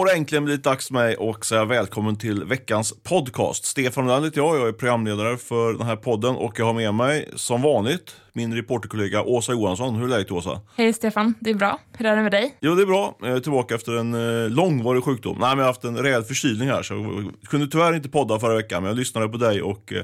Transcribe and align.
har 0.00 0.06
det 0.06 0.12
äntligen 0.12 0.44
blivit 0.44 0.64
dags 0.64 0.86
för 0.86 0.94
mig 0.94 1.16
att 1.20 1.44
säga 1.44 1.64
välkommen 1.64 2.16
till 2.16 2.44
veckans 2.44 2.94
podcast. 3.02 3.64
Stefan 3.64 4.06
Lund 4.06 4.24
heter 4.24 4.38
jag, 4.38 4.56
jag 4.56 4.68
är 4.68 4.72
programledare 4.72 5.36
för 5.36 5.72
den 5.72 5.86
här 5.86 5.96
podden 5.96 6.36
och 6.36 6.58
jag 6.58 6.64
har 6.64 6.72
med 6.72 6.94
mig 6.94 7.28
som 7.36 7.62
vanligt 7.62 8.16
min 8.32 8.54
reporterkollega 8.54 9.22
Åsa 9.22 9.52
Johansson. 9.52 9.94
Hur 9.94 10.04
är 10.04 10.08
läget 10.08 10.30
Åsa? 10.30 10.60
Hej 10.76 10.92
Stefan, 10.92 11.34
det 11.40 11.50
är 11.50 11.54
bra. 11.54 11.80
Hur 11.98 12.06
är 12.06 12.16
det 12.16 12.22
med 12.22 12.32
dig? 12.32 12.56
Jo, 12.60 12.74
det 12.74 12.82
är 12.82 12.86
bra. 12.86 13.16
Jag 13.20 13.30
är 13.30 13.40
tillbaka 13.40 13.74
efter 13.74 13.92
en 13.92 14.14
eh, 14.44 14.50
långvarig 14.50 15.04
sjukdom. 15.04 15.36
Nej, 15.40 15.48
men 15.48 15.58
jag 15.58 15.64
har 15.64 15.72
haft 15.72 15.84
en 15.84 15.96
rejäl 15.96 16.22
förkylning 16.22 16.68
här 16.68 16.82
så 16.82 16.94
jag 16.94 17.50
kunde 17.50 17.66
tyvärr 17.66 17.94
inte 17.94 18.08
podda 18.08 18.38
förra 18.38 18.56
veckan 18.56 18.82
men 18.82 18.90
jag 18.90 18.98
lyssnade 18.98 19.28
på 19.28 19.36
dig 19.36 19.62
och 19.62 19.92
eh, 19.92 20.02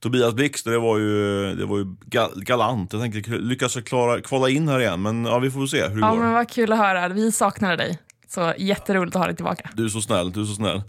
Tobias 0.00 0.34
Blixt, 0.34 0.64
det 0.64 0.78
var 0.78 0.98
ju, 0.98 1.54
det 1.54 1.66
var 1.66 1.78
ju 1.78 1.84
gal 2.06 2.30
galant. 2.36 2.92
Jag 2.92 3.02
tänkte 3.02 3.30
lyckas 3.30 3.74
klara, 3.74 4.20
kvala 4.20 4.48
in 4.48 4.68
här 4.68 4.80
igen 4.80 5.02
men 5.02 5.24
ja, 5.24 5.38
vi 5.38 5.50
får 5.50 5.66
se 5.66 5.88
hur 5.88 6.00
det 6.00 6.06
ja, 6.06 6.10
går. 6.10 6.18
Men 6.18 6.32
vad 6.32 6.50
kul 6.50 6.72
att 6.72 6.78
höra. 6.78 7.08
Vi 7.08 7.32
saknade 7.32 7.76
dig. 7.76 7.98
Så 8.34 8.54
jätteroligt 8.58 9.16
att 9.16 9.20
ha 9.20 9.26
dig 9.26 9.36
tillbaka. 9.36 9.70
Du 9.74 9.84
är 9.84 9.88
så 9.88 10.00
snäll, 10.00 10.32
du 10.32 10.40
är 10.40 10.44
så 10.44 10.54
snäll. 10.54 10.82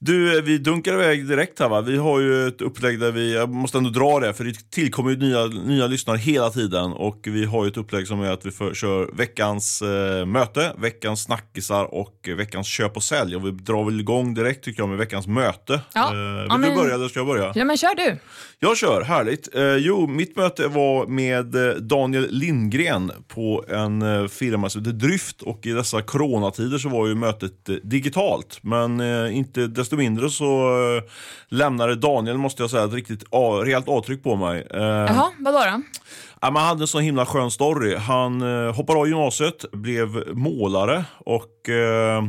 Du, 0.00 0.40
vi 0.40 0.58
dunkar 0.58 0.92
iväg 0.94 1.28
direkt 1.28 1.58
här 1.60 1.68
va. 1.68 1.80
Vi 1.80 1.96
har 1.96 2.20
ju 2.20 2.48
ett 2.48 2.60
upplägg 2.62 3.00
där 3.00 3.12
vi, 3.12 3.34
jag 3.34 3.48
måste 3.50 3.78
ändå 3.78 3.90
dra 3.90 4.20
det 4.20 4.32
för 4.34 4.44
det 4.44 4.70
tillkommer 4.70 5.10
ju 5.10 5.16
nya, 5.16 5.46
nya 5.46 5.86
lyssnare 5.86 6.16
hela 6.18 6.50
tiden 6.50 6.92
och 6.92 7.20
vi 7.24 7.44
har 7.44 7.64
ju 7.64 7.70
ett 7.70 7.76
upplägg 7.76 8.06
som 8.08 8.20
är 8.20 8.30
att 8.30 8.46
vi 8.46 8.50
för, 8.50 8.74
kör 8.74 9.10
veckans 9.16 9.82
eh, 9.82 10.26
möte, 10.26 10.72
veckans 10.78 11.22
snackisar 11.22 11.94
och 11.94 12.28
veckans 12.36 12.66
köp 12.66 12.96
och 12.96 13.02
sälj. 13.02 13.36
Och 13.36 13.46
vi 13.46 13.50
drar 13.50 13.84
väl 13.84 14.00
igång 14.00 14.34
direkt 14.34 14.64
tycker 14.64 14.82
jag 14.82 14.88
med 14.88 14.98
veckans 14.98 15.26
möte. 15.26 15.80
Ja. 15.94 16.06
Eh, 16.06 16.12
vill 16.12 16.46
Ja, 16.48 16.56
men- 16.58 16.70
du 16.70 16.76
börja 16.76 16.94
eller 16.94 17.08
ska 17.08 17.18
jag 17.20 17.26
börja? 17.26 17.52
Ja, 17.54 17.64
men 17.64 17.76
kör 17.76 17.94
du. 17.96 18.16
Jag 18.60 18.76
kör, 18.76 19.02
härligt. 19.02 19.54
Eh, 19.54 19.62
jo, 19.76 20.06
mitt 20.06 20.36
möte 20.36 20.68
var 20.68 21.06
med 21.06 21.54
eh, 21.54 21.74
Daniel 21.74 22.26
Lindgren 22.30 23.12
på 23.28 23.64
en 23.68 24.02
eh, 24.02 24.26
firma 24.28 24.70
som 24.70 24.80
heter 24.80 24.92
Dryft 24.92 25.42
och 25.42 25.66
i 25.66 25.70
dessa 25.70 26.02
coronatider 26.02 26.78
så 26.78 26.88
var 26.88 27.06
ju 27.06 27.14
mötet 27.14 27.68
eh, 27.68 27.74
digitalt. 27.74 28.58
Men 28.62 29.00
inte 29.32 29.66
desto 29.88 29.96
mindre 29.96 30.30
så 30.30 30.44
eh, 30.96 31.02
lämnade 31.48 31.94
Daniel, 31.94 32.38
måste 32.38 32.62
jag 32.62 32.70
säga, 32.70 32.84
ett 32.84 32.92
riktigt 32.92 33.24
rejält 33.64 33.88
avtryck 33.88 34.22
på 34.22 34.36
mig. 34.36 34.66
Eh, 34.74 34.80
Jaha, 34.82 35.30
vadå 35.38 35.58
då? 35.58 35.82
Ja, 36.40 36.50
man 36.50 36.64
hade 36.64 36.82
en 36.82 36.86
så 36.86 36.98
himla 36.98 37.26
skön 37.26 37.50
story. 37.50 37.96
Han 37.96 38.42
eh, 38.66 38.74
hoppade 38.74 38.98
av 38.98 39.08
gymnasiet, 39.08 39.64
blev 39.72 40.36
målare 40.36 41.04
och 41.18 41.68
eh, 41.68 42.22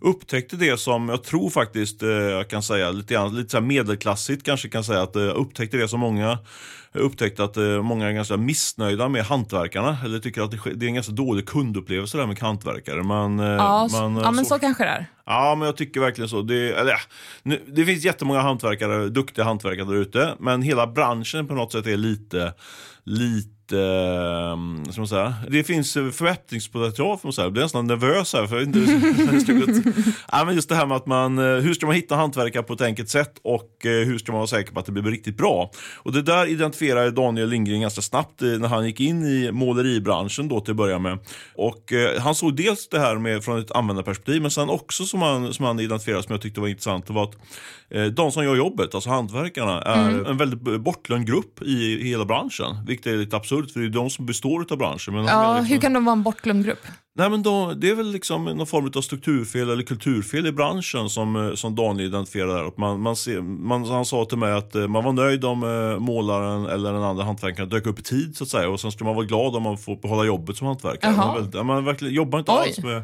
upptäckte 0.00 0.56
det 0.56 0.80
som 0.80 1.08
jag 1.08 1.24
tror 1.24 1.50
faktiskt 1.50 2.02
eh, 2.02 2.08
jag 2.08 2.48
kan 2.50 2.62
säga 2.62 2.90
lite, 2.90 3.14
grann, 3.14 3.36
lite 3.36 3.50
så 3.50 3.60
medelklassigt 3.60 4.42
kanske 4.46 4.68
kan 4.68 4.84
säga 4.84 5.02
att 5.02 5.16
eh, 5.16 5.22
upptäckte 5.22 5.76
det 5.76 5.88
som 5.88 6.00
många 6.00 6.38
upptäckte 6.92 7.44
att 7.44 7.56
eh, 7.56 7.82
många 7.82 8.08
är 8.08 8.12
ganska 8.12 8.36
missnöjda 8.36 9.08
med 9.08 9.24
hantverkarna 9.24 9.98
eller 10.04 10.18
tycker 10.18 10.42
att 10.42 10.50
det, 10.50 10.58
det 10.74 10.86
är 10.86 10.88
en 10.88 10.94
ganska 10.94 11.12
dålig 11.12 11.46
kundupplevelse 11.48 12.18
där 12.18 12.26
med 12.26 12.38
hantverkare. 12.40 13.02
Man, 13.02 13.40
eh, 13.40 13.46
Ja, 13.46 13.88
man, 13.92 14.16
eh, 14.16 14.22
ja 14.22 14.30
men 14.30 14.44
så- 14.44 14.54
så 14.54 14.58
kanske 14.60 14.84
det 14.84 14.90
är. 14.90 15.06
Ja, 15.26 15.54
men 15.58 15.66
jag 15.66 15.76
tycker 15.76 16.00
verkligen 16.00 16.28
så. 16.28 16.42
Det, 16.42 16.72
eller, 16.72 16.90
ja, 16.90 16.98
nu, 17.42 17.62
det 17.76 17.84
finns 17.84 18.04
jättemånga 18.04 18.40
hantverkare, 18.40 19.08
duktiga 19.08 19.44
hantverkare 19.44 19.86
där 19.86 19.94
ute, 19.94 20.34
men 20.40 20.62
hela 20.62 20.86
branschen 20.86 21.46
på 21.46 21.54
något 21.54 21.72
sätt 21.72 21.86
är 21.86 21.96
lite, 21.96 22.52
lite, 23.06 23.65
ska 23.68 25.00
man 25.00 25.08
säga, 25.08 25.34
det 25.48 25.64
finns 25.64 25.96
eh, 25.96 26.10
förbättringspotential 26.10 27.32
säga. 27.32 27.44
Jag 27.44 27.52
blir 27.52 27.62
nästan 27.62 27.86
nervös 27.86 28.32
här. 28.32 28.46
För 28.46 28.62
inte 28.62 28.78
ja, 30.32 30.44
men 30.46 30.54
just 30.54 30.68
det 30.68 30.74
här 30.74 30.86
med 30.86 30.96
att 30.96 31.06
man, 31.06 31.38
eh, 31.38 31.44
hur 31.44 31.74
ska 31.74 31.86
man 31.86 31.94
hitta 31.94 32.16
hantverkare 32.16 32.62
på 32.62 32.72
ett 32.72 32.80
enkelt 32.80 33.08
sätt 33.08 33.32
och 33.42 33.86
eh, 33.86 33.90
hur 33.90 34.18
ska 34.18 34.32
man 34.32 34.38
vara 34.38 34.46
säker 34.46 34.72
på 34.72 34.80
att 34.80 34.86
det 34.86 34.92
blir 34.92 35.02
riktigt 35.02 35.36
bra? 35.36 35.70
Och 35.96 36.12
det 36.12 36.22
där 36.22 36.46
identifierade 36.46 37.10
Daniel 37.10 37.48
Lindgren 37.48 37.80
ganska 37.80 38.02
snabbt 38.02 38.42
eh, 38.42 38.48
när 38.48 38.68
han 38.68 38.86
gick 38.86 39.00
in 39.00 39.24
i 39.24 39.52
måleribranschen 39.52 40.48
då 40.48 40.60
till 40.60 40.70
att 40.70 40.76
börja 40.76 40.98
med. 40.98 41.18
Och 41.54 41.92
eh, 41.92 42.20
han 42.20 42.34
såg 42.34 42.56
dels 42.56 42.88
det 42.88 42.98
här 42.98 43.16
med 43.16 43.44
från 43.44 43.58
ett 43.58 43.70
användarperspektiv 43.70 44.42
men 44.42 44.50
sen 44.50 44.70
också 44.70 45.04
som 45.04 45.22
han, 45.22 45.54
som 45.54 45.64
han 45.64 45.80
identifierade 45.80 46.22
som 46.22 46.32
jag 46.32 46.42
tyckte 46.42 46.60
var 46.60 46.68
intressant 46.68 47.06
det 47.06 47.12
var 47.12 47.24
att 47.24 47.36
eh, 47.90 48.04
de 48.04 48.32
som 48.32 48.44
gör 48.44 48.56
jobbet, 48.56 48.94
alltså 48.94 49.10
hantverkarna, 49.10 49.82
är 49.82 50.30
en 50.30 50.36
väldigt 50.36 50.80
bortglömd 50.80 51.26
grupp 51.26 51.62
i, 51.62 52.00
i 52.00 52.08
hela 52.08 52.24
branschen. 52.24 52.84
Vilket 52.86 53.06
är 53.06 53.16
lite 53.16 53.36
absurt 53.36 53.55
för 53.62 53.80
det 53.80 53.86
är 53.86 53.90
de 53.90 54.10
som 54.10 54.26
består 54.26 54.66
av 54.70 54.78
branschen. 54.78 55.14
Men 55.14 55.24
de 55.24 55.30
Ja, 55.30 55.52
liksom, 55.52 55.66
hur 55.66 55.80
kan 55.80 55.92
de 55.92 56.04
vara 56.04 56.12
en 56.12 56.22
bortglömd 56.22 56.64
grupp? 56.64 56.86
Nej, 57.18 57.30
men 57.30 57.42
då, 57.42 57.72
det 57.76 57.90
är 57.90 57.94
väl 57.94 58.12
liksom 58.12 58.44
någon 58.44 58.66
form 58.66 58.90
av 58.96 59.00
strukturfel 59.00 59.70
eller 59.70 59.82
kulturfel 59.82 60.46
i 60.46 60.52
branschen 60.52 61.10
som, 61.10 61.36
eh, 61.36 61.54
som 61.54 61.74
Daniel. 61.74 62.14
Och 62.14 62.78
Man, 62.78 63.00
man 63.00 63.16
ser, 63.16 63.40
man, 63.40 63.84
han 63.84 64.04
sa 64.04 64.24
till 64.24 64.38
mig 64.38 64.52
att 64.52 64.74
eh, 64.74 64.88
man 64.88 65.04
var 65.04 65.12
nöjd 65.12 65.44
om 65.44 65.62
eh, 65.62 65.98
målaren 65.98 66.66
eller 66.66 66.92
den 66.92 67.02
andra 67.02 67.24
hantverkaren 67.24 67.68
dök 67.68 67.86
upp 67.86 67.98
i 67.98 68.02
tid 68.02 68.36
så 68.36 68.44
att 68.44 68.50
säga. 68.50 68.68
Och 68.68 68.80
sen 68.80 68.92
ska 68.92 69.04
man 69.04 69.14
vara 69.14 69.26
glad 69.26 69.56
om 69.56 69.62
man 69.62 69.78
får 69.78 69.96
behålla 69.96 70.24
jobbet 70.24 70.56
som 70.56 70.66
hantverkare. 70.66 71.16
Man, 71.16 71.34
väldigt, 71.34 71.66
man 71.66 71.84
verkligen 71.84 72.14
jobbar 72.14 72.38
inte 72.38 72.52
Oj. 72.52 72.58
alls 72.58 72.78
med 72.78 73.02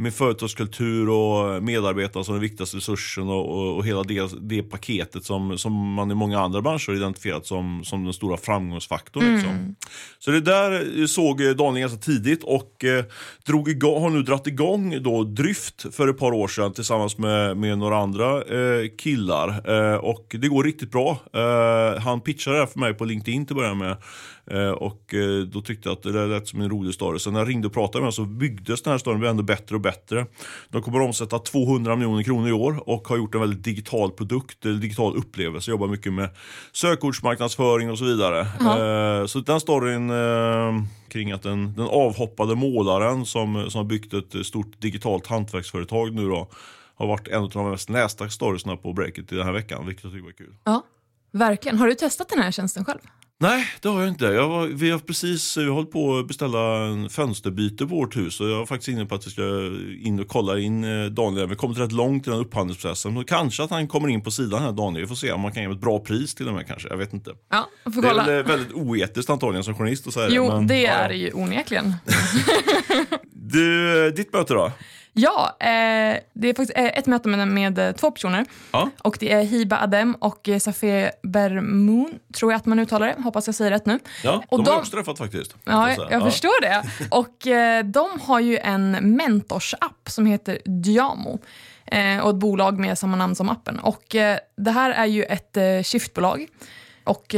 med 0.00 0.14
företagskultur 0.14 1.08
och 1.08 1.62
medarbetare 1.62 2.24
som 2.24 2.34
den 2.34 2.42
viktigaste 2.42 2.76
resursen 2.76 3.28
och, 3.28 3.50
och, 3.50 3.76
och 3.76 3.86
hela 3.86 4.02
det, 4.02 4.30
det 4.40 4.62
paketet 4.62 5.24
som, 5.24 5.58
som 5.58 5.92
man 5.94 6.10
i 6.10 6.14
många 6.14 6.40
andra 6.40 6.62
branscher 6.62 6.86
har 6.88 6.94
identifierat 6.94 7.46
som, 7.46 7.84
som 7.84 8.04
den 8.04 8.12
stora 8.12 8.36
framgångsfaktorn. 8.36 9.34
Liksom. 9.34 9.76
Så 10.18 10.30
det 10.30 10.40
där 10.40 11.00
eh, 11.00 11.06
såg 11.06 11.40
eh, 11.40 11.50
Daniel 11.50 11.80
ganska 11.80 11.98
tidigt 11.98 12.44
och 12.44 12.84
eh, 12.84 13.04
drog 13.46 13.68
igång, 13.68 14.02
har 14.02 14.10
nu 14.10 14.22
dratt 14.22 14.46
igång 14.46 15.02
då 15.02 15.24
Dryft 15.24 15.86
för 15.94 16.08
ett 16.08 16.18
par 16.18 16.32
år 16.32 16.48
sedan 16.48 16.72
tillsammans 16.72 17.18
med, 17.18 17.56
med 17.56 17.78
några 17.78 17.98
andra 17.98 18.42
eh, 18.42 18.88
killar. 18.98 19.70
Eh, 19.70 19.96
och 19.96 20.36
det 20.38 20.48
går 20.48 20.64
riktigt 20.64 20.90
bra. 20.90 21.18
Eh, 21.34 22.00
han 22.00 22.20
pitchade 22.20 22.56
det 22.56 22.60
här 22.60 22.66
för 22.66 22.78
mig 22.78 22.94
på 22.94 23.04
LinkedIn 23.04 23.46
till 23.46 23.54
att 23.54 23.58
börja 23.58 23.74
med. 23.74 23.96
Eh, 24.50 24.70
och 24.70 25.14
eh, 25.14 25.40
då 25.40 25.60
tyckte 25.60 25.88
jag 25.88 25.96
att 25.96 26.02
det 26.02 26.26
lät 26.26 26.48
som 26.48 26.60
en 26.60 26.70
rolig 26.70 26.94
story. 26.94 27.18
Sen 27.18 27.32
när 27.32 27.40
jag 27.40 27.48
ringde 27.48 27.66
och 27.66 27.72
pratade 27.72 27.98
med 27.98 28.02
honom 28.02 28.12
så 28.12 28.24
byggdes 28.24 28.82
den 28.82 28.90
här 28.90 28.98
storyn 28.98 29.24
ändå 29.24 29.42
bättre 29.42 29.74
och 29.74 29.80
bättre. 29.80 30.26
De 30.68 30.82
kommer 30.82 30.98
att 30.98 31.06
omsätta 31.06 31.38
200 31.38 31.96
miljoner 31.96 32.22
kronor 32.22 32.48
i 32.48 32.52
år 32.52 32.88
och 32.88 33.08
har 33.08 33.16
gjort 33.16 33.34
en 33.34 33.40
väldigt 33.40 33.64
digital 33.64 34.10
produkt, 34.10 34.64
eller 34.64 34.78
digital 34.78 35.16
upplevelse. 35.16 35.70
Jobbar 35.70 35.86
mycket 35.86 36.12
med 36.12 36.28
sökordsmarknadsföring 36.72 37.90
och 37.90 37.98
så 37.98 38.04
vidare. 38.04 38.40
Eh, 38.40 39.26
så 39.26 39.40
den 39.40 39.60
storyn 39.60 40.12
kring 41.08 41.32
att 41.32 41.42
den, 41.42 41.74
den 41.74 41.86
avhoppade 41.86 42.54
målaren 42.54 43.26
som, 43.26 43.70
som 43.70 43.78
har 43.78 43.84
byggt 43.84 44.14
ett 44.14 44.46
stort 44.46 44.80
digitalt 44.80 45.26
hantverksföretag 45.26 46.14
nu 46.14 46.28
då 46.28 46.48
har 46.94 47.06
varit 47.06 47.28
en 47.28 47.42
av 47.42 47.50
de 47.50 47.70
mest 47.70 47.90
lästa 47.90 48.28
storiesna 48.28 48.76
på 48.76 48.92
Breakit 48.92 49.32
i 49.32 49.36
den 49.36 49.46
här 49.46 49.52
veckan, 49.52 49.86
vilket 49.86 50.04
jag 50.04 50.12
tycker 50.12 50.24
var 50.24 50.32
kul. 50.32 50.54
Ja, 50.64 50.82
verkligen. 51.32 51.78
Har 51.78 51.86
du 51.86 51.94
testat 51.94 52.28
den 52.28 52.38
här 52.38 52.50
tjänsten 52.50 52.84
själv? 52.84 53.00
Nej, 53.40 53.64
det 53.82 53.88
har 53.88 54.00
jag 54.00 54.08
inte. 54.08 54.24
Jag 54.24 54.48
var, 54.48 54.66
vi 54.66 54.90
har 54.90 54.98
precis 54.98 55.56
vi 55.56 55.64
har 55.64 55.70
hållit 55.70 55.90
på 55.90 56.18
att 56.18 56.26
beställa 56.28 56.76
en 56.76 57.10
fönsterbyte 57.10 57.86
på 57.86 57.94
vårt 57.94 58.16
hus 58.16 58.40
och 58.40 58.48
jag 58.48 58.60
är 58.62 58.66
faktiskt 58.66 58.88
inne 58.88 59.06
på 59.06 59.14
att 59.14 59.26
vi 59.26 59.30
ska 59.30 59.42
in 60.04 60.20
och 60.20 60.28
kolla 60.28 60.58
in 60.58 60.84
eh, 60.84 61.06
Daniel. 61.06 61.46
Vi 61.46 61.48
har 61.50 61.54
kommit 61.56 61.78
rätt 61.78 61.92
långt 61.92 62.26
i 62.26 62.30
den 62.30 62.38
upphandlingsprocessen. 62.38 63.16
Och 63.16 63.28
kanske 63.28 63.62
att 63.62 63.70
han 63.70 63.88
kommer 63.88 64.08
in 64.08 64.20
på 64.22 64.30
sidan 64.30 64.62
här 64.62 64.72
Daniel. 64.72 65.02
Vi 65.02 65.08
får 65.08 65.14
se 65.14 65.32
om 65.32 65.40
man 65.40 65.52
kan 65.52 65.62
ge 65.62 65.70
ett 65.70 65.80
bra 65.80 65.98
pris 65.98 66.34
till 66.34 66.48
och 66.48 66.54
med 66.54 66.66
kanske. 66.66 66.88
Jag 66.88 66.96
vet 66.96 67.12
inte. 67.12 67.30
Ja, 67.50 67.68
får 67.84 68.02
Det 68.02 68.08
är 68.08 68.10
kolla. 68.10 68.24
väl 68.26 68.38
eh, 68.40 68.46
väldigt 68.46 68.72
oetiskt 68.72 69.30
antagligen 69.30 69.64
som 69.64 69.74
journalist 69.74 70.06
att 70.06 70.12
säga 70.14 70.28
Jo, 70.30 70.48
det. 70.48 70.54
men- 70.54 70.66
det 70.66 70.86
är 70.86 71.02
ja. 71.02 71.08
det 71.08 71.14
ju 71.16 71.32
onekligen. 71.32 71.94
Du, 73.32 74.06
eh, 74.06 74.12
ditt 74.12 74.32
möte 74.32 74.54
då? 74.54 74.72
Ja, 75.20 75.56
eh, 75.60 76.18
det 76.32 76.48
är 76.48 76.54
faktiskt 76.54 76.72
eh, 76.78 76.84
ett 76.84 77.06
möte 77.06 77.28
med, 77.28 77.48
med 77.48 77.78
eh, 77.78 77.92
två 77.92 78.10
personer. 78.10 78.46
Ja. 78.72 78.90
Och 79.02 79.16
det 79.20 79.32
är 79.32 79.42
Hiba 79.42 79.78
Adem 79.80 80.14
och 80.14 80.48
eh, 80.48 80.58
Safie 80.58 81.12
Bermoun, 81.22 82.18
tror 82.34 82.52
jag 82.52 82.56
att 82.58 82.66
man 82.66 82.78
uttalar 82.78 83.06
det. 83.06 83.22
Hoppas 83.22 83.46
jag 83.46 83.54
säger 83.54 83.70
rätt 83.70 83.86
nu. 83.86 83.98
Ja, 84.24 84.42
Och 84.48 84.58
de, 84.58 84.64
de- 84.64 84.70
har 84.70 84.74
jag 84.76 84.80
också 84.80 84.96
träffat 84.96 85.18
faktiskt. 85.18 85.54
Ja, 85.64 85.90
jag 86.10 86.22
förstår 86.22 86.60
det. 86.62 86.82
Och 87.10 87.46
eh, 87.46 87.84
de 87.84 88.20
har 88.20 88.40
ju 88.40 88.58
en 88.58 88.90
mentorsapp 88.90 90.08
som 90.08 90.26
heter 90.26 90.58
Diamo. 90.64 91.38
Eh, 91.86 92.18
och 92.18 92.30
ett 92.30 92.36
bolag 92.36 92.78
med 92.78 92.98
samma 92.98 93.16
namn 93.16 93.34
som 93.34 93.48
appen. 93.48 93.78
Och 93.78 94.04
det 94.56 94.70
här 94.70 94.90
är 94.90 95.06
ju 95.06 95.24
ett 95.24 95.56
eh, 95.56 95.82
shiftbolag. 95.82 96.46
Och 97.04 97.34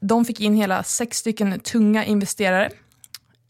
de 0.00 0.24
fick 0.24 0.40
in 0.40 0.54
hela 0.54 0.82
sex 0.82 1.16
stycken 1.18 1.60
tunga 1.60 2.04
investerare 2.04 2.70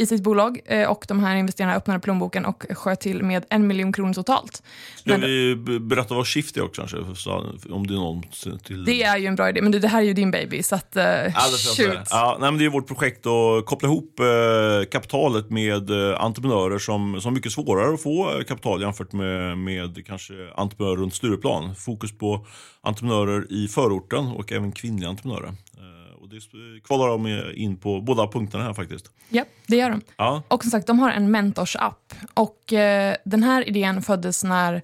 i 0.03 0.07
sitt 0.07 0.23
bolag 0.23 0.61
eh, 0.65 0.91
och 0.91 1.05
de 1.09 1.21
här 1.21 1.37
investerarna 1.37 1.75
öppnade 1.75 2.01
plånboken 2.01 2.45
och 2.45 2.65
sköt 2.71 3.01
till 3.01 3.23
med 3.23 3.45
en 3.49 3.67
miljon 3.67 3.93
kronor 3.93 4.13
totalt. 4.13 4.63
Ska 4.97 5.11
Men- 5.11 5.21
vi 5.21 5.57
berätta 5.81 6.15
vad 6.15 6.27
Shift 6.27 6.57
är 6.57 6.65
också 6.65 6.83
kanske? 6.83 7.17
Så, 7.17 7.31
om 7.71 7.87
det 7.87 7.95
är 7.95 7.99
någon 7.99 8.23
till... 8.65 8.85
Det 8.85 9.03
är 9.03 9.17
ju 9.17 9.27
en 9.27 9.37
bra 9.37 9.49
idé, 9.49 9.63
men 9.63 9.73
det 9.73 9.89
här 9.89 10.01
är 10.01 10.07
ju 10.07 10.13
din 10.13 10.31
baby, 10.31 10.63
så 10.63 10.75
att, 10.75 10.89
jag 10.95 11.33
säga. 11.35 11.95
shoot. 11.95 12.09
ja, 12.11 12.37
nej, 12.41 12.51
men 12.51 12.59
det 12.59 12.65
är 12.65 12.69
vårt 12.71 12.87
projekt 12.89 13.27
att 13.27 13.67
koppla 13.67 13.89
ihop 13.89 14.21
eh, 14.21 14.89
kapitalet 14.91 15.51
med 15.51 15.91
eh, 15.91 16.21
entreprenörer 16.25 16.79
som, 16.79 17.21
som 17.21 17.33
är 17.33 17.35
mycket 17.35 17.53
svårare 17.53 17.95
att 17.95 18.03
få 18.03 18.43
kapital 18.49 18.81
jämfört 18.83 19.13
med, 19.13 19.59
med 19.59 20.07
kanske 20.07 20.35
entreprenörer 20.55 20.97
runt 20.97 21.15
Stureplan. 21.15 21.75
Fokus 21.75 22.19
på 22.19 22.47
entreprenörer 22.81 23.47
i 23.53 23.69
förorten 23.69 24.27
och 24.27 24.53
även 24.53 24.73
kvinnliga 24.73 25.09
entreprenörer. 25.09 25.49
Och 25.49 26.02
det 26.33 26.81
kvalar 26.85 27.09
de 27.09 27.53
in 27.55 27.77
på 27.77 28.01
båda 28.01 28.27
punkterna 28.27 28.65
här 28.65 28.75
faktiskt. 28.75 29.11
Ja, 29.29 29.45
det 29.67 29.77
gör 29.77 29.91
de. 29.91 30.01
Ja, 30.17 30.43
Och 30.49 30.63
som 30.63 30.71
sagt, 30.71 30.87
de 30.87 30.99
har 30.99 31.11
en 31.11 31.31
mentorsapp. 31.31 32.15
Och 32.35 32.73
eh, 32.73 33.17
den 33.25 33.43
här 33.43 33.69
idén 33.69 34.03
föddes 34.03 34.45
när 34.45 34.83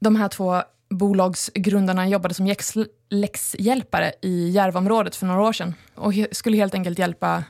de 0.00 0.16
här 0.16 0.28
två 0.28 0.62
bolagsgrundarna 0.90 2.08
jobbade 2.08 2.34
som 2.34 2.46
läx- 2.46 2.86
läxhjälpare 3.10 4.12
i 4.22 4.50
Järvaområdet 4.50 5.16
för 5.16 5.26
några 5.26 5.42
år 5.42 5.52
sedan. 5.52 5.74
Och 5.94 6.12
skulle 6.32 6.56
helt 6.56 6.74
enkelt 6.74 6.98
hjälpa 6.98 7.44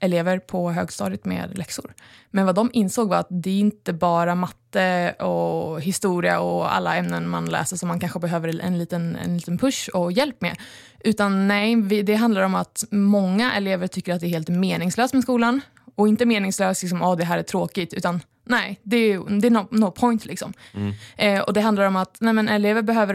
elever 0.00 0.38
på 0.38 0.70
högstadiet 0.70 1.24
med 1.24 1.58
läxor. 1.58 1.94
Men 2.30 2.46
vad 2.46 2.54
de 2.54 2.70
insåg 2.72 3.08
var 3.08 3.16
att 3.16 3.26
det 3.30 3.50
är 3.50 3.60
inte 3.60 3.92
bara 3.92 4.34
matte 4.34 5.12
och 5.12 5.80
historia 5.80 6.40
och 6.40 6.74
alla 6.74 6.96
ämnen 6.96 7.28
man 7.28 7.46
läser 7.46 7.76
som 7.76 7.88
man 7.88 8.00
kanske 8.00 8.18
behöver 8.18 8.60
en 8.60 8.78
liten, 8.78 9.16
en 9.16 9.36
liten 9.36 9.58
push 9.58 9.88
och 9.88 10.12
hjälp 10.12 10.40
med. 10.40 10.56
Utan 11.04 11.48
nej, 11.48 11.76
det 12.02 12.14
handlar 12.14 12.42
om 12.42 12.54
att 12.54 12.84
många 12.90 13.52
elever 13.54 13.86
tycker 13.86 14.14
att 14.14 14.20
det 14.20 14.26
är 14.26 14.28
helt 14.28 14.48
meningslöst 14.48 15.14
med 15.14 15.22
skolan. 15.22 15.60
Och 15.94 16.08
inte 16.08 16.26
meningslöst, 16.26 16.82
liksom, 16.82 17.02
oh, 17.02 17.16
det 17.16 17.24
här 17.24 17.38
är 17.38 17.42
tråkigt, 17.42 17.94
utan 17.94 18.20
nej, 18.44 18.80
det 18.82 18.96
är, 18.96 19.40
det 19.40 19.46
är 19.46 19.50
no, 19.50 19.68
no 19.70 19.90
point. 19.90 20.24
Liksom. 20.24 20.52
Mm. 20.74 20.92
Eh, 21.16 21.40
och 21.40 21.52
det 21.52 21.60
handlar 21.60 21.84
om 21.84 21.96
att 21.96 22.16
nej, 22.20 22.32
men 22.32 22.48
elever 22.48 22.82
behöver, 22.82 23.14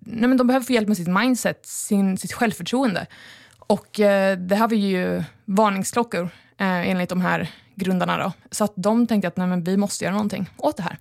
nej, 0.00 0.28
men 0.28 0.36
de 0.36 0.46
behöver 0.46 0.66
få 0.66 0.72
hjälp 0.72 0.88
med 0.88 0.96
sitt 0.96 1.08
mindset, 1.08 1.66
sin, 1.66 2.18
sitt 2.18 2.32
självförtroende. 2.32 3.06
Och 3.66 4.00
eh, 4.00 4.38
det 4.38 4.56
här 4.56 4.68
var 4.68 4.76
ju 4.76 5.24
varningsklockor 5.44 6.22
eh, 6.58 6.90
enligt 6.90 7.08
de 7.08 7.20
här 7.20 7.50
grundarna. 7.74 8.18
Då. 8.18 8.32
Så 8.50 8.64
att 8.64 8.72
de 8.76 9.06
tänkte 9.06 9.28
att 9.28 9.36
nej, 9.36 9.60
vi 9.60 9.76
måste 9.76 10.04
göra 10.04 10.14
någonting 10.14 10.50
åt 10.56 10.76
det 10.76 10.82
här. 10.82 10.98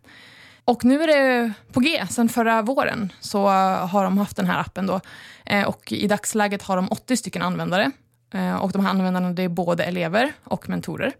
Och 0.65 0.85
nu 0.85 1.03
är 1.03 1.07
det 1.07 1.53
på 1.71 1.79
G. 1.79 2.05
Sen 2.09 2.29
förra 2.29 2.61
våren 2.61 3.13
så 3.19 3.47
har 3.47 4.03
de 4.03 4.17
haft 4.17 4.37
den 4.37 4.45
här 4.45 4.59
appen. 4.59 4.87
Då. 4.87 5.01
Eh, 5.45 5.67
och 5.67 5.91
I 5.91 6.07
dagsläget 6.07 6.61
har 6.61 6.75
de 6.75 6.87
80 6.91 7.17
stycken 7.17 7.41
användare. 7.41 7.91
Eh, 8.33 8.55
och 8.55 8.71
de 8.71 8.85
här 8.85 8.89
användarna 8.89 9.33
det 9.33 9.43
är 9.43 9.49
både 9.49 9.83
elever 9.83 10.33
och 10.43 10.69
mentorer 10.69 11.13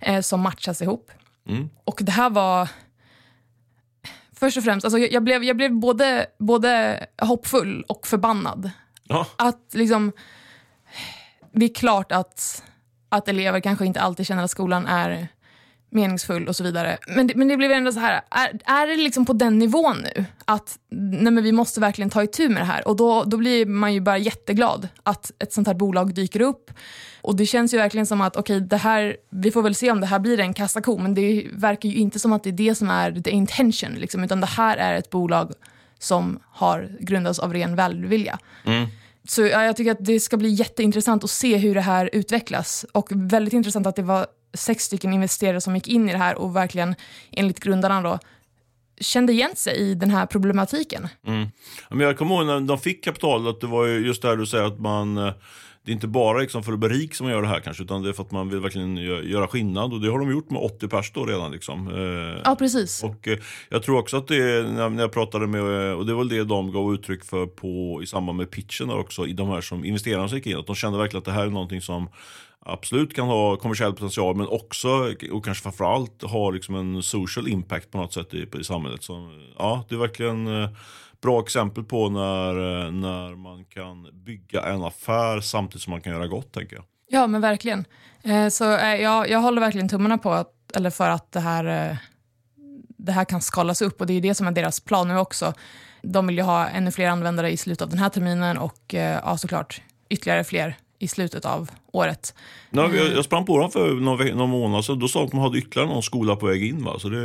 eh, 0.00 0.20
som 0.20 0.40
matchas 0.40 0.82
ihop. 0.82 1.10
Mm. 1.48 1.70
Och 1.84 2.00
det 2.02 2.12
här 2.12 2.30
var... 2.30 2.68
Först 4.32 4.56
och 4.56 4.64
främst, 4.64 4.84
alltså 4.84 4.98
jag, 4.98 5.12
jag, 5.12 5.24
blev, 5.24 5.44
jag 5.44 5.56
blev 5.56 5.72
både, 5.72 6.26
både 6.38 7.00
hoppfull 7.22 7.84
och 7.88 8.06
förbannad. 8.06 8.70
Ja. 9.02 9.26
Att 9.36 9.70
liksom... 9.72 10.12
Det 11.58 11.64
är 11.64 11.74
klart 11.74 12.12
att, 12.12 12.62
att 13.08 13.28
elever 13.28 13.60
kanske 13.60 13.86
inte 13.86 14.00
alltid 14.00 14.26
känner 14.26 14.44
att 14.44 14.50
skolan 14.50 14.86
är 14.86 15.28
meningsfull 15.90 16.48
och 16.48 16.56
så 16.56 16.64
vidare. 16.64 16.98
Men 17.06 17.26
det, 17.26 17.34
men 17.34 17.48
det 17.48 17.56
blev 17.56 17.72
ändå 17.72 17.92
så 17.92 18.00
här, 18.00 18.20
är, 18.30 18.60
är 18.64 18.86
det 18.86 18.96
liksom 18.96 19.26
på 19.26 19.32
den 19.32 19.58
nivån 19.58 19.96
nu? 19.96 20.24
Att 20.44 20.78
nej 20.90 21.32
men 21.32 21.44
vi 21.44 21.52
måste 21.52 21.80
verkligen 21.80 22.10
ta 22.10 22.22
itu 22.22 22.48
med 22.48 22.62
det 22.62 22.66
här. 22.66 22.88
Och 22.88 22.96
då, 22.96 23.24
då 23.24 23.36
blir 23.36 23.66
man 23.66 23.94
ju 23.94 24.00
bara 24.00 24.18
jätteglad 24.18 24.88
att 25.02 25.32
ett 25.38 25.52
sånt 25.52 25.66
här 25.66 25.74
bolag 25.74 26.14
dyker 26.14 26.40
upp. 26.40 26.70
Och 27.20 27.36
det 27.36 27.46
känns 27.46 27.74
ju 27.74 27.78
verkligen 27.78 28.06
som 28.06 28.20
att 28.20 28.36
okej, 28.36 28.60
det 28.60 28.76
här, 28.76 29.16
vi 29.30 29.50
får 29.50 29.62
väl 29.62 29.74
se 29.74 29.90
om 29.90 30.00
det 30.00 30.06
här 30.06 30.18
blir 30.18 30.40
en 30.40 30.54
kassako, 30.54 30.98
men 30.98 31.14
det 31.14 31.46
verkar 31.52 31.88
ju 31.88 31.94
inte 31.94 32.18
som 32.18 32.32
att 32.32 32.44
det 32.44 32.50
är 32.50 32.52
det 32.52 32.74
som 32.74 32.90
är 32.90 33.12
the 33.12 33.30
intention, 33.30 33.94
liksom, 33.94 34.24
utan 34.24 34.40
det 34.40 34.46
här 34.46 34.76
är 34.76 34.94
ett 34.94 35.10
bolag 35.10 35.52
som 35.98 36.38
har 36.50 36.88
grundats 37.00 37.38
av 37.38 37.52
ren 37.52 37.76
välvilja. 37.76 38.38
Mm. 38.64 38.86
Så 39.28 39.42
ja, 39.42 39.64
jag 39.64 39.76
tycker 39.76 39.90
att 39.90 40.04
det 40.04 40.20
ska 40.20 40.36
bli 40.36 40.48
jätteintressant 40.48 41.24
att 41.24 41.30
se 41.30 41.56
hur 41.56 41.74
det 41.74 41.80
här 41.80 42.10
utvecklas. 42.12 42.86
Och 42.92 43.08
väldigt 43.10 43.54
intressant 43.54 43.86
att 43.86 43.96
det 43.96 44.02
var 44.02 44.26
sex 44.54 44.84
stycken 44.84 45.12
investerare 45.12 45.60
som 45.60 45.74
gick 45.74 45.88
in 45.88 46.08
i 46.08 46.12
det 46.12 46.18
här 46.18 46.38
och 46.38 46.56
verkligen, 46.56 46.94
enligt 47.30 47.60
grundarna 47.60 48.02
då, 48.02 48.18
kände 49.00 49.32
igen 49.32 49.56
sig 49.56 49.76
i 49.76 49.94
den 49.94 50.10
här 50.10 50.26
problematiken. 50.26 51.08
Mm. 51.26 51.48
Men 51.90 52.00
jag 52.00 52.18
kommer 52.18 52.34
ihåg 52.34 52.46
när 52.46 52.60
de 52.60 52.78
fick 52.78 53.04
kapital, 53.04 53.48
att 53.48 53.60
det 53.60 53.66
var 53.66 53.86
just 53.86 54.22
det 54.22 54.28
här 54.28 54.36
du 54.36 54.46
säger 54.46 54.64
att 54.64 54.80
man 54.80 55.18
eh, 55.18 55.32
det 55.86 55.92
är 55.92 55.94
inte 55.94 56.08
bara 56.08 56.38
liksom 56.38 56.62
för 56.62 56.72
att 56.72 56.78
bli 56.78 56.88
rik 56.88 57.14
som 57.14 57.26
man 57.26 57.34
gör 57.34 57.42
det 57.42 57.48
här 57.48 57.60
kanske, 57.60 57.82
utan 57.82 58.02
det 58.02 58.08
är 58.08 58.12
för 58.12 58.22
att 58.22 58.30
man 58.30 58.48
vill 58.48 58.60
verkligen 58.60 58.96
göra 58.96 59.48
skillnad. 59.48 59.92
Och 59.92 60.00
det 60.00 60.10
har 60.10 60.18
de 60.18 60.30
gjort 60.30 60.50
med 60.50 60.62
80 60.62 60.88
pers 60.88 61.12
då 61.12 61.24
redan. 61.26 61.52
Liksom. 61.52 61.88
Eh, 61.88 62.40
ja, 62.44 62.56
precis. 62.58 63.04
Och 63.04 63.28
eh, 63.28 63.38
jag 63.68 63.82
tror 63.82 63.98
också 63.98 64.16
att 64.16 64.28
det, 64.28 64.70
när 64.70 65.00
jag 65.00 65.12
pratade 65.12 65.46
med, 65.46 65.62
och 65.94 66.06
det 66.06 66.14
var 66.14 66.24
det 66.24 66.44
de 66.44 66.72
gav 66.72 66.94
uttryck 66.94 67.24
för 67.24 67.46
på, 67.46 68.00
i 68.02 68.06
samband 68.06 68.38
med 68.38 68.50
pitchen 68.50 68.90
också, 68.90 69.26
i 69.26 69.32
de 69.32 69.48
här 69.48 69.60
som 69.60 69.84
investerarna 69.84 70.28
som 70.28 70.38
gick 70.38 70.46
in, 70.46 70.58
att 70.58 70.66
de 70.66 70.76
kände 70.76 70.98
verkligen 70.98 71.18
att 71.18 71.24
det 71.24 71.32
här 71.32 71.46
är 71.46 71.50
någonting 71.50 71.80
som 71.80 72.08
absolut 72.60 73.14
kan 73.14 73.26
ha 73.26 73.56
kommersiell 73.56 73.92
potential 73.92 74.36
men 74.36 74.46
också 74.46 74.88
och 75.32 75.44
kanske 75.44 75.62
framförallt 75.62 76.22
ha 76.22 76.50
liksom 76.50 76.74
en 76.74 77.02
social 77.02 77.48
impact 77.48 77.90
på 77.90 77.98
något 77.98 78.12
sätt 78.12 78.34
i, 78.34 78.46
i 78.60 78.64
samhället. 78.64 79.02
Så, 79.02 79.30
ja, 79.58 79.84
det 79.88 79.94
är 79.94 79.98
verkligen 79.98 80.62
eh, 80.62 80.68
bra 81.26 81.40
exempel 81.40 81.84
på 81.84 82.08
när, 82.08 82.48
eh, 82.50 82.92
när 82.92 83.36
man 83.36 83.64
kan 83.64 84.08
bygga 84.24 84.62
en 84.62 84.82
affär 84.82 85.40
samtidigt 85.40 85.82
som 85.82 85.90
man 85.90 86.00
kan 86.00 86.12
göra 86.12 86.26
gott 86.26 86.52
tänker 86.52 86.76
jag. 86.76 86.84
Ja 87.08 87.26
men 87.26 87.40
verkligen. 87.40 87.84
Eh, 88.22 88.48
så 88.48 88.76
eh, 88.76 88.94
jag, 88.94 89.30
jag 89.30 89.38
håller 89.38 89.60
verkligen 89.60 89.88
tummarna 89.88 90.18
på 90.18 90.32
att, 90.32 90.52
eller 90.74 90.90
för 90.90 91.10
att 91.10 91.32
det 91.32 91.40
här, 91.40 91.96
det 92.98 93.12
här 93.12 93.24
kan 93.24 93.40
skalas 93.40 93.82
upp 93.82 94.00
och 94.00 94.06
det 94.06 94.12
är 94.12 94.20
det 94.20 94.34
som 94.34 94.46
är 94.46 94.52
deras 94.52 94.80
plan 94.80 95.08
nu 95.08 95.18
också. 95.18 95.52
De 96.02 96.26
vill 96.26 96.36
ju 96.36 96.42
ha 96.42 96.68
ännu 96.68 96.90
fler 96.90 97.08
användare 97.08 97.50
i 97.50 97.56
slutet 97.56 97.82
av 97.82 97.88
den 97.88 97.98
här 97.98 98.08
terminen 98.08 98.58
och 98.58 98.94
ja, 99.22 99.36
såklart 99.38 99.82
ytterligare 100.08 100.44
fler 100.44 100.76
i 100.98 101.08
slutet 101.08 101.44
av 101.44 101.70
året. 101.92 102.34
Ja, 102.70 102.94
jag, 102.94 103.12
jag 103.12 103.24
sprang 103.24 103.44
på 103.44 103.58
dem 103.58 103.70
för 103.70 103.94
någon, 103.94 104.26
någon 104.26 104.50
månad 104.50 104.84
sedan. 104.84 104.98
Då 104.98 105.08
sa 105.08 105.18
de 105.18 105.24
att 105.24 105.30
de 105.30 105.40
hade 105.40 105.58
ytterligare 105.58 105.88
någon 105.88 106.02
skola 106.02 106.36
på 106.36 106.46
väg 106.46 106.64
in. 106.64 106.84
Va? 106.84 106.98
Så 106.98 107.08
det, 107.08 107.18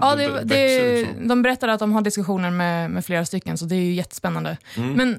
ja, 0.00 0.16
det, 0.16 0.28
det, 0.28 0.44
det 0.44 0.98
liksom. 0.98 1.28
De 1.28 1.42
berättade 1.42 1.72
att 1.72 1.80
de 1.80 1.92
har 1.92 2.02
diskussioner 2.02 2.50
med, 2.50 2.90
med 2.90 3.04
flera 3.04 3.24
stycken, 3.24 3.58
så 3.58 3.64
det 3.64 3.76
är 3.76 3.80
ju 3.80 3.92
jättespännande. 3.92 4.56
Mm. 4.76 4.92
Men 4.92 5.18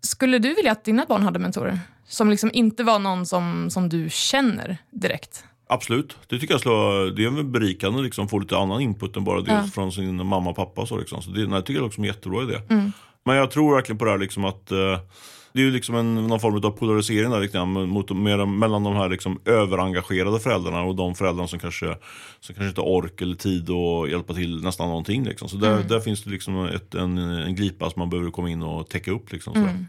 skulle 0.00 0.38
du 0.38 0.54
vilja 0.54 0.72
att 0.72 0.84
dina 0.84 1.04
barn 1.08 1.22
hade 1.22 1.38
mentorer? 1.38 1.80
Som 2.08 2.30
liksom 2.30 2.50
inte 2.52 2.84
var 2.84 2.98
någon 2.98 3.26
som, 3.26 3.70
som 3.70 3.88
du 3.88 4.08
känner 4.10 4.78
direkt? 4.90 5.44
Absolut, 5.68 6.16
det 6.26 6.38
tycker 6.38 6.54
jag 6.54 6.60
slår, 6.60 7.10
det 7.10 7.24
är 7.24 7.42
berikande 7.42 8.02
liksom, 8.02 8.24
att 8.24 8.30
få 8.30 8.38
lite 8.38 8.56
annan 8.56 8.80
input 8.80 9.16
än 9.16 9.24
bara 9.24 9.40
det 9.40 9.52
ja. 9.52 9.62
från 9.74 9.92
sin 9.92 10.26
mamma 10.26 10.50
och 10.50 10.56
pappa. 10.56 10.86
Så, 10.86 10.98
liksom. 10.98 11.22
så 11.22 11.30
det, 11.30 11.46
nej, 11.46 11.62
tycker 11.62 11.80
jag 11.80 11.84
liksom 11.84 12.04
är 12.04 12.08
en 12.08 12.14
jättebra 12.14 12.42
idé. 12.42 12.60
Mm. 12.70 12.92
Men 13.24 13.36
jag 13.36 13.50
tror 13.50 13.74
verkligen 13.74 13.98
på 13.98 14.04
det 14.04 14.10
här 14.10 14.18
liksom 14.18 14.44
att 14.44 14.72
uh, 14.72 14.98
det 15.56 15.62
är 15.62 15.64
ju 15.64 15.70
liksom 15.70 15.94
en, 15.94 16.14
någon 16.14 16.40
form 16.40 16.64
av 16.64 16.70
polarisering 16.70 17.30
där, 17.30 17.40
liksom, 17.40 17.72
mot, 17.72 18.10
med, 18.10 18.48
mellan 18.48 18.84
de 18.84 18.96
här 18.96 19.08
liksom 19.08 19.40
överengagerade 19.44 20.40
föräldrarna 20.40 20.82
och 20.82 20.96
de 20.96 21.14
föräldrarna 21.14 21.48
som 21.48 21.58
kanske, 21.58 21.86
som 22.40 22.54
kanske 22.54 22.68
inte 22.68 22.80
har 22.80 22.88
ork 22.88 23.20
eller 23.20 23.36
tid 23.36 23.70
att 23.70 24.10
hjälpa 24.10 24.34
till 24.34 24.62
nästan 24.62 24.88
någonting. 24.88 25.24
Liksom. 25.24 25.48
Så 25.48 25.56
där, 25.56 25.72
mm. 25.72 25.88
där 25.88 26.00
finns 26.00 26.22
det 26.22 26.30
liksom 26.30 26.66
ett, 26.66 26.94
en, 26.94 27.18
en 27.18 27.54
glipa 27.54 27.90
som 27.90 28.00
man 28.00 28.10
behöver 28.10 28.30
komma 28.30 28.50
in 28.50 28.62
och 28.62 28.88
täcka 28.88 29.10
upp. 29.10 29.32
Liksom, 29.32 29.56
mm. 29.56 29.86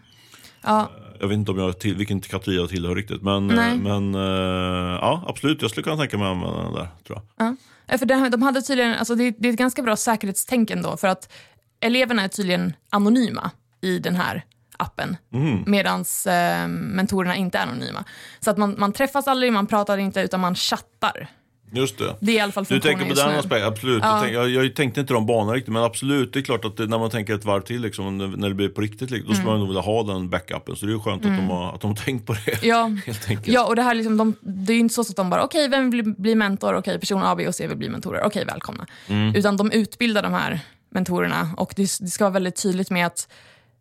ja. 0.63 0.91
Jag 1.19 1.27
vet 1.27 1.35
inte 1.35 1.51
om 1.51 1.57
jag 1.57 1.79
till, 1.79 1.95
vilken 1.95 2.21
kategori 2.21 2.57
jag 2.57 2.69
tillhör 2.69 2.95
riktigt. 2.95 3.21
Men, 3.21 3.47
men 3.83 4.15
uh, 4.15 4.97
ja, 5.01 5.23
absolut, 5.27 5.61
jag 5.61 5.71
skulle 5.71 5.83
kunna 5.83 5.97
tänka 5.97 6.17
mig 6.17 6.27
att 6.27 6.31
använda 6.31 6.63
den 6.63 6.73
där. 6.73 6.87
Tror 7.07 7.21
jag. 7.37 7.57
Ja. 7.87 7.97
För 7.97 8.05
det, 8.05 8.29
de 8.29 8.41
hade 8.41 8.61
tydligen, 8.61 8.93
alltså 8.93 9.15
det, 9.15 9.35
det 9.39 9.47
är 9.47 9.53
ett 9.53 9.59
ganska 9.59 9.81
bra 9.81 9.95
säkerhetstänk 9.95 10.71
ändå. 10.71 10.97
För 10.97 11.07
att 11.07 11.33
eleverna 11.79 12.23
är 12.23 12.27
tydligen 12.27 12.73
anonyma 12.89 13.51
i 13.81 13.99
den 13.99 14.15
här 14.15 14.43
appen. 14.77 15.17
Mm. 15.33 15.63
Medan 15.67 16.05
eh, 16.27 16.67
mentorerna 16.67 17.35
inte 17.35 17.57
är 17.57 17.63
anonyma. 17.63 18.03
Så 18.39 18.51
att 18.51 18.57
man, 18.57 18.75
man 18.77 18.93
träffas 18.93 19.27
aldrig, 19.27 19.53
man 19.53 19.67
pratar 19.67 19.97
inte, 19.97 20.21
utan 20.21 20.39
man 20.39 20.55
chattar. 20.55 21.29
Just 21.71 21.97
det. 21.97 22.15
Det 22.19 22.31
är 22.31 22.35
i 22.35 22.39
alla 22.39 22.51
fall 22.51 22.63
Du 22.63 22.79
tänker 22.79 23.05
på 23.05 23.13
den 23.13 23.39
aspekten, 23.39 23.67
absolut. 23.67 24.03
Ja. 24.03 24.09
Jag, 24.09 24.23
tänk, 24.23 24.35
jag, 24.35 24.49
jag, 24.49 24.75
tänkte 24.75 24.99
inte 24.99 25.13
de 25.13 25.25
banorna 25.25 25.53
riktigt, 25.53 25.73
men 25.73 25.83
absolut, 25.83 26.33
det 26.33 26.39
är 26.39 26.43
klart 26.43 26.65
att 26.65 26.77
det, 26.77 26.87
när 26.87 26.99
man 26.99 27.09
tänker 27.09 27.35
ett 27.35 27.45
varv 27.45 27.61
till, 27.61 27.81
liksom, 27.81 28.17
när 28.17 28.49
det 28.49 28.55
blir 28.55 28.69
på 28.69 28.81
riktigt, 28.81 29.11
liksom, 29.11 29.29
då 29.29 29.33
skulle 29.33 29.49
mm. 29.49 29.51
man 29.51 29.59
nog 29.59 29.67
vilja 29.67 29.81
ha 29.81 30.03
den 30.03 30.29
backupen. 30.29 30.75
Så 30.75 30.85
det 30.85 30.93
är 30.93 30.99
skönt 30.99 31.25
mm. 31.25 31.35
att, 31.35 31.41
de 31.41 31.49
har, 31.49 31.73
att 31.73 31.81
de 31.81 31.87
har 31.87 31.95
tänkt 31.95 32.25
på 32.25 32.33
det. 32.33 32.63
Ja, 32.63 32.91
ja 33.45 33.65
och 33.65 33.75
det 33.75 33.81
här 33.81 33.95
liksom, 33.95 34.17
de, 34.17 34.35
det 34.41 34.73
är 34.73 34.75
ju 34.75 34.79
inte 34.79 34.93
så 34.93 35.01
att 35.01 35.15
de 35.15 35.29
bara, 35.29 35.43
okej, 35.43 35.67
okay, 35.67 35.79
vem 35.79 35.89
vill 35.89 36.03
bli 36.03 36.35
mentor? 36.35 36.69
Okej, 36.69 36.79
okay, 36.79 36.99
person 36.99 37.23
A, 37.23 37.35
B 37.35 37.47
och 37.47 37.55
C 37.55 37.67
vill 37.67 37.77
bli 37.77 37.89
mentorer. 37.89 38.19
Okej, 38.19 38.27
okay, 38.27 38.53
välkomna. 38.53 38.85
Mm. 39.07 39.35
Utan 39.35 39.57
de 39.57 39.71
utbildar 39.71 40.23
de 40.23 40.33
här 40.33 40.59
mentorerna 40.89 41.49
och 41.57 41.73
det, 41.75 41.81
det 41.99 42.07
ska 42.07 42.23
vara 42.23 42.33
väldigt 42.33 42.61
tydligt 42.63 42.89
med 42.89 43.05
att 43.05 43.27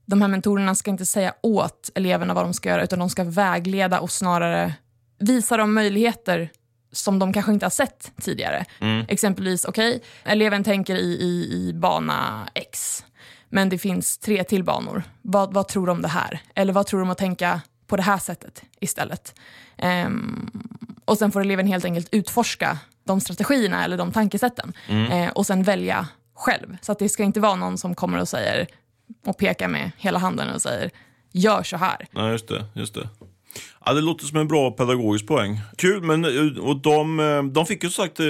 de 0.06 0.22
här 0.22 0.28
mentorerna 0.28 0.74
ska 0.74 0.90
inte 0.90 1.06
säga 1.06 1.34
åt 1.42 1.90
eleverna 1.94 2.34
vad 2.34 2.44
de 2.44 2.54
ska 2.54 2.68
göra 2.68 2.84
utan 2.84 2.98
de 2.98 3.10
ska 3.10 3.24
vägleda 3.24 4.00
och 4.00 4.10
snarare 4.10 4.74
visa 5.18 5.56
dem 5.56 5.74
möjligheter 5.74 6.50
som 6.92 7.18
de 7.18 7.32
kanske 7.32 7.52
inte 7.52 7.66
har 7.66 7.70
sett 7.70 8.12
tidigare. 8.20 8.64
Mm. 8.80 9.04
Exempelvis, 9.08 9.64
okej, 9.64 9.96
okay, 9.96 10.00
eleven 10.24 10.64
tänker 10.64 10.96
i, 10.96 11.16
i, 11.20 11.52
i 11.52 11.72
bana 11.74 12.48
X, 12.54 13.04
men 13.48 13.68
det 13.68 13.78
finns 13.78 14.18
tre 14.18 14.44
till 14.44 14.64
banor. 14.64 15.02
Vad, 15.22 15.54
vad 15.54 15.68
tror 15.68 15.86
de 15.86 15.92
om 15.92 16.02
det 16.02 16.08
här? 16.08 16.40
Eller 16.54 16.72
vad 16.72 16.86
tror 16.86 17.00
de 17.00 17.10
att 17.10 17.18
tänka 17.18 17.60
på 17.86 17.96
det 17.96 18.02
här 18.02 18.18
sättet 18.18 18.62
istället? 18.80 19.34
Um, 20.06 20.50
och 21.04 21.18
sen 21.18 21.32
får 21.32 21.40
eleven 21.40 21.66
helt 21.66 21.84
enkelt 21.84 22.08
utforska 22.12 22.78
de 23.04 23.20
strategierna 23.20 23.84
eller 23.84 23.96
de 23.96 24.12
tankesätten 24.12 24.72
mm. 24.88 25.12
uh, 25.12 25.30
och 25.30 25.46
sen 25.46 25.62
välja 25.62 26.08
själv. 26.34 26.76
Så 26.80 26.92
att 26.92 26.98
det 26.98 27.08
ska 27.08 27.22
inte 27.22 27.40
vara 27.40 27.54
någon 27.54 27.78
som 27.78 27.94
kommer 27.94 28.20
och 28.20 28.28
säger 28.28 28.66
och 29.26 29.38
pekar 29.38 29.68
med 29.68 29.90
hela 29.98 30.18
handen 30.18 30.54
och 30.54 30.62
säger 30.62 30.90
gör 31.32 31.62
så 31.62 31.76
här. 31.76 32.06
Ja, 32.10 32.30
just 32.30 32.48
det. 32.48 32.64
Just 32.74 32.94
det. 32.94 33.08
Ja, 33.84 33.92
det 33.92 34.00
låter 34.00 34.26
som 34.26 34.38
en 34.38 34.48
bra 34.48 34.70
pedagogisk 34.70 35.26
poäng. 35.26 35.60
Kul, 35.78 36.02
men 36.02 36.24
eh, 36.24 36.58
och 36.58 36.76
de, 36.76 37.20
eh, 37.20 37.42
de 37.42 37.66
fick 37.66 37.84
ju 37.84 37.90
som 37.90 38.04
sagt 38.04 38.20
eh, 38.20 38.26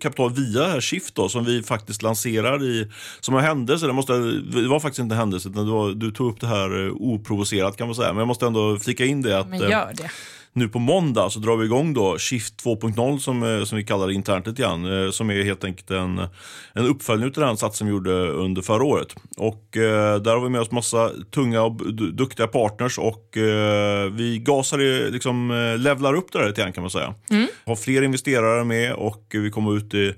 kapital 0.00 0.32
via 0.32 0.80
Shift 0.80 1.14
då, 1.14 1.28
som 1.28 1.44
vi 1.44 1.62
faktiskt 1.62 2.02
lanserar 2.02 2.64
i, 2.64 2.90
som 3.20 3.36
en 3.36 3.44
händelse. 3.44 3.86
Det, 3.86 3.92
måste, 3.92 4.12
det 4.12 4.68
var 4.68 4.80
faktiskt 4.80 4.98
inte 4.98 5.14
en 5.14 5.18
händelse, 5.18 5.48
utan 5.48 5.70
var, 5.70 5.90
du 5.90 6.10
tog 6.10 6.32
upp 6.32 6.40
det 6.40 6.46
här 6.46 6.90
oprovocerat 6.90 7.76
kan 7.76 7.86
man 7.86 7.94
säga. 7.94 8.08
Men 8.08 8.18
jag 8.18 8.28
måste 8.28 8.46
ändå 8.46 8.78
flika 8.78 9.04
in 9.04 9.22
det. 9.22 9.38
Att, 9.38 9.48
men 9.48 9.58
gör 9.58 9.92
det. 9.96 10.10
Nu 10.56 10.68
på 10.68 10.78
måndag 10.78 11.30
så 11.30 11.38
drar 11.38 11.56
vi 11.56 11.64
igång 11.64 11.94
då 11.94 12.18
Shift 12.18 12.64
2.0 12.64 13.18
som, 13.18 13.42
eh, 13.42 13.64
som 13.64 13.78
vi 13.78 13.84
kallar 13.84 14.06
det 14.06 14.14
internt 14.14 14.46
lite 14.46 14.62
grann. 14.62 15.04
Eh, 15.04 15.10
som 15.10 15.30
är 15.30 15.42
helt 15.42 15.64
enkelt 15.64 15.90
en, 15.90 16.18
en 16.72 16.86
uppföljning 16.86 17.26
av 17.26 17.32
den 17.32 17.56
satsen 17.56 17.86
vi 17.86 17.92
gjorde 17.92 18.12
under 18.28 18.62
förra 18.62 18.84
året. 18.84 19.14
Och 19.36 19.76
eh, 19.76 20.20
där 20.20 20.34
har 20.34 20.40
vi 20.40 20.48
med 20.48 20.60
oss 20.60 20.70
massa 20.70 21.10
tunga 21.30 21.62
och 21.62 21.94
duktiga 21.94 22.46
partners 22.46 22.98
och 22.98 23.36
eh, 23.36 24.10
vi 24.10 24.38
gasar, 24.38 25.10
liksom 25.10 25.50
eh, 25.50 25.78
levlar 25.78 26.14
upp 26.14 26.32
det 26.32 26.38
där 26.38 26.48
lite 26.48 26.60
grann 26.60 26.72
kan 26.72 26.82
man 26.82 26.90
säga. 26.90 27.14
Mm. 27.30 27.46
Har 27.66 27.76
fler 27.76 28.02
investerare 28.02 28.64
med 28.64 28.92
och 28.92 29.24
vi 29.30 29.50
kommer 29.50 29.76
ut 29.76 29.94
i 29.94 30.14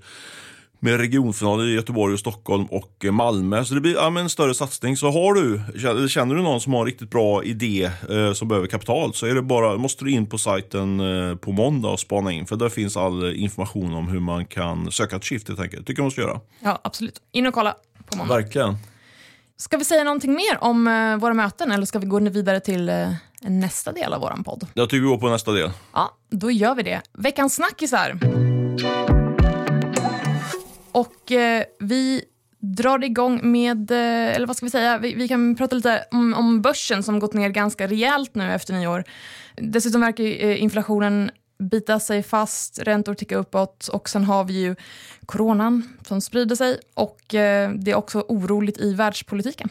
med 0.81 1.01
regionfinaler 1.01 1.65
i 1.65 1.75
Göteborg, 1.75 2.13
och 2.15 2.21
Stockholm 2.21 2.65
och 2.65 3.05
Malmö. 3.13 3.65
Så 3.65 3.75
det 3.75 3.81
blir 3.81 3.95
ja, 3.95 4.21
en 4.21 4.31
större 4.31 4.55
satsning. 4.55 4.97
Så 4.97 5.11
har 5.11 5.35
du, 5.35 5.63
känner 6.09 6.35
du 6.35 6.43
någon 6.43 6.61
som 6.61 6.73
har 6.73 6.81
en 6.81 6.87
riktigt 6.87 7.11
bra 7.11 7.45
idé 7.45 7.91
eh, 8.11 8.33
som 8.33 8.49
behöver 8.49 8.67
kapital 8.67 9.15
så 9.15 9.27
är 9.27 9.35
det 9.35 9.43
bara, 9.43 9.77
måste 9.77 10.05
du 10.05 10.11
in 10.11 10.27
på 10.27 10.39
sajten 10.39 11.01
eh, 11.01 11.37
på 11.37 11.53
måndag 11.53 11.89
och 11.89 12.01
spana 12.01 12.33
in. 12.33 12.47
För 12.47 12.57
där 12.57 12.69
finns 12.69 12.97
all 12.97 13.35
information 13.35 13.95
om 13.95 14.09
hur 14.09 14.21
man 14.21 14.47
kan 14.47 14.93
söka 14.93 15.17
ett 15.17 15.25
skift 15.25 15.49
helt 15.49 15.61
enkelt. 15.61 15.87
tycker 15.87 16.01
jag 16.01 16.05
måste 16.05 16.21
göra. 16.21 16.41
Ja, 16.61 16.81
absolut. 16.85 17.21
In 17.33 17.47
och 17.47 17.55
kolla 17.55 17.75
på 18.11 18.17
måndag. 18.17 18.35
Verkligen. 18.35 18.77
Ska 19.57 19.77
vi 19.77 19.85
säga 19.85 20.05
någonting 20.05 20.33
mer 20.33 20.59
om 20.61 20.89
eh, 20.89 21.17
våra 21.17 21.35
möten 21.35 21.73
eller 21.73 21.87
ska 21.87 21.99
vi 21.99 22.07
gå 22.07 22.19
vidare 22.21 22.61
till 22.61 22.89
eh, 22.89 23.09
nästa 23.41 23.93
del 23.93 24.13
av 24.13 24.21
vår 24.21 24.43
podd? 24.45 24.67
Jag 24.75 24.91
tycker 24.91 25.03
vi 25.03 25.09
går 25.09 25.19
på 25.19 25.29
nästa 25.29 25.53
del. 25.53 25.71
Ja, 25.93 26.17
då 26.31 26.51
gör 26.51 26.75
vi 26.75 26.83
det. 26.83 27.03
Veckans 27.13 27.55
snackisar. 27.55 28.19
Och 30.93 31.33
eh, 31.33 31.65
vi 31.79 32.25
drar 32.61 33.05
igång 33.05 33.53
med, 33.53 33.91
eh, 33.91 34.37
eller 34.37 34.47
vad 34.47 34.57
ska 34.57 34.67
vi 34.67 34.71
säga, 34.71 34.99
vi, 34.99 35.15
vi 35.15 35.29
kan 35.29 35.55
prata 35.57 35.77
lite 35.77 36.05
om, 36.11 36.35
om, 36.35 36.63
börsen 36.63 37.03
som 37.03 37.19
gått 37.19 37.35
ner 37.35 37.49
ganska 37.49 37.87
rejält 37.87 38.35
nu 38.35 38.53
efter 38.53 38.75
nyår. 38.75 39.05
Dessutom 39.57 40.01
verkar 40.01 40.25
eh, 40.25 40.63
inflationen 40.63 41.31
bita 41.59 42.01
sig 42.01 42.23
fast, 42.23 42.79
räntor 42.79 43.15
tickar 43.15 43.37
uppåt 43.37 43.89
och 43.89 44.09
sen 44.09 44.25
har 44.25 44.45
vi 44.45 44.53
ju 44.53 44.77
coronan 45.27 45.83
som 46.07 46.21
sprider 46.21 46.57
sig 46.57 46.81
och 46.95 47.35
eh, 47.35 47.71
det 47.71 47.91
är 47.91 47.95
också 47.95 48.25
oroligt 48.29 48.79
i 48.79 48.95
världspolitiken. 48.95 49.69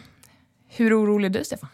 Hur 0.68 1.04
orolig 1.04 1.30
är 1.30 1.40
du, 1.40 1.46
Stefan? 1.46 1.70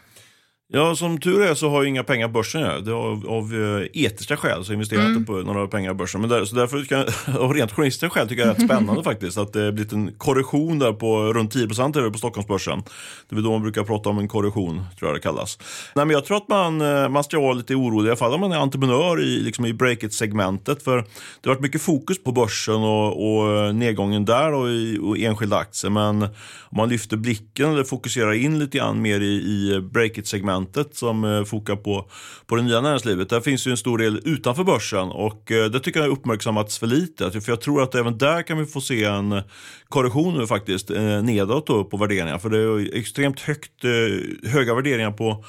Ja, 0.76 0.96
som 0.96 1.20
tur 1.20 1.42
är 1.42 1.54
så 1.54 1.68
har 1.68 1.76
jag 1.76 1.88
inga 1.88 2.04
pengar 2.04 2.26
på 2.26 2.32
börsen. 2.32 2.60
Jag. 2.60 2.84
Det 2.84 2.92
av, 2.92 3.26
av 3.28 3.54
uh, 3.54 3.86
etiska 3.92 4.36
skäl 4.36 4.64
så 4.64 4.72
investerar 4.72 5.00
jag 5.00 5.06
mm. 5.06 5.18
inte 5.18 5.32
på 5.32 5.38
några 5.38 5.66
pengar 5.66 5.90
på 5.90 5.94
börsen. 5.94 6.20
Men 6.20 6.30
där, 6.30 6.44
så 6.44 6.56
därför, 6.56 6.84
kan, 6.84 7.00
av 7.40 7.54
rent 7.54 7.72
journalistiska 7.72 8.10
skäl, 8.10 8.28
tycker 8.28 8.46
jag 8.46 8.56
det 8.56 8.58
är 8.58 8.60
rätt 8.60 8.70
spännande 8.70 9.02
faktiskt. 9.02 9.38
Att 9.38 9.52
det 9.52 9.72
blivit 9.72 9.92
en 9.92 10.12
korrektion 10.18 10.78
där 10.78 10.92
på 10.92 11.32
runt 11.32 11.52
10 11.52 11.66
procent 11.66 11.94
på 11.94 12.18
Stockholmsbörsen. 12.18 12.82
Det 13.28 13.36
är 13.36 13.40
då 13.40 13.50
man 13.50 13.62
brukar 13.62 13.84
prata 13.84 14.08
om 14.08 14.18
en 14.18 14.28
korrektion, 14.28 14.84
tror 14.98 15.10
jag 15.10 15.16
det 15.16 15.20
kallas. 15.20 15.58
Nej, 15.94 16.06
men 16.06 16.14
jag 16.14 16.24
tror 16.24 16.36
att 16.36 16.48
man, 16.48 16.80
eh, 16.80 17.08
man 17.08 17.24
ska 17.24 17.40
vara 17.40 17.52
lite 17.52 17.74
orolig, 17.74 18.06
i 18.06 18.10
alla 18.10 18.16
fall 18.16 18.34
om 18.34 18.40
man 18.40 18.52
är 18.52 18.56
entreprenör 18.56 19.22
i, 19.22 19.40
liksom 19.40 19.66
i 19.66 19.72
break-it-segmentet. 19.72 20.82
För 20.82 20.96
det 20.96 21.48
har 21.48 21.54
varit 21.54 21.62
mycket 21.62 21.82
fokus 21.82 22.24
på 22.24 22.32
börsen 22.32 22.74
och, 22.74 23.36
och 23.36 23.74
nedgången 23.74 24.24
där 24.24 24.52
och 24.52 24.68
i 24.68 24.98
och 25.02 25.18
enskilda 25.18 25.56
aktier. 25.56 25.90
Men 25.90 26.22
om 26.22 26.76
man 26.76 26.88
lyfter 26.88 27.16
blicken 27.16 27.72
eller 27.72 27.84
fokuserar 27.84 28.32
in 28.32 28.58
lite 28.58 28.78
grann 28.78 29.02
mer 29.02 29.20
i, 29.20 29.34
i 29.34 29.80
break-it-segmentet 29.80 30.63
segmentet 30.64 30.96
som 30.96 31.24
eh, 31.24 31.44
fokar 31.44 31.76
på, 31.76 32.10
på 32.46 32.56
det 32.56 32.62
nya 32.62 32.80
näringslivet. 32.80 33.28
Där 33.28 33.40
finns 33.40 33.66
ju 33.66 33.70
en 33.70 33.76
stor 33.76 33.98
del 33.98 34.20
utanför 34.24 34.64
börsen 34.64 35.08
och 35.08 35.52
eh, 35.52 35.70
det 35.70 35.80
tycker 35.80 36.00
jag 36.00 36.10
uppmärksammats 36.10 36.78
för 36.78 36.86
lite. 36.86 37.30
För 37.30 37.52
jag 37.52 37.60
tror 37.60 37.82
att 37.82 37.94
även 37.94 38.18
där 38.18 38.42
kan 38.42 38.58
vi 38.58 38.66
få 38.66 38.80
se 38.80 39.04
en 39.04 39.42
korrektion 39.88 40.38
nu 40.38 40.46
faktiskt 40.46 40.90
eh, 40.90 41.22
nedåt 41.22 41.66
då 41.66 41.84
på 41.84 41.96
värderingar. 41.96 42.38
För 42.38 42.50
det 42.50 42.58
är 42.58 42.98
extremt 42.98 43.40
högt, 43.40 43.84
höga 44.44 44.74
värderingar 44.74 45.10
på 45.12 45.44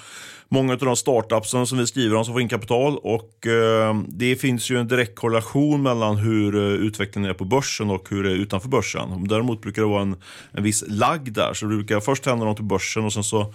många 0.50 0.74
av 0.74 0.80
de 0.80 0.96
startupsen 0.96 1.68
som 1.68 1.78
vi 1.78 1.88
skriver 1.88 2.16
om 2.16 2.25
som 2.25 2.34
får 2.34 2.42
in 2.42 2.50
kapital. 2.50 2.98
Och, 2.98 3.48
eh, 3.48 3.96
det 4.08 4.36
finns 4.36 4.70
ju 4.72 4.80
en 4.80 4.88
direkt 4.88 5.16
korrelation 5.16 5.82
mellan 5.82 6.18
hur 6.18 6.56
eh, 6.56 6.62
utvecklingen 6.62 7.30
är 7.30 7.34
på 7.34 7.46
börsen 7.46 7.90
och 7.90 8.10
hur 8.10 8.24
det 8.24 8.32
är 8.32 8.36
utanför 8.36 8.70
börsen. 8.70 9.28
Däremot 9.28 9.62
brukar 9.62 9.82
det 9.82 9.88
vara 9.88 10.02
en, 10.02 10.16
en 10.52 10.64
viss 10.64 10.84
lagg 10.88 11.34
där. 11.34 11.54
Så 11.54 11.66
det 11.66 11.75
brukar 11.75 12.00
först 12.00 12.25
hända 12.25 12.46
något 12.46 12.58
på 12.58 12.64
börsen 12.64 13.06
och 13.06 13.14
sen 13.14 13.24
så 13.24 13.54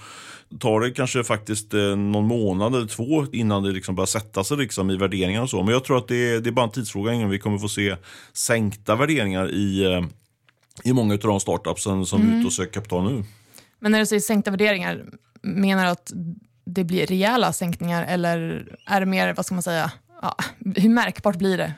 tar 0.59 0.81
det 0.81 0.91
kanske 0.91 1.25
faktiskt 1.25 1.75
eh, 1.75 1.97
någon 1.97 2.27
månad 2.27 2.75
eller 2.75 2.87
två 2.87 3.27
innan 3.33 3.63
det 3.63 3.73
liksom 3.73 3.95
börjar 3.95 4.07
sätta 4.07 4.45
sig 4.45 4.57
liksom 4.57 4.91
i 4.91 4.97
värderingar 4.97 5.43
och 5.43 5.51
så. 5.51 5.63
Men 5.63 5.75
jag 5.75 5.85
tror 5.85 5.99
att 5.99 6.09
det 6.09 6.31
är, 6.35 6.41
det 6.41 6.51
är 6.51 6.53
bara 6.53 6.65
en 6.65 6.73
tidsfråga 6.73 7.13
innan 7.13 7.31
vi 7.31 7.39
kommer 7.39 7.59
få 7.59 7.69
se 7.69 7.97
sänkta 8.33 8.97
värderingar 8.97 9.51
i, 9.51 10.01
i 10.85 10.93
många 10.93 11.15
av 11.15 11.21
de 11.21 11.41
startupsen 11.41 12.07
som 12.07 12.21
mm. 12.21 12.33
är 12.33 12.39
ute 12.39 12.47
och 12.47 12.53
söker 12.53 12.73
kapital 12.73 13.13
nu. 13.13 13.25
Men 13.79 13.93
när 13.93 13.99
du 13.99 14.07
säger 14.07 14.21
sänkta 14.21 14.51
värderingar, 14.51 15.05
menar 15.43 15.85
du 15.85 15.91
att 15.91 16.13
det 16.65 16.85
blir 16.85 17.07
rejäla 17.07 17.53
sänkningar 17.53 18.05
eller 18.09 18.67
är 18.87 19.01
det 19.01 19.07
mer, 19.07 19.35
vad 19.35 19.47
ska 19.47 19.55
man 19.55 19.63
säga, 19.63 19.93
ja, 20.23 20.37
hur 20.77 20.89
märkbart 20.89 21.37
blir 21.37 21.59
det? 21.59 21.75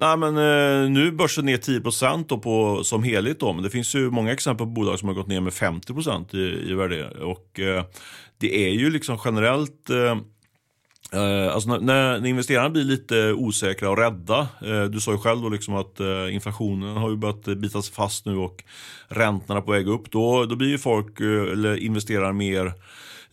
Nej, 0.00 0.16
men, 0.16 0.28
eh, 0.28 0.90
nu 0.90 1.06
är 1.06 1.10
börsen 1.10 1.46
ner 1.46 1.56
10 1.56 1.80
då 2.28 2.38
på, 2.38 2.84
som 2.84 3.02
helhet. 3.02 3.40
Då, 3.40 3.52
men 3.52 3.62
det 3.62 3.70
finns 3.70 3.94
ju 3.94 4.10
många 4.10 4.32
exempel 4.32 4.66
på 4.66 4.70
bolag 4.72 4.98
som 4.98 5.08
har 5.08 5.14
gått 5.14 5.26
ner 5.26 5.40
med 5.40 5.52
50 5.52 6.36
i, 6.36 6.70
i 6.70 6.74
värde. 6.74 7.10
Och, 7.10 7.60
eh, 7.60 7.84
det 8.38 8.66
är 8.66 8.72
ju 8.72 8.90
liksom 8.90 9.18
generellt 9.24 9.90
eh, 9.90 10.18
eh 11.20 11.54
alltså 11.54 11.68
när, 11.68 12.18
när 12.20 12.26
investerarna 12.26 12.70
blir 12.70 12.84
lite 12.84 13.32
osäkra 13.32 13.90
och 13.90 13.98
rädda, 13.98 14.48
eh, 14.64 14.84
du 14.84 15.00
sa 15.00 15.12
ju 15.12 15.18
själv 15.18 15.42
då 15.42 15.48
liksom 15.48 15.74
att 15.74 16.00
eh, 16.00 16.34
inflationen 16.34 16.96
har 16.96 17.10
ju 17.10 17.16
börjat 17.16 17.44
bita 17.44 17.82
sig 17.82 17.94
fast 17.94 18.26
nu 18.26 18.36
och 18.36 18.64
räntorna 19.08 19.60
på 19.60 19.72
väg 19.72 19.88
upp, 19.88 20.10
då, 20.10 20.44
då 20.44 20.56
blir 20.56 20.68
ju 20.68 20.78
folk, 20.78 21.20
eh, 21.20 21.52
eller 21.52 21.76
investerare 21.76 22.32
mer 22.32 22.72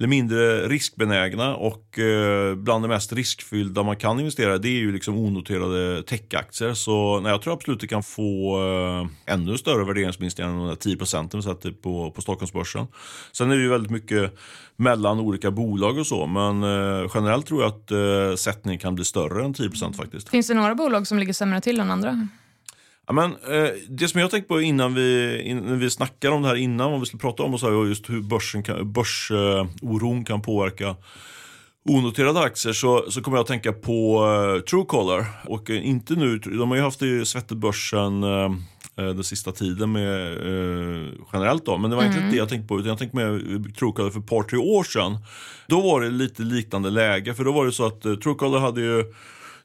eller 0.02 0.10
mindre 0.10 0.68
riskbenägna 0.68 1.56
och 1.56 2.00
eh, 2.00 2.56
bland 2.56 2.84
det 2.84 2.88
mest 2.88 3.14
riskfyllda 3.14 3.84
man 3.84 3.96
kan 3.96 4.20
investera 4.20 4.58
det 4.58 4.68
är 4.68 4.80
ju 4.80 4.92
liksom 4.92 5.18
onoterade 5.18 6.04
techaktier. 6.04 6.74
Så 6.74 7.20
nej, 7.20 7.32
jag 7.32 7.42
tror 7.42 7.54
absolut 7.54 7.80
det 7.80 7.88
kan 7.88 8.04
få 8.04 8.58
eh, 9.28 9.34
ännu 9.34 9.58
större 9.58 9.86
värderingsminskningar 9.86 10.50
än 10.50 10.58
de 10.58 10.68
där 10.68 10.76
10 10.76 10.98
procenten 10.98 11.40
vi 11.40 11.44
sätter 11.44 11.72
på, 11.72 12.12
på 12.12 12.22
Stockholmsbörsen. 12.22 12.88
Sen 13.32 13.52
är 13.52 13.56
det 13.56 13.62
ju 13.62 13.70
väldigt 13.70 13.92
mycket 13.92 14.38
mellan 14.76 15.20
olika 15.20 15.52
bolag 15.52 15.98
och 15.98 16.08
så, 16.08 16.28
men 16.28 16.64
eh, 16.64 17.12
generellt 17.14 17.46
tror 17.46 17.62
jag 17.62 17.70
att 17.70 17.92
eh, 17.92 18.36
sättningen 18.36 18.80
kan 18.80 18.96
bli 18.96 19.06
större 19.06 19.46
än 19.46 19.54
10 19.54 19.70
procent 19.70 19.98
faktiskt. 19.98 20.30
Finns 20.30 20.48
det 20.48 20.54
några 20.54 20.76
bolag 20.76 21.08
som 21.08 21.20
ligger 21.20 21.34
sämre 21.34 21.62
till 21.62 21.80
än 21.80 21.92
andra? 21.92 22.28
Ja, 23.08 23.14
men, 23.14 23.32
eh, 23.32 23.70
det 23.90 24.08
som 24.08 24.22
jag 24.22 24.32
tänkte 24.32 24.48
på 24.48 24.62
innan 24.62 24.94
vi, 24.94 25.42
innan 25.42 25.80
vi 25.80 25.90
snackade 25.90 26.36
om 26.36 26.42
det 26.42 26.48
här 26.48 26.56
innan, 26.56 26.92
vad 26.92 27.00
vi 27.00 27.06
skulle 27.06 27.22
prata 27.22 27.44
om, 27.44 27.54
och 27.54 27.60
så 27.60 27.70
här, 27.70 27.86
just 27.88 28.10
hur 28.10 28.22
börsen 28.22 28.64
kan, 28.64 28.92
börsoron 28.92 30.18
eh, 30.18 30.24
kan 30.24 30.42
påverka 30.42 30.96
onoterade 31.90 32.40
aktier 32.40 32.74
så, 32.74 33.12
så 33.12 33.22
kommer 33.22 33.38
jag 33.38 33.42
att 33.42 33.48
tänka 33.48 33.74
på 33.74 34.26
uh, 34.26 34.62
Truecaller. 34.62 35.26
Och 35.46 35.70
uh, 35.70 35.88
inte 35.88 36.16
nu, 36.16 36.38
de 36.38 36.70
har 36.70 36.78
ju 36.78 36.84
haft 36.84 37.00
det 37.00 37.26
svettigt 37.26 37.60
börsen 37.60 38.24
uh, 38.24 38.52
den 38.96 39.24
sista 39.24 39.52
tiden 39.52 39.92
med, 39.92 40.38
generellt 41.34 41.66
då. 41.66 41.78
Men 41.78 41.90
det 41.90 41.96
var 41.96 42.04
mm. 42.04 42.18
inte 42.18 42.30
det 42.30 42.38
jag 42.38 42.50
tänkte 42.50 42.68
på 42.68 42.80
utan 42.80 42.90
jag 42.90 42.98
tänkte 42.98 43.18
med 43.18 43.76
Truecaller 43.76 44.10
för 44.10 44.20
ett 44.20 44.28
par, 44.28 44.44
tre 44.44 44.58
år 44.58 44.84
sedan. 44.84 45.18
Då 45.68 45.82
var 45.82 46.02
det 46.02 46.10
lite 46.10 46.44
liknande 46.44 46.90
läge 46.90 47.34
för 47.34 47.44
då 47.44 47.52
var 47.52 47.66
det 47.66 47.72
så 47.72 47.86
att 47.86 48.02
Truecaller 48.02 48.60
hade 48.60 48.82
ju 48.82 49.14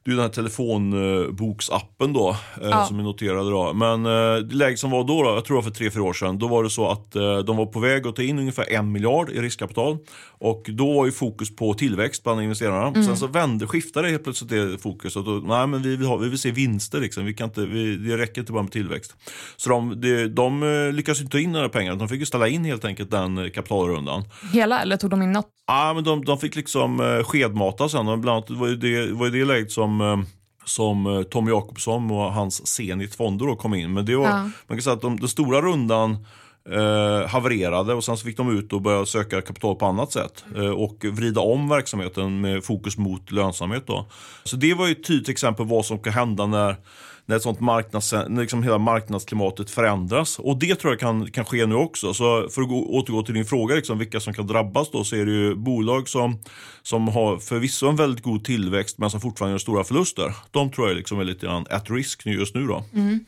det 0.06 0.12
är 0.12 0.16
den 0.16 0.25
här 0.25 0.28
telefonboksappen 0.32 2.12
då, 2.12 2.30
eh, 2.62 2.68
ja. 2.68 2.84
som 2.84 2.98
är 2.98 3.02
noterade 3.02 3.50
då. 3.50 3.72
Men 3.72 4.06
eh, 4.06 4.36
det 4.36 4.54
läge 4.54 4.76
som 4.76 4.90
var 4.90 5.04
då, 5.04 5.22
då 5.22 5.28
jag 5.28 5.44
tror 5.44 5.56
det 5.56 5.62
var 5.62 5.70
för 5.70 5.78
tre, 5.78 5.90
fyra 5.90 6.02
år 6.02 6.12
sedan, 6.12 6.38
då 6.38 6.48
var 6.48 6.64
det 6.64 6.70
så 6.70 6.90
att 6.90 7.16
eh, 7.16 7.38
de 7.38 7.56
var 7.56 7.66
på 7.66 7.80
väg 7.80 8.06
att 8.06 8.16
ta 8.16 8.22
in 8.22 8.38
ungefär 8.38 8.72
en 8.72 8.92
miljard 8.92 9.30
i 9.30 9.40
riskkapital. 9.40 9.98
Och 10.38 10.66
då 10.68 10.92
var 10.92 11.06
ju 11.06 11.12
fokus 11.12 11.56
på 11.56 11.75
tillväxt 11.75 12.25
bland 12.25 12.42
investerarna. 12.42 12.86
Mm. 12.86 13.04
Sen 13.04 13.16
så 13.16 13.26
vände, 13.26 13.66
skiftade 13.66 14.08
helt 14.08 14.25
plötsligt 14.25 14.50
det 14.50 14.78
fokuset. 14.78 15.25
Då, 15.25 15.30
nej, 15.30 15.66
men 15.66 15.82
vi 15.82 15.96
vill, 15.96 16.06
ha, 16.06 16.16
vi 16.16 16.28
vill 16.28 16.38
se 16.38 16.50
vinster, 16.50 17.00
liksom. 17.00 17.25
vi 17.25 17.34
kan 17.34 17.48
inte, 17.48 17.66
vi, 17.66 17.96
det 17.96 18.16
räcker 18.16 18.40
inte 18.40 18.52
bara 18.52 18.62
med 18.62 18.72
tillväxt. 18.72 19.16
Så 19.56 19.70
de, 19.70 20.00
de, 20.00 20.28
de 20.28 20.90
lyckades 20.94 21.20
inte 21.20 21.32
ta 21.32 21.38
in 21.38 21.52
några 21.52 21.68
pengar, 21.68 21.96
de 21.96 22.08
fick 22.08 22.20
ju 22.20 22.26
ställa 22.26 22.48
in 22.48 22.64
helt 22.64 22.84
enkelt 22.84 23.10
den 23.10 23.50
kapitalrundan. 23.50 24.25
Hela, 24.52 24.82
eller 24.82 24.96
tog 24.96 25.10
de 25.10 25.22
in 25.22 25.32
något? 25.32 25.48
Ja, 25.66 25.92
men 25.94 26.04
de, 26.04 26.25
de 26.25 26.38
fick 26.38 26.56
liksom 26.56 27.22
skedmata 27.26 27.88
sen. 27.88 28.20
Bland 28.20 28.28
annat 28.28 28.50
var 28.50 28.68
det, 28.68 29.12
var 29.12 29.28
det 29.28 29.44
läget 29.44 29.72
som 29.72 29.95
Eh, 30.00 30.18
som 30.68 31.06
eh, 31.06 31.22
Tommy 31.22 31.50
Jakobsson 31.50 32.10
och 32.10 32.32
hans 32.32 32.66
Zenit 32.66 33.14
Fonder 33.14 33.46
då 33.46 33.56
kom 33.56 33.74
in. 33.74 33.92
Men 33.92 34.04
det 34.04 34.16
var, 34.16 34.24
ja. 34.24 34.50
man 34.66 34.78
kan 34.78 34.82
säga 34.82 34.94
att 34.94 35.02
de, 35.02 35.20
den 35.20 35.28
stora 35.28 35.60
rundan 35.60 36.26
eh, 36.70 37.28
havererade 37.28 37.94
och 37.94 38.04
sen 38.04 38.16
så 38.16 38.24
fick 38.24 38.36
de 38.36 38.58
ut 38.58 38.72
och 38.72 38.82
börja 38.82 39.06
söka 39.06 39.42
kapital 39.42 39.76
på 39.76 39.86
annat 39.86 40.12
sätt 40.12 40.44
eh, 40.56 40.70
och 40.70 41.04
vrida 41.04 41.40
om 41.40 41.68
verksamheten 41.68 42.40
med 42.40 42.64
fokus 42.64 42.98
mot 42.98 43.30
lönsamhet. 43.30 43.86
Då. 43.86 44.06
Så 44.44 44.56
det 44.56 44.74
var 44.74 44.86
ju 44.86 44.92
ett 44.92 45.04
tydligt 45.04 45.28
exempel 45.28 45.66
på 45.66 45.74
vad 45.74 45.84
som 45.84 45.98
kan 45.98 46.12
hända 46.12 46.46
när 46.46 46.76
när, 47.26 47.38
sånt 47.38 47.61
marknads, 47.61 48.12
när 48.12 48.40
liksom 48.40 48.62
hela 48.62 48.78
marknadsklimatet 48.78 49.71
förändras. 49.71 50.38
Och 50.38 50.59
det 50.59 50.75
tror 50.75 50.92
jag 50.92 51.00
kan, 51.00 51.30
kan 51.30 51.45
ske 51.45 51.66
nu 51.66 51.75
också. 51.75 52.14
Så 52.14 52.49
för 52.49 52.62
att 52.62 52.68
gå, 52.68 52.87
återgå 52.87 53.23
till 53.23 53.35
din 53.35 53.45
fråga, 53.45 53.75
liksom, 53.75 53.99
vilka 53.99 54.21
som 54.21 54.35
kan 54.35 54.47
drabbas 54.47 54.90
då, 54.90 55.04
så 55.04 55.16
är 55.16 55.26
det 55.26 55.33
ju 55.33 55.54
bolag 55.54 56.09
som, 56.09 56.38
som 56.83 57.09
har 57.09 57.38
förvisso 57.38 57.88
en 57.88 57.97
väldigt 57.97 58.25
god 58.25 58.45
tillväxt 58.45 58.99
men 58.99 59.11
som 59.11 59.21
fortfarande 59.21 59.52
gör 59.52 59.59
stora 59.59 59.85
förluster. 59.85 60.35
De 60.50 60.71
tror 60.71 60.88
jag 60.88 60.97
liksom 60.97 61.21
är 61.21 61.25
lite 61.25 61.47
grann 61.47 61.66
at 61.71 61.90
risk 61.90 62.26
just 62.26 62.54
nu. 62.54 62.66
Då. 62.66 62.85
Mm. 62.95 63.25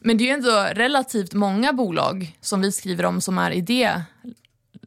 Men 0.00 0.18
det 0.18 0.24
är 0.24 0.26
ju 0.26 0.32
ändå 0.32 0.68
relativt 0.74 1.34
många 1.34 1.72
bolag 1.72 2.36
som 2.40 2.60
vi 2.60 2.72
skriver 2.72 3.04
om 3.04 3.20
som 3.20 3.38
är 3.38 3.50
i 3.50 3.60
det 3.60 4.02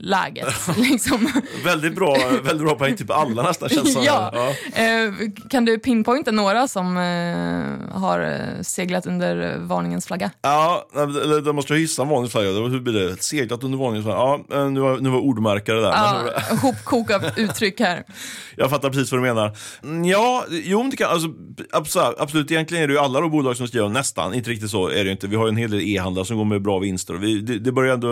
läget. 0.02 0.48
liksom. 0.78 1.32
väldigt, 1.66 1.96
bra, 1.96 2.18
väldigt 2.44 2.66
bra 2.66 2.76
poäng, 2.76 2.96
typ 2.96 3.12
alla 3.12 3.44
nästan 3.44 3.70
känns 3.70 3.94
som. 3.94 4.04
ja. 4.04 4.32
ja. 4.34 4.82
Eh, 4.82 5.14
kan 5.50 5.66
du 5.66 5.80
pinpointa 5.80 6.32
några 6.32 6.68
som 6.68 6.98
eh, 6.98 8.00
har 8.00 8.20
eh, 8.20 8.62
seglat 8.62 9.06
under 9.06 9.58
varningens 9.58 10.08
flagga? 10.08 10.32
Ja, 10.42 10.88
eller 10.96 11.42
då 11.42 11.54
måste 11.54 11.74
jag 11.74 11.80
hissa 11.80 12.02
en 12.02 12.08
varningens 12.08 12.32
flagga. 12.32 12.50
Hur 12.50 12.80
blir 12.80 12.94
det? 12.94 13.24
Seglat 13.24 13.64
under 13.64 13.78
varningens 13.78 14.06
flagga? 14.06 14.20
Ja, 14.20 14.46
eh, 14.52 14.70
nu 14.70 14.80
var, 14.80 14.98
nu 14.98 15.10
var 15.10 15.20
ordmärkare 15.20 15.82
där. 15.82 15.92
Ja, 15.92 16.24
hopkok 16.62 17.12
av 17.12 17.26
uttryck 17.36 17.80
här. 17.80 18.04
Jag 18.56 18.70
fattar 18.70 18.90
precis 18.90 19.12
vad 19.12 19.22
du 19.22 19.28
menar. 19.28 19.58
Mm, 19.84 20.06
ja, 20.06 20.46
jo, 20.50 20.88
det 20.92 20.98
kan, 20.98 21.12
alltså, 21.12 21.28
absolut, 21.72 22.52
egentligen 22.52 22.84
är 22.84 22.88
det 22.88 22.94
ju 22.94 23.00
alla 23.00 23.22
de 23.22 23.32
bolag 23.32 23.58
som 23.58 23.68
skriver 23.68 23.90
nästan, 23.90 24.34
inte 24.34 24.50
riktigt 24.50 24.70
så 24.70 24.88
är 24.88 24.96
det 24.96 25.04
ju 25.04 25.12
inte. 25.12 25.28
Vi 25.28 25.36
har 25.36 25.46
ju 25.46 25.50
en 25.50 25.58
hel 25.58 25.72
del 25.72 25.82
e-handlare 25.82 26.26
som 26.26 26.38
går 26.38 26.46
med 26.46 26.62
bra 26.62 26.80
vinster. 26.80 27.14
Vi, 27.14 27.42
det, 27.42 27.60
det 27.60 27.72
börjar 27.72 27.94
ändå 27.94 28.08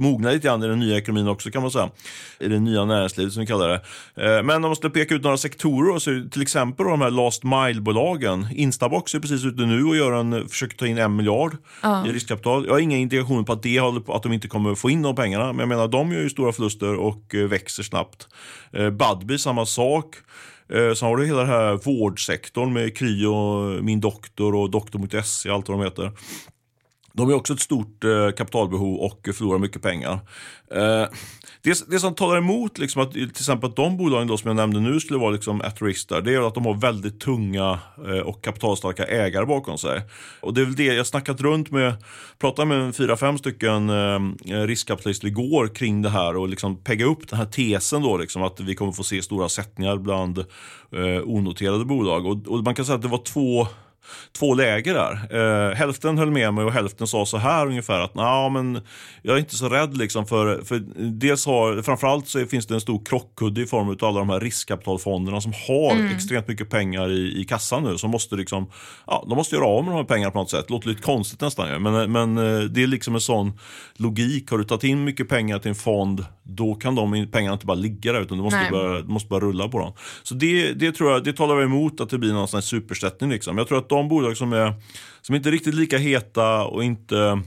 mogna 0.00 0.30
lite 0.30 0.48
grann 0.48 0.62
i 0.62 0.66
den 0.66 0.78
nya 0.78 0.98
ekonomin 0.98 1.28
också 1.28 1.50
kan 1.50 1.62
man 1.62 1.70
säga. 1.70 1.90
I 2.38 2.48
det 2.48 2.60
nya 2.60 2.84
näringslivet 2.84 3.32
som 3.32 3.40
vi 3.40 3.46
kallar 3.46 3.68
det. 3.68 3.80
Eh, 4.16 4.42
men 4.42 4.56
om 4.56 4.62
man 4.62 4.76
skulle 4.76 4.90
peka 4.90 5.14
ut 5.14 5.22
några 5.22 5.36
sektorer, 5.36 5.98
så 5.98 6.28
till 6.30 6.42
exempel 6.42 6.86
de 6.86 7.00
här 7.00 7.10
last 7.10 7.44
mile-bolagen. 7.44 8.48
Instabox 8.52 9.14
är 9.14 9.20
precis 9.20 9.44
ute 9.44 9.62
nu 9.62 9.84
och 9.84 9.96
gör 9.96 10.12
en, 10.12 10.48
försöker 10.48 10.76
ta 10.76 10.86
in 10.86 10.98
en 10.98 11.16
miljard 11.16 11.56
ja. 11.82 12.06
i 12.06 12.12
riskkapital. 12.12 12.64
Jag 12.66 12.72
har 12.72 12.80
inga 12.80 12.96
indikationer 12.96 13.42
på 13.42 13.52
att, 13.52 13.62
det 13.62 13.80
håller 13.80 14.00
på, 14.00 14.14
att 14.14 14.22
de 14.22 14.32
inte 14.32 14.48
kommer 14.48 14.74
få 14.74 14.90
in 14.90 15.02
de 15.02 15.16
pengarna, 15.16 15.46
men 15.46 15.58
jag 15.58 15.68
menar 15.68 15.88
de 15.88 16.12
gör 16.12 16.20
ju 16.20 16.30
stora 16.30 16.52
förluster 16.52 16.94
och 16.94 17.34
eh, 17.34 17.40
växer 17.40 17.82
snabbt. 17.82 18.28
Eh, 18.72 18.90
Budbee, 18.90 19.38
samma 19.38 19.66
sak. 19.66 20.14
Eh, 20.72 20.94
sen 20.94 21.08
har 21.08 21.16
du 21.16 21.26
hela 21.26 21.38
den 21.38 21.48
här 21.48 21.76
vårdsektorn 21.84 22.72
med 22.72 22.96
Kry 22.96 23.26
och 23.26 23.84
Min 23.84 24.00
Doktor 24.00 24.54
och 24.54 24.70
Doktor 24.70 24.98
mot 24.98 25.10
Doktor.se, 25.10 25.50
allt 25.50 25.68
vad 25.68 25.78
de 25.78 25.84
heter. 25.84 26.12
De 27.16 27.28
har 27.28 27.36
också 27.36 27.52
ett 27.52 27.60
stort 27.60 28.04
eh, 28.04 28.30
kapitalbehov 28.30 29.00
och 29.00 29.28
förlorar 29.34 29.58
mycket 29.58 29.82
pengar. 29.82 30.12
Eh, 30.70 31.06
det, 31.62 31.90
det 31.90 32.00
som 32.00 32.14
talar 32.14 32.36
emot 32.36 32.78
liksom 32.78 33.02
att 33.02 33.12
till 33.12 33.24
exempel 33.24 33.70
att 33.70 33.76
de 33.76 33.96
bolagen 33.96 34.26
då 34.28 34.36
som 34.36 34.48
jag 34.48 34.56
nämnde 34.56 34.80
nu 34.80 35.00
skulle 35.00 35.18
vara 35.18 35.30
liksom 35.30 35.60
at 35.60 35.82
risk 35.82 36.08
där, 36.08 36.20
det 36.20 36.34
är 36.34 36.46
att 36.46 36.54
de 36.54 36.66
har 36.66 36.74
väldigt 36.74 37.20
tunga 37.20 37.78
eh, 38.06 38.18
och 38.18 38.44
kapitalstarka 38.44 39.04
ägare 39.04 39.46
bakom 39.46 39.78
sig. 39.78 40.02
Och 40.40 40.54
det 40.54 40.60
är 40.60 40.64
väl 40.64 40.76
det 40.76 40.84
jag 40.84 41.06
snackat 41.06 41.40
runt 41.40 41.70
med, 41.70 41.94
pratade 42.38 42.68
med 42.68 42.96
fyra, 42.96 43.16
fem 43.16 43.38
stycken 43.38 43.90
eh, 43.90 44.20
riskkapitalister 44.66 45.28
igår 45.28 45.74
kring 45.74 46.02
det 46.02 46.10
här 46.10 46.36
och 46.36 46.48
liksom 46.48 46.76
pegga 46.76 47.04
upp 47.04 47.28
den 47.28 47.38
här 47.38 47.46
tesen 47.46 48.02
då 48.02 48.16
liksom 48.16 48.42
att 48.42 48.60
vi 48.60 48.74
kommer 48.74 48.92
få 48.92 49.02
se 49.02 49.22
stora 49.22 49.48
sättningar 49.48 49.96
bland 49.96 50.38
eh, 50.38 51.22
onoterade 51.24 51.84
bolag. 51.84 52.26
Och, 52.26 52.48
och 52.48 52.64
man 52.64 52.74
kan 52.74 52.84
säga 52.84 52.96
att 52.96 53.02
det 53.02 53.08
var 53.08 53.24
två 53.24 53.66
två 54.38 54.54
läger 54.54 54.94
där. 54.94 55.36
Eh, 55.70 55.74
hälften 55.74 56.18
höll 56.18 56.30
med 56.30 56.54
mig 56.54 56.64
och 56.64 56.72
hälften 56.72 57.06
sa 57.06 57.26
så 57.26 57.36
här 57.36 57.66
ungefär 57.66 58.00
att 58.00 58.14
nah, 58.14 58.52
men 58.52 58.80
jag 59.22 59.34
är 59.34 59.40
inte 59.40 59.56
så 59.56 59.68
rädd 59.68 59.96
liksom 59.96 60.26
för, 60.26 60.62
för 60.62 60.82
dels 60.96 61.46
har, 61.46 61.82
framförallt 61.82 62.28
så 62.28 62.46
finns 62.46 62.66
det 62.66 62.74
en 62.74 62.80
stor 62.80 63.04
krockkudde 63.04 63.62
i 63.62 63.66
form 63.66 63.88
av 63.88 64.04
alla 64.04 64.18
de 64.18 64.30
här 64.30 64.40
riskkapitalfonderna 64.40 65.40
som 65.40 65.52
har 65.68 65.92
mm. 65.92 66.16
extremt 66.16 66.48
mycket 66.48 66.70
pengar 66.70 67.10
i, 67.10 67.40
i 67.40 67.44
kassan 67.44 67.82
nu 67.82 67.98
som 67.98 68.10
måste 68.10 68.36
liksom, 68.36 68.70
ja, 69.06 69.24
de 69.28 69.36
måste 69.36 69.56
göra 69.56 69.66
av 69.66 69.84
med 69.84 69.92
de 69.92 69.96
här 69.96 70.04
pengarna 70.04 70.30
på 70.30 70.38
något 70.38 70.50
sätt. 70.50 70.70
Låter 70.70 70.88
lite 70.88 71.02
konstigt 71.02 71.40
nästan 71.40 71.82
men, 71.82 72.12
men 72.12 72.38
eh, 72.38 72.60
det 72.60 72.82
är 72.82 72.86
liksom 72.86 73.14
en 73.14 73.20
sån 73.20 73.58
logik. 73.96 74.50
Har 74.50 74.58
du 74.58 74.64
tagit 74.64 74.84
in 74.84 75.04
mycket 75.04 75.28
pengar 75.28 75.58
till 75.58 75.68
en 75.68 75.74
fond, 75.74 76.24
då 76.42 76.74
kan 76.74 76.94
de 76.94 77.26
pengarna 77.32 77.52
inte 77.52 77.66
bara 77.66 77.74
ligga 77.74 78.12
där 78.12 78.20
utan 78.20 78.36
du 78.36 78.44
måste, 78.44 78.68
börja, 78.70 79.02
du 79.02 79.08
måste 79.08 79.28
bara 79.28 79.40
rulla 79.40 79.68
på 79.68 79.78
dem. 79.78 79.92
Så 80.22 80.34
det, 80.34 80.72
det 80.72 80.92
tror 80.92 81.12
jag, 81.12 81.24
det 81.24 81.32
talar 81.32 81.62
emot 81.62 82.00
att 82.00 82.10
det 82.10 82.18
blir 82.18 82.32
någon 82.32 82.48
sån 82.48 82.62
supersättning 82.62 83.30
liksom. 83.30 83.58
Jag 83.58 83.68
tror 83.68 83.78
att 83.78 83.88
de 83.96 84.08
bolag 84.08 84.36
som 84.36 84.52
är 84.52 84.74
som 85.22 85.34
inte 85.34 85.48
är 85.48 85.52
riktigt 85.52 85.74
lika 85.74 85.98
heta 85.98 86.64
och 86.64 86.84
inte 86.84 87.42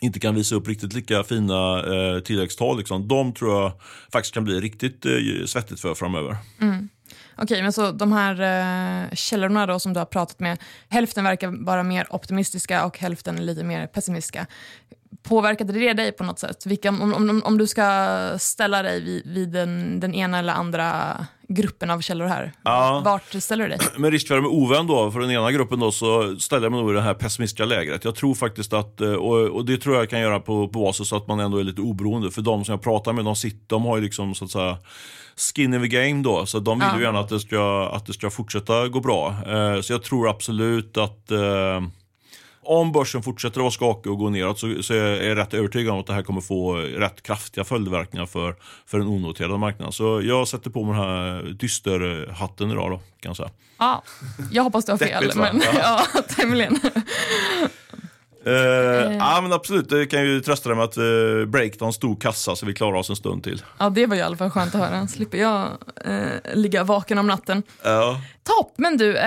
inte 0.00 0.20
kan 0.20 0.34
visa 0.34 0.54
upp 0.54 0.68
riktigt 0.68 0.92
lika 0.92 1.24
fina 1.24 1.78
eh, 1.78 2.20
tillväxttal, 2.20 2.78
liksom, 2.78 3.08
de 3.08 3.32
tror 3.32 3.62
jag 3.62 3.72
faktiskt 4.12 4.34
kan 4.34 4.44
bli 4.44 4.60
riktigt 4.60 5.06
eh, 5.06 5.12
svettigt 5.46 5.80
för 5.80 5.94
framöver. 5.94 6.36
Mm. 6.60 6.88
Okej, 7.36 7.44
okay, 7.44 7.62
men 7.62 7.72
så 7.72 7.92
de 7.92 8.12
här 8.12 8.40
eh, 8.40 9.14
källorna 9.14 9.66
då 9.66 9.80
som 9.80 9.92
du 9.92 10.00
har 10.00 10.04
pratat 10.06 10.40
med, 10.40 10.58
hälften 10.88 11.24
verkar 11.24 11.64
vara 11.64 11.82
mer 11.82 12.06
optimistiska 12.10 12.84
och 12.84 12.98
hälften 12.98 13.46
lite 13.46 13.64
mer 13.64 13.86
pessimistiska. 13.86 14.46
Påverkade 15.22 15.72
det 15.72 15.92
dig 15.92 16.12
på 16.12 16.24
något 16.24 16.38
sätt? 16.38 16.66
Vilka, 16.66 16.88
om, 16.88 17.14
om, 17.14 17.42
om 17.44 17.58
du 17.58 17.66
ska 17.66 18.38
ställa 18.38 18.82
dig 18.82 19.00
vid, 19.00 19.26
vid 19.26 19.48
den, 19.48 20.00
den 20.00 20.14
ena 20.14 20.38
eller 20.38 20.52
andra 20.52 21.16
gruppen 21.48 21.90
av 21.90 22.00
källor 22.00 22.26
här, 22.26 22.52
ja. 22.64 23.02
vart 23.04 23.42
ställer 23.42 23.68
du 23.68 23.76
dig? 23.76 23.78
Med 23.96 24.10
risk 24.12 24.28
för 24.28 24.38
att 24.38 24.44
ovän 24.44 24.86
då, 24.86 25.10
för 25.10 25.20
den 25.20 25.30
ena 25.30 25.52
gruppen 25.52 25.80
då, 25.80 25.92
så 25.92 26.36
ställer 26.36 26.62
jag 26.62 26.72
mig 26.72 26.80
nog 26.80 26.90
i 26.90 26.94
det 26.94 27.00
här 27.00 27.14
pessimistiska 27.14 27.64
lägret. 27.64 28.04
Jag 28.04 28.14
tror 28.14 28.34
faktiskt 28.34 28.72
att, 28.72 29.00
eh, 29.00 29.12
och, 29.12 29.38
och 29.38 29.64
det 29.64 29.76
tror 29.76 29.96
jag 29.96 30.10
kan 30.10 30.20
göra 30.20 30.40
på, 30.40 30.68
på 30.68 30.80
basis 30.80 31.08
så 31.08 31.16
att 31.16 31.28
man 31.28 31.40
ändå 31.40 31.58
är 31.58 31.64
lite 31.64 31.80
oberoende. 31.80 32.30
För 32.30 32.42
de 32.42 32.64
som 32.64 32.72
jag 32.72 32.82
pratar 32.82 33.12
med, 33.12 33.24
de, 33.24 33.36
sitter, 33.36 33.66
de 33.66 33.84
har 33.84 33.96
ju 33.96 34.02
liksom 34.02 34.34
så 34.34 34.44
att 34.44 34.50
säga 34.50 34.76
skin 35.36 35.74
in 35.74 35.82
the 35.82 35.88
game 35.88 36.22
då, 36.22 36.46
så 36.46 36.58
de 36.58 36.78
vill 36.78 36.88
ja. 36.92 36.98
ju 36.98 37.04
gärna 37.04 37.20
att 37.20 37.28
det, 37.28 37.40
ska, 37.40 37.90
att 37.92 38.06
det 38.06 38.12
ska 38.12 38.30
fortsätta 38.30 38.88
gå 38.88 39.00
bra. 39.00 39.36
Eh, 39.46 39.80
så 39.80 39.92
jag 39.92 40.02
tror 40.02 40.28
absolut 40.28 40.96
att 40.96 41.30
eh, 41.30 41.80
om 42.64 42.92
börsen 42.92 43.22
fortsätter 43.22 43.60
att 43.60 43.62
vara 43.62 43.70
skakig 43.70 44.12
och 44.12 44.18
gå 44.18 44.30
neråt 44.30 44.58
så, 44.58 44.82
så 44.82 44.94
är 44.94 45.22
jag 45.22 45.38
rätt 45.38 45.54
övertygad 45.54 45.92
om 45.94 46.00
att 46.00 46.06
det 46.06 46.12
här 46.12 46.22
kommer 46.22 46.40
få 46.40 46.74
rätt 46.74 47.22
kraftiga 47.22 47.64
följdverkningar 47.64 48.26
för, 48.26 48.56
för 48.86 48.98
den 48.98 49.08
onoterade 49.08 49.58
marknaden. 49.58 49.92
Så 49.92 50.22
jag 50.22 50.48
sätter 50.48 50.70
på 50.70 50.84
mig 50.84 50.94
den 50.94 51.04
här 51.04 51.42
dysterhatten 51.42 52.70
idag 52.70 52.90
då, 52.90 52.96
kan 52.96 53.30
jag 53.30 53.36
säga. 53.36 53.50
Ja, 53.78 54.02
jag 54.50 54.62
hoppas 54.62 54.84
du 54.84 54.92
har 54.92 54.98
fel, 54.98 55.32
men 55.34 55.62
ja, 55.74 56.06
tämligen. 56.28 56.80
Uh, 58.46 58.52
uh. 58.52 59.16
Ja 59.16 59.40
men 59.42 59.52
absolut, 59.52 59.88
det 59.88 60.06
kan 60.06 60.24
ju 60.24 60.40
trösta 60.40 60.68
dig 60.68 60.76
med 60.76 60.84
att 60.84 60.98
uh, 60.98 61.46
Breakdown 61.46 61.92
stod 61.92 62.22
kassa 62.22 62.56
så 62.56 62.66
vi 62.66 62.74
klarar 62.74 62.96
oss 62.96 63.10
en 63.10 63.16
stund 63.16 63.44
till. 63.44 63.62
Ja 63.78 63.90
det 63.90 64.06
var 64.06 64.16
i 64.16 64.22
alla 64.22 64.36
fall 64.36 64.50
skönt 64.50 64.74
att 64.74 64.80
höra, 64.80 65.06
slipper 65.06 65.38
jag 65.38 65.68
uh, 66.08 66.54
ligga 66.54 66.84
vaken 66.84 67.18
om 67.18 67.26
natten. 67.26 67.62
Ja. 67.82 68.20
Topp, 68.42 68.74
men 68.76 68.96
du, 68.96 69.18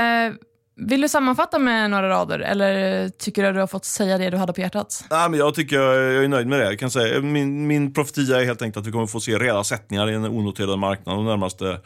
vill 0.77 1.01
du 1.01 1.09
sammanfatta 1.09 1.59
med 1.59 1.91
några 1.91 2.09
rader 2.09 2.39
eller 2.39 3.09
tycker 3.09 3.41
du 3.41 3.47
att 3.47 3.55
du 3.55 3.59
har 3.59 3.67
fått 3.67 3.85
säga 3.85 4.17
det 4.17 4.29
du 4.29 4.37
hade 4.37 4.53
på 4.53 4.61
hjärtat? 4.61 5.05
Nej, 5.09 5.29
men 5.29 5.39
jag 5.39 5.55
tycker 5.55 5.75
jag 5.75 6.23
är 6.23 6.27
nöjd 6.27 6.47
med 6.47 6.59
det. 6.59 6.65
Jag 6.65 6.79
kan 6.79 6.91
säga, 6.91 7.21
min, 7.21 7.67
min 7.67 7.93
profetia 7.93 8.41
är 8.41 8.45
helt 8.45 8.61
enkelt 8.61 8.81
att 8.81 8.87
vi 8.87 8.91
kommer 8.91 9.07
få 9.07 9.19
se 9.19 9.39
rejäla 9.39 9.63
sättningar 9.63 10.09
i 10.09 10.11
den 10.11 10.25
onoterade 10.25 10.77
marknaden 10.77 11.25
de 11.25 11.29
närmaste, 11.29 11.79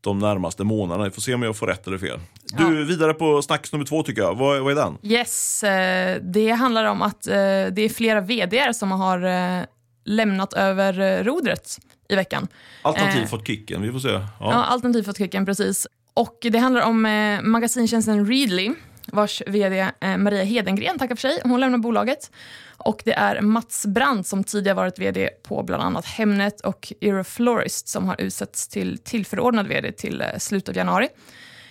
de 0.00 0.18
närmaste 0.18 0.64
månaderna. 0.64 1.04
Vi 1.04 1.10
får 1.10 1.22
se 1.22 1.34
om 1.34 1.42
jag 1.42 1.56
får 1.56 1.66
rätt 1.66 1.86
eller 1.86 1.98
fel. 1.98 2.20
Ja. 2.58 2.64
Du, 2.64 2.84
vidare 2.84 3.14
på 3.14 3.42
snacks 3.42 3.72
nummer 3.72 3.86
två 3.86 4.02
tycker 4.02 4.22
jag. 4.22 4.34
Vad, 4.34 4.60
vad 4.60 4.72
är 4.72 4.76
den? 4.76 4.98
Yes, 5.02 5.62
eh, 5.62 6.22
det 6.22 6.50
handlar 6.50 6.84
om 6.84 7.02
att 7.02 7.26
eh, 7.26 7.34
det 7.72 7.82
är 7.82 7.88
flera 7.88 8.20
vd 8.20 8.74
som 8.74 8.90
har 8.90 9.22
eh, 9.24 9.64
lämnat 10.04 10.52
över 10.52 11.24
rodret 11.24 11.78
i 12.08 12.14
veckan. 12.14 12.48
Alternativt 12.82 13.30
fått 13.30 13.46
kicken, 13.46 13.82
vi 13.82 13.92
får 13.92 13.98
se. 13.98 14.08
Ja, 14.08 14.22
ja 14.40 14.64
alternativt 14.64 15.06
fått 15.06 15.18
kicken, 15.18 15.46
precis. 15.46 15.86
Och 16.16 16.38
det 16.40 16.58
handlar 16.58 16.82
om 16.82 17.06
eh, 17.06 17.42
magasintjänsten 17.42 18.26
Readly 18.26 18.72
vars 19.12 19.42
vd 19.46 19.90
eh, 20.00 20.16
Maria 20.16 20.44
Hedengren 20.44 20.98
tackar 20.98 21.14
för 21.14 21.20
sig. 21.20 21.40
Hon 21.44 21.60
lämnar 21.60 21.78
bolaget. 21.78 22.30
Och 22.76 23.02
det 23.04 23.12
är 23.12 23.40
Mats 23.40 23.86
Brandt 23.86 24.28
som 24.28 24.44
tidigare 24.44 24.76
varit 24.76 24.98
vd 24.98 25.28
på 25.42 25.62
bland 25.62 25.82
annat 25.82 26.04
Hemnet 26.06 26.60
och 26.60 26.92
Euroflorist 27.00 27.88
som 27.88 28.04
har 28.04 28.20
utsetts 28.20 28.68
till 28.68 28.98
tillförordnad 28.98 29.66
vd 29.66 29.92
till 29.92 30.20
eh, 30.20 30.38
slutet 30.38 30.68
av 30.68 30.76
januari. 30.76 31.08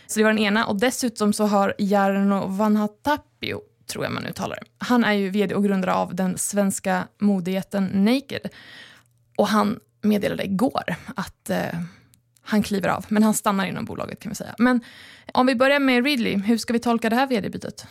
Så 0.07 0.19
det 0.19 0.23
var 0.23 0.31
den 0.31 0.43
ena. 0.43 0.65
Och 0.65 0.79
dessutom 0.79 1.33
så 1.33 1.45
har 1.45 1.73
Jarno 1.77 2.47
Vanhatapio, 2.47 3.61
tror 3.91 4.03
jag 4.03 4.13
man 4.13 4.25
uttalar 4.25 4.55
det. 4.55 4.65
Han 4.77 5.03
är 5.03 5.13
ju 5.13 5.29
vd 5.29 5.55
och 5.55 5.63
grundare 5.63 5.93
av 5.93 6.15
den 6.15 6.37
svenska 6.37 7.07
modejätten 7.21 7.85
Naked. 7.93 8.49
Och 9.37 9.47
han 9.47 9.79
meddelade 10.01 10.43
igår 10.43 10.95
att 11.15 11.49
eh, 11.49 11.79
han 12.45 12.63
kliver 12.63 12.89
av, 12.89 13.05
men 13.07 13.23
han 13.23 13.33
stannar 13.33 13.65
inom 13.65 13.85
bolaget 13.85 14.19
kan 14.19 14.29
vi 14.29 14.35
säga. 14.35 14.55
Men 14.57 14.81
om 15.33 15.45
vi 15.45 15.55
börjar 15.55 15.79
med 15.79 16.05
Ridley, 16.05 16.37
hur 16.37 16.57
ska 16.57 16.73
vi 16.73 16.79
tolka 16.79 17.09
det 17.09 17.15
här 17.15 17.27
vd-bytet? 17.27 17.87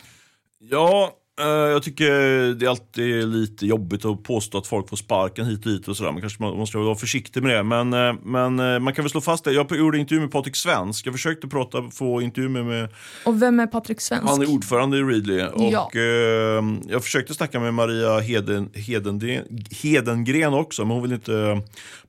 Ja, 0.59 1.11
eh, 1.41 1.47
jag 1.47 1.83
tycker 1.83 2.11
det 2.53 2.65
är 2.65 2.69
alltid 2.69 3.27
lite 3.27 3.65
jobbigt 3.65 4.05
att 4.05 4.23
påstå 4.23 4.57
att 4.57 4.67
folk 4.67 4.89
får 4.89 4.97
sparken 4.97 5.45
hit 5.45 5.65
och 5.65 5.71
dit 5.71 5.87
och 5.87 5.97
sådär. 5.97 6.11
Man 6.11 6.21
kanske 6.21 6.43
måste 6.43 6.77
vara 6.77 6.95
försiktig 6.95 7.43
med 7.43 7.55
det. 7.55 7.63
Men, 7.63 7.93
eh, 7.93 8.13
men 8.23 8.59
eh, 8.59 8.79
man 8.79 8.93
kan 8.93 9.03
väl 9.03 9.09
slå 9.09 9.21
fast 9.21 9.43
det. 9.43 9.51
Jag 9.51 9.71
gjorde 9.71 9.97
intervju 9.97 10.21
med 10.21 10.31
Patrik 10.31 10.55
Svensk. 10.55 11.07
Jag 11.07 11.13
försökte 11.13 11.47
prata, 11.47 11.89
få 11.91 12.21
intervju 12.21 12.49
med, 12.49 12.65
med... 12.65 12.89
Och 13.25 13.41
vem 13.41 13.59
är 13.59 13.67
Patrik 13.67 14.01
Svensk? 14.01 14.29
Han 14.29 14.41
är 14.41 14.49
ordförande 14.49 14.97
i 14.97 15.01
Readly. 15.01 15.41
Och 15.43 15.71
ja. 15.71 15.89
eh, 15.93 16.63
jag 16.87 17.03
försökte 17.03 17.33
snacka 17.33 17.59
med 17.59 17.73
Maria 17.73 18.19
Heden, 18.19 18.69
Hedengren, 18.73 19.65
Hedengren 19.71 20.53
också, 20.53 20.85
men 20.85 20.91
hon 20.91 21.01
vill 21.01 21.13
inte 21.13 21.61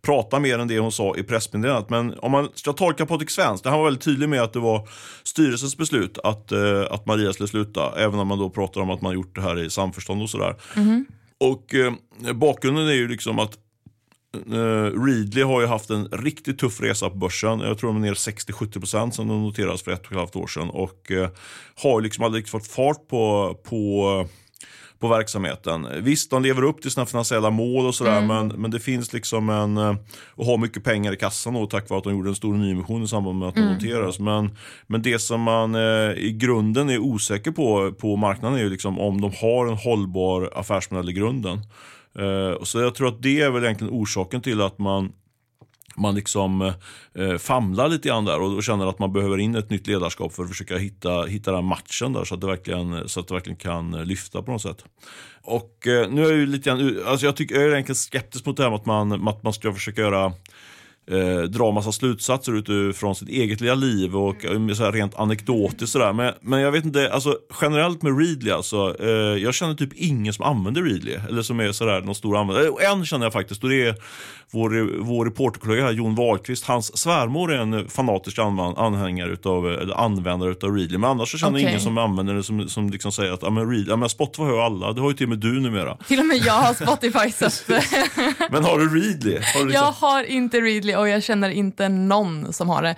prata 0.07 0.39
mer 0.39 0.59
än 0.59 0.69
det 0.69 0.79
hon 0.79 0.93
sa 0.93 1.17
i 1.17 1.23
pressmeddelandet. 1.23 1.91
Men 1.91 2.19
om 2.19 2.33
man 2.33 2.49
ska 2.55 2.73
tolka 2.73 3.07
Patrik 3.07 3.31
Svensk, 3.31 3.65
han 3.65 3.79
var 3.79 3.85
väldigt 3.85 4.05
tydlig 4.05 4.29
med 4.29 4.43
att 4.43 4.53
det 4.53 4.59
var 4.59 4.89
styrelsens 5.23 5.77
beslut 5.77 6.19
att, 6.25 6.53
eh, 6.53 6.83
att 6.91 7.07
Maria 7.07 7.33
skulle 7.33 7.49
sluta. 7.49 7.93
Även 7.97 8.21
om 8.21 8.29
man 8.29 8.39
då 8.39 8.51
pratar 8.51 8.81
om 8.81 8.91
att 8.91 9.03
man 9.03 9.15
gjort 9.15 9.35
det 9.35 9.41
här 9.41 9.59
i 9.59 9.71
samförstånd 9.71 10.23
och 10.23 10.31
sådär. 10.31 10.55
Mm. 10.77 11.07
Och 11.41 11.75
eh, 11.75 11.93
bakgrunden 12.35 12.89
är 12.89 12.93
ju 12.93 13.09
liksom 13.09 13.39
att 13.39 13.59
Uh, 14.53 15.05
Readly 15.05 15.43
har 15.43 15.61
ju 15.61 15.67
haft 15.67 15.91
en 15.91 16.09
riktigt 16.09 16.59
tuff 16.59 16.81
resa 16.81 17.11
på 17.11 17.17
börsen. 17.17 17.61
Jag 17.61 17.79
tror 17.79 17.93
de 17.93 17.97
är 17.97 18.01
ner 18.01 18.15
60-70% 18.15 19.11
sen 19.11 19.29
de 19.29 19.43
noterades 19.43 19.83
för 19.83 19.91
ett 19.91 20.07
och 20.07 20.13
ett 20.13 20.19
halvt 20.19 20.37
år 20.37 20.47
sedan. 20.47 20.71
Och 20.71 21.11
uh, 21.11 21.29
har 21.75 22.01
liksom 22.01 22.25
aldrig 22.25 22.49
fått 22.49 22.67
fart 22.67 23.09
på, 23.09 23.55
på 23.65 24.29
på 24.99 25.09
verksamheten. 25.09 25.87
Visst, 26.01 26.31
de 26.31 26.43
lever 26.43 26.63
upp 26.63 26.83
till 26.83 26.91
sina 26.91 27.07
finansiella 27.07 27.51
mål 27.51 27.87
och 27.87 27.95
sådär, 27.95 28.19
mm. 28.19 28.27
men, 28.27 28.61
men 28.61 28.71
det 28.71 28.81
finns 28.81 29.13
liksom 29.13 29.51
en... 29.51 29.77
Eh, 29.77 29.95
och 30.29 30.47
har 30.47 30.59
mycket 30.59 30.85
pengar 30.85 31.13
i 31.13 31.17
kassan 31.17 31.55
då, 31.55 31.67
tack 31.67 31.89
vare 31.89 31.99
att 31.99 32.05
de 32.05 32.13
gjorde 32.13 32.29
en 32.29 32.35
stor 32.35 32.55
nyemission 32.55 33.03
i 33.03 33.09
samband 33.09 33.39
med 33.39 33.49
att 33.49 33.55
de 33.55 33.61
mm. 33.61 33.75
noterades. 33.75 34.19
Men, 34.19 34.57
men 34.87 35.03
det 35.03 35.19
som 35.19 35.41
man 35.41 35.75
eh, 35.75 36.13
i 36.17 36.37
grunden 36.41 36.91
är 36.91 36.99
osäker 36.99 37.51
på 37.51 37.93
på 37.93 38.17
marknaden 38.17 38.59
är 38.59 38.63
ju 38.63 38.71
liksom 38.71 39.01
om 39.01 39.21
de 39.21 39.33
har 39.41 39.67
en 39.67 39.77
hållbar 39.77 40.53
affärsmodell 40.55 41.11
i 41.11 41.13
grunden. 41.13 41.59
Eh, 42.19 42.63
så 42.63 42.81
jag 42.81 42.95
tror 42.95 43.09
att 43.09 43.23
det 43.23 43.41
är 43.41 43.51
väl 43.51 43.65
egentligen 43.65 43.93
orsaken 43.93 44.41
till 44.41 44.61
att 44.61 44.79
man 44.79 45.13
man 45.97 46.15
liksom 46.15 46.73
eh, 47.15 47.37
famlar 47.39 47.89
lite 47.89 48.09
grann 48.09 48.25
där 48.25 48.41
och, 48.41 48.55
och 48.55 48.63
känner 48.63 48.87
att 48.87 48.99
man 48.99 49.13
behöver 49.13 49.39
in 49.39 49.55
ett 49.55 49.71
nytt 49.71 49.87
ledarskap 49.87 50.33
för 50.33 50.43
att 50.43 50.49
försöka 50.49 50.77
hitta, 50.77 51.23
hitta 51.23 51.53
den 51.53 51.65
matchen 51.65 52.13
där 52.13 52.25
så 52.25 52.35
att, 52.35 52.41
det 52.41 52.47
verkligen, 52.47 53.09
så 53.09 53.21
att 53.21 53.29
det 53.29 53.35
verkligen 53.35 53.59
kan 53.59 53.91
lyfta 53.91 54.43
på 54.43 54.53
något 54.53 54.63
sätt. 54.63 54.85
Och 55.43 55.87
eh, 55.87 56.11
nu 56.11 56.25
är 56.25 56.31
jag 56.31 56.39
ju 56.39 56.47
lite 56.47 56.71
grann, 56.71 57.01
alltså 57.07 57.27
jag, 57.27 57.37
tycker, 57.37 57.55
jag 57.55 57.65
är 57.65 57.73
egentligen 57.73 57.97
skeptisk 57.97 58.47
mot 58.47 58.57
det 58.57 58.63
här 58.63 58.71
med 58.71 58.79
att 58.79 58.87
man, 58.87 59.29
att 59.29 59.43
man 59.43 59.53
ska 59.53 59.73
försöka 59.73 60.01
göra 60.01 60.33
eh, 61.11 61.43
dra 61.43 61.71
massa 61.71 61.93
slutsatser 61.93 62.53
utifrån 62.53 63.15
sitt 63.15 63.29
eget 63.29 63.61
lilla 63.61 63.75
liv 63.75 64.17
och 64.17 64.45
mm. 64.45 64.75
så 64.75 64.85
här 64.85 64.93
rent 64.93 65.15
anekdotiskt 65.15 65.93
sådär. 65.93 66.13
Men, 66.13 66.33
men 66.41 66.61
jag 66.61 66.73
vet 66.73 66.85
inte, 66.85 67.13
alltså 67.13 67.37
generellt 67.61 68.03
med 68.03 68.19
Readly 68.19 68.51
alltså, 68.51 68.97
eh, 69.01 69.43
jag 69.43 69.55
känner 69.55 69.75
typ 69.75 69.93
ingen 69.95 70.33
som 70.33 70.45
använder 70.45 70.83
Readly. 70.83 71.17
Eller 71.29 71.43
som 71.43 71.61
är 71.61 71.73
sådär 71.73 72.01
någon 72.01 72.15
stor 72.15 72.37
användare. 72.37 72.67
Eh, 72.67 72.91
en 72.91 73.07
känner 73.07 73.27
jag 73.27 73.33
faktiskt 73.33 73.63
och 73.63 73.71
det 73.71 73.87
är 73.87 73.95
vår, 74.53 75.03
vår 75.03 75.25
reporterkollega 75.25 75.85
här, 75.85 75.93
Jon 75.93 76.15
Wahlqvist. 76.15 76.65
Hans 76.65 76.99
svärmor 76.99 77.53
är 77.53 77.59
en 77.59 77.89
fanatisk 77.89 78.39
anhängare 78.39 79.33
utav, 79.33 79.67
eller 79.67 79.95
användare 79.95 80.51
utav 80.51 80.77
Readly. 80.77 80.99
Men 80.99 81.11
annars 81.11 81.31
så 81.31 81.39
känner 81.39 81.59
okay. 81.59 81.69
ingen 81.69 81.81
som 81.81 81.99
använder 81.99 82.35
det 82.35 82.43
som, 82.43 82.69
som 82.69 82.91
liksom 82.91 83.13
säger 83.13 83.33
att 83.33 83.43
ja, 83.43 83.51
men 83.51 83.71
Readly, 83.71 83.91
ja, 83.91 83.97
men 83.97 84.09
Spotify 84.09 84.43
har 84.43 84.53
ju 84.53 84.61
alla, 84.61 84.93
det 84.93 85.01
har 85.01 85.11
ju 85.11 85.17
till 85.17 85.25
och 85.25 85.31
med 85.31 85.39
du 85.39 85.61
numera. 85.61 85.97
Till 86.09 86.21
och 86.21 86.27
med 86.27 86.37
jag 86.37 86.53
har 86.53 86.75
Spotify. 86.75 87.51
så 87.51 87.73
men 88.51 88.65
har 88.65 88.79
du 88.79 89.01
Readly? 89.01 89.33
Har 89.33 89.61
du 89.61 89.67
liksom... 89.67 89.71
Jag 89.71 89.93
har 89.93 90.25
inte 90.25 90.61
Readly 90.61 90.96
och 90.97 91.09
jag 91.09 91.23
känner 91.23 91.51
inte 91.51 91.89
någon 91.89 92.53
som 92.53 92.69
har 92.69 92.83
det. 92.83 92.97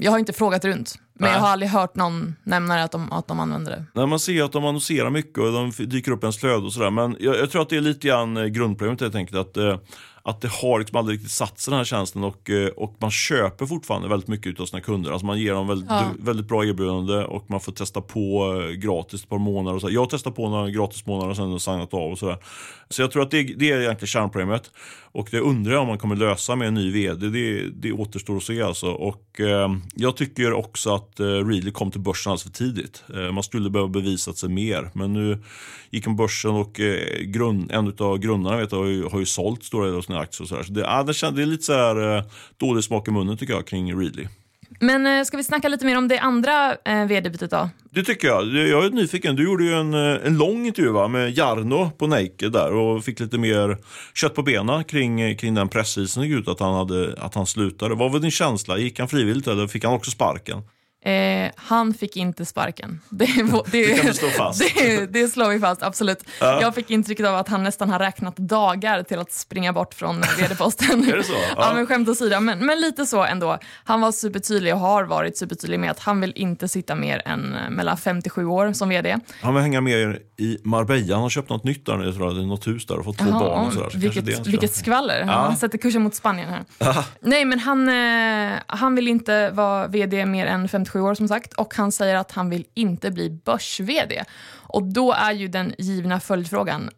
Jag 0.00 0.10
har 0.10 0.18
inte 0.18 0.32
frågat 0.32 0.64
runt, 0.64 0.98
men 1.14 1.28
Nej. 1.28 1.32
jag 1.32 1.40
har 1.40 1.48
aldrig 1.48 1.70
hört 1.70 1.96
någon 1.96 2.36
nämna 2.42 2.84
att 2.84 2.92
de, 2.92 3.12
att 3.12 3.28
de 3.28 3.40
använder 3.40 3.70
det. 3.70 3.84
Nej, 3.92 4.06
man 4.06 4.18
ser 4.18 4.44
att 4.44 4.52
de 4.52 4.64
annonserar 4.64 5.10
mycket 5.10 5.38
och 5.38 5.52
de 5.52 5.70
dyker 5.70 6.12
upp 6.12 6.22
ens 6.22 6.38
flöde 6.38 6.66
och 6.66 6.72
sådär. 6.72 6.90
Men 6.90 7.16
jag, 7.20 7.36
jag, 7.36 7.50
tror 7.50 7.62
att 7.62 7.68
det 7.68 7.76
är 7.76 7.80
lite 7.80 8.08
grann 8.08 8.36
eh, 8.36 8.44
grundproblemet 8.44 9.00
helt 9.00 9.14
enkelt. 9.14 9.38
Att, 9.38 9.56
eh, 9.56 9.78
att 10.22 10.40
det 10.40 10.50
har 10.50 10.78
liksom 10.78 10.98
aldrig 10.98 11.18
riktigt 11.18 11.32
satt 11.32 11.60
sig 11.60 11.70
den 11.70 11.78
här 11.78 11.84
tjänsten 11.84 12.24
och, 12.24 12.50
eh, 12.50 12.68
och 12.68 12.96
man 12.98 13.10
köper 13.10 13.66
fortfarande 13.66 14.08
väldigt 14.08 14.28
mycket 14.28 14.60
av 14.60 14.66
sina 14.66 14.80
kunder. 14.80 15.10
Alltså 15.10 15.26
man 15.26 15.38
ger 15.38 15.52
dem 15.52 15.68
väldigt, 15.68 15.90
ja. 15.90 16.10
väldigt 16.18 16.48
bra 16.48 16.64
erbjudande 16.64 17.14
och 17.14 17.50
man 17.50 17.60
får 17.60 17.72
testa 17.72 18.00
på 18.00 18.52
gratis 18.76 19.22
ett 19.22 19.28
par 19.28 19.38
månader. 19.38 19.74
Och 19.74 19.80
så. 19.80 19.90
Jag 19.90 20.00
har 20.00 20.06
testat 20.06 20.36
på 20.36 20.48
några 20.48 20.70
gratismånader 20.70 21.30
och 21.30 21.36
sen 21.36 21.60
signat 21.60 21.94
av 21.94 22.12
och 22.12 22.18
sådär. 22.18 22.38
Så 22.88 23.02
jag 23.02 23.10
tror 23.10 23.22
att 23.22 23.30
det, 23.30 23.42
det 23.42 23.70
är 23.70 23.80
egentligen 23.80 24.06
kärnproblemet. 24.06 24.70
Och 25.12 25.28
det 25.30 25.40
undrar 25.40 25.72
jag 25.72 25.82
om 25.82 25.88
man 25.88 25.98
kommer 25.98 26.16
lösa 26.16 26.56
med 26.56 26.68
en 26.68 26.74
ny 26.74 26.92
vd. 26.92 27.28
Det, 27.28 27.70
det 27.70 27.92
återstår 27.92 28.36
att 28.36 28.42
se 28.42 28.62
alltså. 28.62 28.86
Och 28.86 29.40
eh, 29.40 29.68
jag 29.94 30.16
tycker 30.16 30.52
också 30.52 30.94
att 30.94 31.20
eh, 31.20 31.24
Readly 31.26 31.70
kom 31.70 31.90
till 31.90 32.00
börsen 32.00 32.30
alldeles 32.30 32.42
för 32.42 32.50
tidigt. 32.50 33.04
Eh, 33.14 33.32
man 33.32 33.42
skulle 33.42 33.70
behöva 33.70 33.88
bevisa 33.88 34.32
sig 34.32 34.48
mer. 34.48 34.90
Men 34.92 35.12
nu 35.12 35.42
gick 35.90 36.06
han 36.06 36.16
på 36.16 36.22
börsen 36.22 36.50
och 36.50 36.80
eh, 36.80 37.20
grund, 37.20 37.72
en 37.72 37.94
av 37.98 38.18
grundarna 38.18 38.56
vet 38.56 38.72
jag, 38.72 38.78
har, 38.78 38.86
ju, 38.86 39.04
har 39.04 39.18
ju 39.18 39.26
sålt 39.26 39.64
stora 39.64 39.84
delar 39.84 39.98
av 39.98 40.02
sina 40.02 40.18
aktier. 40.18 40.42
Och 40.42 40.48
så, 40.48 40.64
så 40.64 40.72
det, 40.72 40.80
ja, 40.80 41.02
det, 41.02 41.30
det 41.30 41.42
är 41.42 41.46
lite 41.46 41.62
så 41.62 41.72
här, 41.72 42.16
eh, 42.16 42.24
dålig 42.56 42.84
smak 42.84 43.08
i 43.08 43.10
munnen 43.10 43.36
tycker 43.36 43.54
jag 43.54 43.66
kring 43.66 44.00
Readly. 44.00 44.26
Men 44.80 45.06
eh, 45.06 45.24
ska 45.24 45.36
vi 45.36 45.44
snacka 45.44 45.68
lite 45.68 45.86
mer 45.86 45.98
om 45.98 46.08
det 46.08 46.18
andra 46.18 46.76
eh, 46.84 47.04
vd-bytet 47.06 47.50
då? 47.50 47.70
Det 47.90 48.02
tycker 48.02 48.28
jag. 48.28 48.46
Jag 48.46 48.84
är 48.84 48.90
nyfiken. 48.90 49.36
Du 49.36 49.44
gjorde 49.44 49.64
ju 49.64 49.72
en, 49.72 49.94
eh, 49.94 50.26
en 50.26 50.38
lång 50.38 50.66
intervju 50.66 50.90
va? 50.90 51.08
med 51.08 51.38
Jarno 51.38 51.90
på 51.90 52.06
Nike 52.06 52.48
där 52.48 52.74
och 52.74 53.04
fick 53.04 53.20
lite 53.20 53.38
mer 53.38 53.78
kött 54.14 54.34
på 54.34 54.42
benen 54.42 54.84
kring, 54.84 55.20
eh, 55.20 55.36
kring 55.36 55.54
den 55.54 55.68
pressisen 55.68 56.22
gick 56.22 56.32
ut 56.32 56.48
att 56.48 56.60
han, 56.60 56.74
hade, 56.74 57.14
att 57.18 57.34
han 57.34 57.46
slutade. 57.46 57.94
Vad 57.94 58.12
var 58.12 58.20
din 58.20 58.30
känsla? 58.30 58.78
Gick 58.78 58.98
han 58.98 59.08
frivilligt 59.08 59.46
eller 59.46 59.66
fick 59.66 59.84
han 59.84 59.94
också 59.94 60.10
sparken? 60.10 60.62
Eh, 61.04 61.50
han 61.56 61.94
fick 61.94 62.16
inte 62.16 62.44
sparken. 62.44 63.00
Det, 63.08 63.26
det, 63.72 63.86
det 63.86 63.98
kan 64.02 64.14
slå 64.14 64.28
fast. 64.28 64.62
Det, 64.74 65.06
det 65.06 65.28
slår 65.28 65.48
vi 65.48 65.60
fast, 65.60 65.82
absolut. 65.82 66.24
Ja. 66.40 66.60
Jag 66.60 66.74
fick 66.74 66.90
intrycket 66.90 67.26
av 67.26 67.36
att 67.36 67.48
han 67.48 67.62
nästan 67.62 67.90
har 67.90 67.98
räknat 67.98 68.36
dagar 68.36 69.02
till 69.02 69.18
att 69.18 69.32
springa 69.32 69.72
bort 69.72 69.94
från 69.94 70.20
vd-posten. 70.38 71.04
Är 71.12 71.16
det 71.16 71.24
så? 71.24 71.32
Ja. 71.56 71.66
ja, 71.68 71.74
men 71.74 71.86
skämt 71.86 72.08
åsido, 72.08 72.40
men, 72.40 72.66
men 72.66 72.80
lite 72.80 73.06
så 73.06 73.24
ändå. 73.24 73.58
Han 73.84 74.00
var 74.00 74.12
supertydlig 74.12 74.74
och 74.74 74.80
har 74.80 75.04
varit 75.04 75.38
supertydlig 75.38 75.80
med 75.80 75.90
att 75.90 75.98
han 75.98 76.20
vill 76.20 76.32
inte 76.36 76.68
sitta 76.68 76.94
mer 76.94 77.22
än 77.24 77.54
eh, 77.54 77.70
mellan 77.70 77.96
57 77.96 78.46
år 78.46 78.72
som 78.72 78.88
vd. 78.88 79.18
Han 79.40 79.54
vill 79.54 79.62
hänga 79.62 79.80
med 79.80 80.18
i 80.36 80.58
Marbella. 80.64 81.14
Han 81.14 81.22
har 81.22 81.30
köpt 81.30 81.50
något 81.50 81.64
nytt 81.64 81.86
där 81.86 81.96
nu, 81.96 82.12
tror 82.12 82.36
jag. 82.36 82.46
Något 82.46 82.66
hus 82.66 82.86
där 82.86 82.98
och 82.98 83.04
fått 83.04 83.18
två 83.18 83.30
Aha, 83.30 83.38
barn 83.38 83.66
och 83.66 83.72
sådär. 83.72 83.90
Så 83.90 83.98
vilket, 83.98 84.46
vilket 84.46 84.74
skvaller. 84.74 85.20
Ja. 85.20 85.32
Han 85.32 85.56
sätter 85.56 85.78
kursen 85.78 86.02
mot 86.02 86.14
Spanien 86.14 86.48
här. 86.48 87.04
Nej, 87.20 87.44
men 87.44 87.58
han, 87.58 87.88
eh, 87.88 88.58
han 88.66 88.94
vill 88.94 89.08
inte 89.08 89.50
vara 89.50 89.86
vd 89.86 90.26
mer 90.26 90.46
än 90.46 90.68
57 90.68 90.93
27 90.94 91.00
år 91.00 91.14
som 91.14 91.28
sagt 91.28 91.52
och 91.52 91.74
han 91.74 91.92
säger 91.92 92.16
att 92.16 92.32
han 92.32 92.50
vill 92.50 92.64
inte 92.74 93.10
bli 93.10 93.30
börs-vd. 93.30 94.24
Och 94.52 94.82
då 94.82 95.12
är 95.12 95.32
ju 95.32 95.48
den 95.48 95.74
givna 95.78 96.20
följdfrågan, 96.20 96.90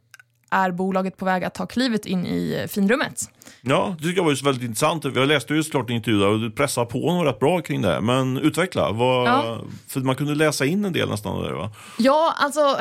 är 0.51 0.71
bolaget 0.71 1.17
på 1.17 1.25
väg 1.25 1.45
att 1.45 1.55
ta 1.55 1.67
klivet 1.67 2.07
in 2.07 2.27
i 2.27 2.67
finrummet? 2.69 3.31
Ja, 3.61 3.95
det 3.99 4.05
tycker 4.05 4.17
jag 4.17 4.25
var 4.25 4.45
väldigt 4.45 4.65
intressant. 4.65 5.05
Jag 5.05 5.29
läste 5.29 5.55
ju 5.55 5.63
såklart 5.63 5.91
en 5.91 5.97
intervju 5.97 6.25
och 6.25 6.41
du 6.41 6.51
pressade 6.51 6.87
på 6.87 7.09
honom 7.09 7.25
rätt 7.25 7.39
bra 7.39 7.61
kring 7.61 7.83
det. 7.83 8.01
Men 8.01 8.39
utveckla, 8.39 8.93
vad, 8.93 9.29
ja. 9.29 9.61
för 9.89 10.01
man 10.01 10.17
kunde 10.17 10.35
läsa 10.35 10.65
in 10.65 10.85
en 10.85 10.93
del 10.93 11.09
nästan 11.09 11.43
där 11.43 11.53
va? 11.53 11.71
Ja, 11.99 12.35
alltså 12.39 12.79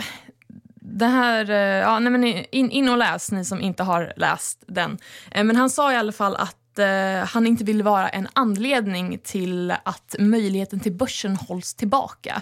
det 0.87 1.05
här, 1.05 1.49
eh, 1.49 1.57
ja, 1.57 1.99
nej 1.99 2.11
men 2.11 2.23
in, 2.23 2.71
in 2.71 2.89
och 2.89 2.97
läs 2.97 3.31
ni 3.31 3.45
som 3.45 3.61
inte 3.61 3.83
har 3.83 4.13
läst 4.15 4.63
den. 4.67 4.97
Eh, 5.31 5.43
men 5.43 5.55
han 5.55 5.69
sa 5.69 5.93
i 5.93 5.95
alla 5.95 6.11
fall 6.11 6.35
att 6.35 6.55
eh, 6.79 7.27
han 7.27 7.47
inte 7.47 7.63
vill 7.63 7.83
vara 7.83 8.09
en 8.09 8.27
anledning 8.33 9.19
till 9.23 9.71
att 9.71 10.15
möjligheten 10.19 10.79
till 10.79 10.93
börsen 10.93 11.35
hålls 11.35 11.73
tillbaka. 11.73 12.41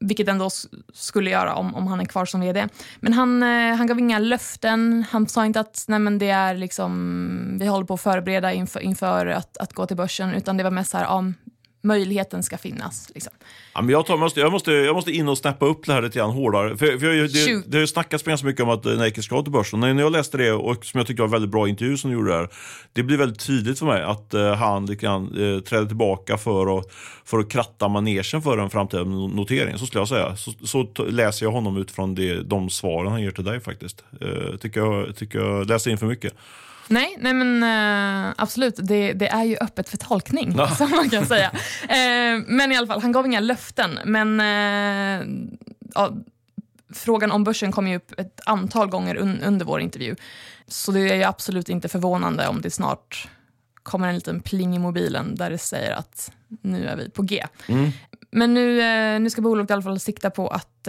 Vilket 0.00 0.28
ändå 0.28 0.50
skulle 0.92 1.30
göra 1.30 1.54
om, 1.54 1.74
om 1.74 1.86
han 1.86 2.00
är 2.00 2.04
kvar 2.04 2.24
som 2.24 2.40
vd. 2.40 2.68
Men 3.00 3.12
han, 3.12 3.42
eh, 3.42 3.76
han 3.76 3.86
gav 3.86 3.98
inga 3.98 4.18
löften. 4.18 5.04
Han 5.10 5.28
sa 5.28 5.46
inte 5.46 5.60
att 5.60 5.84
nej 5.88 5.98
men 5.98 6.18
det 6.18 6.30
är 6.30 6.54
liksom, 6.54 7.56
vi 7.60 7.66
håller 7.66 7.86
på 7.86 7.94
att 7.94 8.00
förbereda 8.00 8.52
inför, 8.52 8.80
inför 8.80 9.26
att, 9.26 9.56
att 9.56 9.72
gå 9.72 9.86
till 9.86 9.96
börsen. 9.96 10.34
Utan 10.34 10.56
det 10.56 10.64
var 10.64 10.70
mest 10.70 10.90
så 10.90 10.98
här, 10.98 11.04
ja, 11.04 11.24
möjligheten 11.82 12.42
ska 12.42 12.58
finnas. 12.58 13.10
Liksom. 13.14 13.32
Ja, 13.74 13.82
men 13.82 13.90
jag, 13.90 14.06
tar, 14.06 14.16
måste, 14.16 14.40
jag, 14.40 14.52
måste, 14.52 14.72
jag 14.72 14.94
måste 14.94 15.12
in 15.12 15.28
och 15.28 15.38
snappa 15.38 15.66
upp 15.66 15.86
det 15.86 15.92
här 15.92 16.02
lite 16.02 16.18
grann 16.18 16.30
hårdare. 16.30 16.76
För, 16.76 16.98
för 16.98 17.12
jag, 17.12 17.32
det, 17.32 17.62
det 17.66 17.76
har 17.76 17.80
ju 17.80 17.86
snackats 17.86 18.24
ganska 18.24 18.46
mycket 18.46 18.62
om 18.62 18.70
att 18.70 18.84
Nike 18.84 19.22
ska 19.22 19.42
till 19.42 19.52
börsen. 19.52 19.80
När 19.80 20.00
jag 20.00 20.12
läste 20.12 20.38
det, 20.38 20.52
och 20.52 20.84
som 20.84 20.98
jag 20.98 21.06
tycker 21.06 21.22
var 21.22 21.28
en 21.28 21.32
väldigt 21.32 21.50
bra 21.50 21.68
intervju 21.68 21.96
som 21.96 22.10
du 22.10 22.16
gjorde 22.16 22.32
där, 22.32 22.48
det 22.92 23.02
blir 23.02 23.16
väldigt 23.16 23.46
tydligt 23.46 23.78
för 23.78 23.86
mig 23.86 24.02
att 24.02 24.34
uh, 24.34 24.52
han 24.52 24.86
grann, 24.86 25.36
uh, 25.36 25.60
träder 25.60 25.86
tillbaka 25.86 26.38
för 26.38 26.78
att, 26.78 26.92
för 27.24 27.38
att 27.38 27.50
kratta 27.50 27.88
manegen 27.88 28.42
för 28.42 28.58
en 28.58 28.70
framtida 28.70 29.04
notering. 29.04 29.78
Så 29.78 29.86
skulle 29.86 30.00
jag 30.00 30.08
säga. 30.08 30.36
Så, 30.36 30.52
så 30.64 31.04
läser 31.04 31.46
jag 31.46 31.52
honom 31.52 31.76
utifrån 31.76 32.14
det, 32.14 32.42
de 32.42 32.70
svaren 32.70 33.12
han 33.12 33.22
ger 33.22 33.30
till 33.30 33.44
dig 33.44 33.60
faktiskt. 33.60 34.04
Uh, 34.22 34.56
tycker, 34.56 34.80
jag, 34.80 35.16
tycker 35.16 35.38
jag 35.38 35.68
läser 35.68 35.90
in 35.90 35.98
för 35.98 36.06
mycket. 36.06 36.34
Nej, 36.88 37.16
nej 37.18 37.34
men 37.34 37.62
uh, 37.62 38.34
absolut. 38.36 38.74
Det, 38.78 39.12
det, 39.12 39.28
är 39.28 39.44
ju 39.44 39.56
öppet 39.60 39.88
för 39.88 39.96
tolkning, 39.96 40.54
ja. 40.56 40.68
som 40.76 40.90
man 40.90 41.10
kan 41.10 41.26
säga. 41.26 41.50
Uh, 41.82 42.44
men 42.46 42.72
i 42.72 42.76
alla 42.76 42.86
fall, 42.86 43.00
han 43.00 43.12
gav 43.12 43.26
inga 43.26 43.40
löften. 43.40 43.98
Men 44.04 44.40
uh, 44.40 45.48
ja, 45.94 46.12
frågan 46.94 47.30
om 47.32 47.44
börsen 47.44 47.72
kom 47.72 47.88
ju 47.88 47.96
upp 47.96 48.20
ett 48.20 48.40
antal 48.46 48.88
gånger 48.88 49.16
un 49.16 49.42
under 49.42 49.66
vår 49.66 49.80
intervju. 49.80 50.16
Så 50.68 50.92
det 50.92 51.00
är 51.00 51.14
ju 51.14 51.24
absolut 51.24 51.68
inte 51.68 51.88
förvånande 51.88 52.48
om 52.48 52.60
det 52.60 52.70
snart 52.70 53.28
kommer 53.82 54.08
en 54.08 54.14
liten 54.14 54.40
pling 54.40 54.76
i 54.76 54.78
mobilen 54.78 55.34
där 55.34 55.50
det 55.50 55.58
säger 55.58 55.92
att 55.92 56.32
nu 56.60 56.88
är 56.88 56.96
vi 56.96 57.10
på 57.10 57.22
G. 57.22 57.46
Mm. 57.68 57.90
Men 58.30 58.54
nu, 58.54 59.18
nu 59.18 59.30
ska 59.30 59.42
bolaget 59.42 59.70
i 59.70 59.72
alla 59.72 59.82
fall 59.82 60.00
sikta 60.00 60.30
på 60.30 60.48
att, 60.48 60.88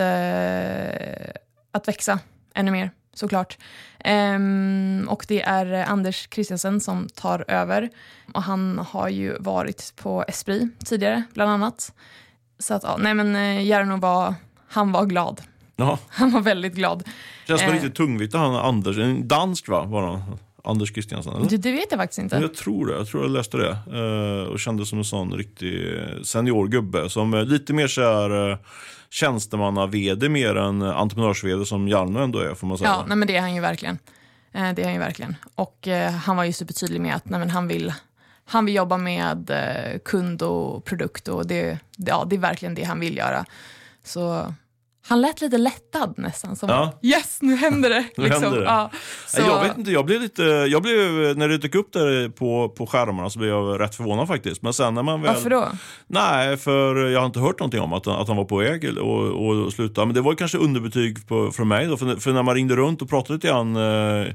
att 1.72 1.88
växa 1.88 2.20
ännu 2.54 2.72
mer 2.72 2.92
såklart. 3.18 3.58
Um, 4.06 5.08
och 5.10 5.26
det 5.28 5.42
är 5.42 5.86
Anders 5.86 6.28
Christiansen 6.32 6.82
som 6.82 7.08
tar 7.16 7.46
över. 7.48 7.90
Och 8.34 8.44
han 8.44 8.80
har 8.90 9.10
ju 9.10 9.38
varit 9.40 9.94
på 9.96 10.26
Esprit 10.28 10.86
tidigare, 10.86 11.24
bland 11.34 11.52
annat. 11.52 11.94
Så 12.60 12.74
att, 12.74 12.84
ja, 12.84 12.98
nej 13.00 13.14
men 13.14 13.36
eh, 13.36 13.68
Jarno 13.68 13.98
var, 13.98 14.36
han 14.68 14.92
var 14.92 15.06
glad. 15.06 15.42
Jaha. 15.80 15.98
Han 16.10 16.32
var 16.32 16.42
väldigt 16.42 16.74
glad. 16.74 17.04
Känns 17.48 17.62
som 17.62 17.70
eh. 17.70 17.74
riktigt 17.74 17.96
tungvikt 17.96 18.34
han 18.34 18.56
Anders, 18.56 18.98
en 18.98 19.28
dansk 19.28 19.68
va? 19.68 19.86
Var 19.86 20.02
han? 20.02 20.22
Anders 20.64 20.94
Christiansen? 20.94 21.48
Det, 21.50 21.58
det, 21.58 21.72
vet 21.72 21.88
jag 21.90 22.00
faktiskt 22.00 22.20
inte. 22.20 22.36
Jag 22.36 22.56
tror 22.56 22.86
det. 22.86 22.94
Jag 22.94 23.08
tror 23.08 23.24
jag 23.24 23.32
läste 23.32 23.58
det. 23.58 23.78
Uh, 23.98 24.44
och 24.44 24.60
kändes 24.60 24.90
som 24.90 24.98
en 24.98 25.06
sån 25.06 25.34
riktig 25.34 26.00
senior 26.24 26.68
gubbe. 26.68 27.10
Som 27.10 27.46
lite 27.48 27.74
mer 27.74 27.88
så 27.88 28.02
här, 28.02 28.32
uh, 28.32 28.58
tjänstemanna-vd 29.10 30.30
mer 30.30 30.56
än 30.56 30.82
entreprenörs-vd 30.82 31.66
som 31.66 31.88
Jarno 31.88 32.20
ändå 32.20 32.40
är, 32.40 32.54
får 32.54 32.68
man 32.68 32.78
säga. 32.78 32.90
Ja, 32.90 33.06
nej, 33.08 33.18
men 33.18 33.28
det 33.28 33.36
är 33.36 33.42
han 33.42 33.56
ju 33.56 33.62
verkligen. 33.62 34.00
Eh, 34.52 34.74
det 34.74 34.82
är 34.82 34.86
han 34.86 34.94
ju 34.94 35.00
verkligen. 35.00 35.36
Och 35.56 35.88
eh, 35.88 36.12
han 36.12 36.38
var 36.38 36.44
ju 36.44 36.54
supertydlig 36.54 37.02
med 37.02 37.16
att 37.16 37.30
nej, 37.30 37.40
men 37.40 37.50
han, 37.50 37.68
vill, 37.68 37.94
han 38.46 38.66
vill 38.66 38.76
jobba 38.76 38.98
med 38.98 39.50
eh, 39.50 40.00
kund 40.00 40.42
och 40.42 40.86
produkt 40.86 41.28
och 41.28 41.48
det, 41.48 41.80
det, 41.96 42.12
ja, 42.12 42.26
det 42.30 42.36
är 42.36 42.40
verkligen 42.40 42.76
det 42.76 42.84
han 42.84 43.00
vill 43.00 43.18
göra. 43.18 43.46
Så 44.04 44.54
han 45.08 45.22
lät 45.22 45.42
lite 45.42 45.58
lättad 45.58 46.14
nästan. 46.18 46.56
Som, 46.56 46.70
Ja. 46.70 47.00
Yes, 47.02 47.38
nu 47.42 47.56
händer 47.56 47.90
det! 47.90 48.06
Nu 48.18 48.24
liksom. 48.24 48.44
händer 48.44 48.60
det. 48.60 48.66
Ja, 48.66 48.92
så, 49.28 49.42
Jag 49.42 49.64
vet 49.64 49.78
inte, 49.78 49.92
jag 49.92 50.06
blev 50.06 50.22
lite, 50.22 50.44
jag 50.44 50.82
blev, 50.82 50.98
när 51.38 51.48
det 51.48 51.58
dök 51.58 51.76
upp 51.76 51.94
där 51.94 52.30
på, 52.30 52.70
på 52.70 52.88
skärmarna 52.88 53.30
så 53.30 53.40
blev 53.40 53.52
jag 53.52 53.82
rätt 53.82 53.96
förvånad 53.96 54.28
faktiskt. 54.28 54.62
Men 54.62 54.74
sen 54.74 54.94
när 54.94 55.04
man 55.04 55.22
väl... 55.22 55.34
Varför 55.34 55.50
då? 55.50 55.68
Nej, 56.08 56.58
för 56.58 56.96
jag 56.96 57.20
har 57.20 57.26
inte 57.26 57.40
hört 57.40 57.60
någonting 57.60 57.82
om 57.82 57.94
att, 57.94 58.08
att 58.08 58.28
han 58.28 58.38
var 58.38 58.46
på 58.46 58.58
väg 58.58 58.98
och, 58.98 59.48
och 59.48 59.74
sluta. 59.74 60.06
Men 60.06 60.16
det 60.16 60.22
var 60.22 60.36
kanske 60.36 60.58
underbetyg 60.58 61.28
på, 61.28 61.52
från 61.52 61.68
mig 61.68 61.88
då. 61.88 61.98
För, 61.98 62.16
för 62.16 62.32
när 62.32 62.44
man 62.44 62.56
ringde 62.56 62.76
runt 62.76 63.02
och 63.02 63.10
pratade 63.10 63.34
lite 63.34 63.48
grann 63.48 63.76
eh, 63.76 64.28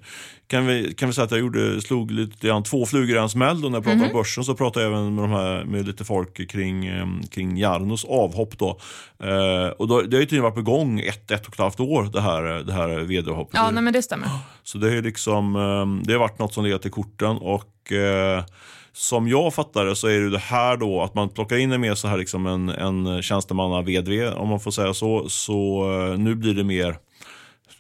kan 0.52 0.66
vi, 0.66 0.94
kan 0.94 1.08
vi 1.08 1.14
säga 1.14 1.24
att 1.24 1.30
jag 1.30 1.40
gjorde, 1.40 1.80
slog 1.80 2.10
lite 2.10 2.46
grann 2.46 2.62
två 2.62 2.86
flugor 2.86 3.16
i 3.16 3.18
en 3.18 3.28
smäll 3.28 3.60
när 3.60 3.70
jag 3.70 3.84
pratade 3.84 4.06
om 4.06 4.12
börsen 4.12 4.44
så 4.44 4.54
pratade 4.54 4.86
jag 4.86 4.92
även 4.92 5.14
med, 5.14 5.24
de 5.24 5.30
här, 5.30 5.64
med 5.64 5.86
lite 5.86 6.04
folk 6.04 6.50
kring, 6.50 6.86
eh, 6.86 7.06
kring 7.30 7.56
Jarnos 7.56 8.04
avhopp 8.04 8.58
då. 8.58 8.78
Eh, 9.22 9.66
och 9.66 9.88
då, 9.88 10.02
det 10.02 10.16
har 10.16 10.20
ju 10.20 10.26
tydligen 10.26 10.42
varit 10.42 10.54
på 10.54 10.62
gång 10.62 11.00
ett, 11.00 11.30
ett 11.30 11.46
och 11.46 11.52
ett 11.52 11.58
halvt 11.58 11.80
år 11.80 12.08
det 12.12 12.20
här, 12.20 12.42
det 12.42 12.72
här 12.72 12.88
vd-avhoppet. 12.88 13.54
Ja, 13.54 13.70
nej, 13.70 13.82
men 13.82 13.92
det 13.92 14.02
stämmer. 14.02 14.28
Så 14.62 14.78
det, 14.78 14.96
är 14.96 15.02
liksom, 15.02 15.56
eh, 15.56 16.06
det 16.06 16.12
har 16.12 16.20
varit 16.20 16.38
något 16.38 16.54
som 16.54 16.64
legat 16.64 16.86
i 16.86 16.90
korten 16.90 17.36
och 17.36 17.92
eh, 17.92 18.44
som 18.92 19.28
jag 19.28 19.54
fattar 19.54 19.84
det 19.84 19.96
så 19.96 20.06
är 20.06 20.20
det 20.20 20.30
det 20.30 20.38
här 20.38 20.76
då 20.76 21.02
att 21.02 21.14
man 21.14 21.28
plockar 21.28 21.56
in 21.56 21.80
mer 21.80 21.94
så 21.94 22.08
här 22.08 22.18
liksom 22.18 22.46
en, 22.46 22.68
en 22.68 23.22
tjänstemanna-VD 23.22 24.28
om 24.28 24.48
man 24.48 24.60
får 24.60 24.70
säga 24.70 24.94
så. 24.94 25.28
Så 25.28 25.90
eh, 25.92 26.18
nu 26.18 26.34
blir 26.34 26.54
det 26.54 26.64
mer 26.64 26.96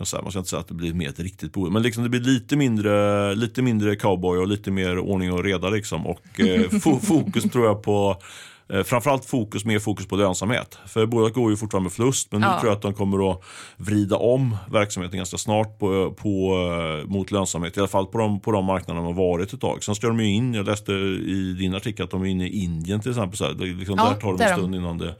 ska 0.06 0.16
jag 0.16 0.20
säga, 0.20 0.22
man 0.22 0.30
ska 0.32 0.38
inte 0.38 0.50
säga 0.50 0.60
att 0.60 0.68
det 0.68 0.74
blir 0.74 0.94
mer 0.94 1.08
ett 1.08 1.20
riktigt 1.20 1.52
boende, 1.52 1.72
men 1.72 1.82
liksom 1.82 2.02
det 2.02 2.08
blir 2.10 2.20
lite 2.20 2.56
mindre, 2.56 3.34
lite 3.34 3.62
mindre 3.62 3.96
cowboy 3.96 4.38
och 4.38 4.46
lite 4.48 4.70
mer 4.70 4.98
ordning 4.98 5.32
och 5.32 5.44
reda. 5.44 5.68
Liksom. 5.70 6.06
Och 6.06 6.40
eh, 6.40 6.60
fo- 6.70 7.00
fokus 7.06 7.44
tror 7.44 7.66
jag 7.66 7.82
på 7.82 8.16
Eh, 8.72 8.82
framförallt 8.82 9.24
fokus, 9.24 9.64
mer 9.64 9.78
fokus 9.78 10.06
på 10.06 10.16
lönsamhet. 10.16 10.78
För 10.86 11.06
bolaget 11.06 11.34
går 11.34 11.50
ju 11.50 11.56
fortfarande 11.56 11.84
med 11.84 11.92
förlust 11.92 12.32
men 12.32 12.40
nu 12.40 12.46
Ja. 12.46 12.60
tror 12.60 12.70
jag 12.70 12.76
att 12.76 12.82
de 12.82 12.94
kommer 12.94 13.30
att 13.32 13.40
vrida 13.76 14.16
om 14.16 14.56
verksamheten 14.72 15.16
ganska 15.16 15.38
snart 15.38 15.78
på, 15.78 16.10
på, 16.12 16.54
eh, 17.02 17.08
mot 17.10 17.30
lönsamhet. 17.30 17.76
I 17.76 17.80
alla 17.80 17.88
fall 17.88 18.06
på 18.06 18.18
de, 18.18 18.40
på 18.40 18.52
de 18.52 18.64
marknaderna 18.64 19.06
de 19.06 19.16
har 19.16 19.24
varit 19.28 19.52
ett 19.52 19.60
tag. 19.60 19.84
Sen 19.84 19.94
ska 19.94 20.06
de 20.06 20.20
ju 20.20 20.26
in, 20.34 20.54
jag 20.54 20.66
läste 20.66 20.92
i 20.92 21.56
din 21.58 21.74
artikel 21.74 22.04
att 22.04 22.10
de 22.10 22.22
är 22.22 22.26
inne 22.26 22.46
i 22.46 22.62
Indien 22.64 23.00
till 23.00 23.10
exempel. 23.10 23.36
Så 23.38 23.44
här, 23.44 23.54
liksom, 23.54 23.94
Ja, 23.98 24.08
där 24.14 24.20
tar 24.20 24.28
är 24.28 24.32
en 24.32 24.38
de. 24.38 24.54
stund 24.56 24.74
innan, 24.74 24.98
det, 24.98 25.14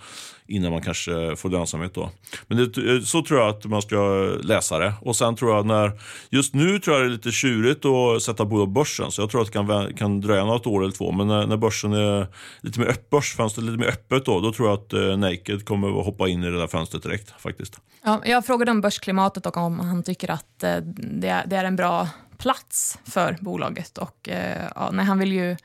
innan 0.53 0.73
man 0.73 0.83
kanske 0.83 1.37
får 1.37 1.51
lönsamhet 1.51 1.95
då. 1.95 2.11
Men 2.47 2.59
det, 2.59 2.95
eh, 2.95 3.01
så 3.01 3.23
tror 3.23 3.41
jag 3.41 3.49
att 3.49 3.65
man 3.65 3.83
ska 3.83 3.97
läsa 4.43 4.79
det. 4.79 4.95
Och 5.01 5.17
sen 5.17 5.37
tror 5.37 5.55
jag 5.55 5.67
när, 5.67 5.93
just 6.31 6.55
nu 6.55 6.79
tror 6.79 6.97
jag 6.97 7.05
det 7.05 7.09
är 7.09 7.11
lite 7.11 7.31
tjurigt 7.31 7.85
att 7.85 8.23
sätta 8.23 8.45
bolag 8.45 8.67
på 8.67 8.71
börsen. 8.71 9.11
Så 9.11 9.23
jag 9.23 9.31
tror 9.31 9.41
att 9.41 9.47
det 9.47 9.53
kan, 9.53 9.95
kan 9.95 10.21
dröja 10.21 10.45
något 10.45 10.67
år 10.67 10.83
eller 10.83 10.93
två. 10.93 11.13
Men 11.13 11.29
när, 11.29 11.47
när 11.47 11.57
börsen 11.57 11.93
är 11.93 12.27
lite 12.61 12.81
mer 12.81 12.87
öpp, 12.87 13.11
börsfönstret 13.11 13.67
är 13.67 13.71
lite 13.71 13.85
mer 13.85 13.89
öppet 13.89 14.25
då, 14.25 14.41
då 14.41 14.53
tror 14.53 14.69
jag 14.69 14.79
att 14.79 14.93
eh, 14.93 15.17
Naked 15.17 15.65
kommer 15.65 16.01
att 16.01 16.07
hoppa 16.07 16.29
in 16.29 16.45
i 16.45 16.51
det 16.51 16.59
där 16.59 16.67
fönstret 16.67 17.03
direkt 17.03 17.41
faktiskt. 17.41 17.81
Ja, 18.05 18.21
jag 18.25 18.47
frågade 18.47 18.71
om 18.71 18.81
börsklimatet 18.81 19.47
och 19.47 19.57
om 19.57 19.81
han 19.81 20.03
tycker 20.03 20.31
att 20.31 20.63
eh, 20.63 20.77
det, 20.97 21.29
är, 21.29 21.47
det 21.47 21.57
är 21.57 21.65
en 21.65 21.77
bra 21.77 22.09
plats 22.39 22.99
för 23.05 23.37
bolaget. 23.41 23.99
Och, 23.99 24.29
eh, 24.29 24.69
ja, 24.75 24.91
nej, 24.93 25.05
han, 25.05 25.19
vill 25.19 25.33
ju, 25.33 25.57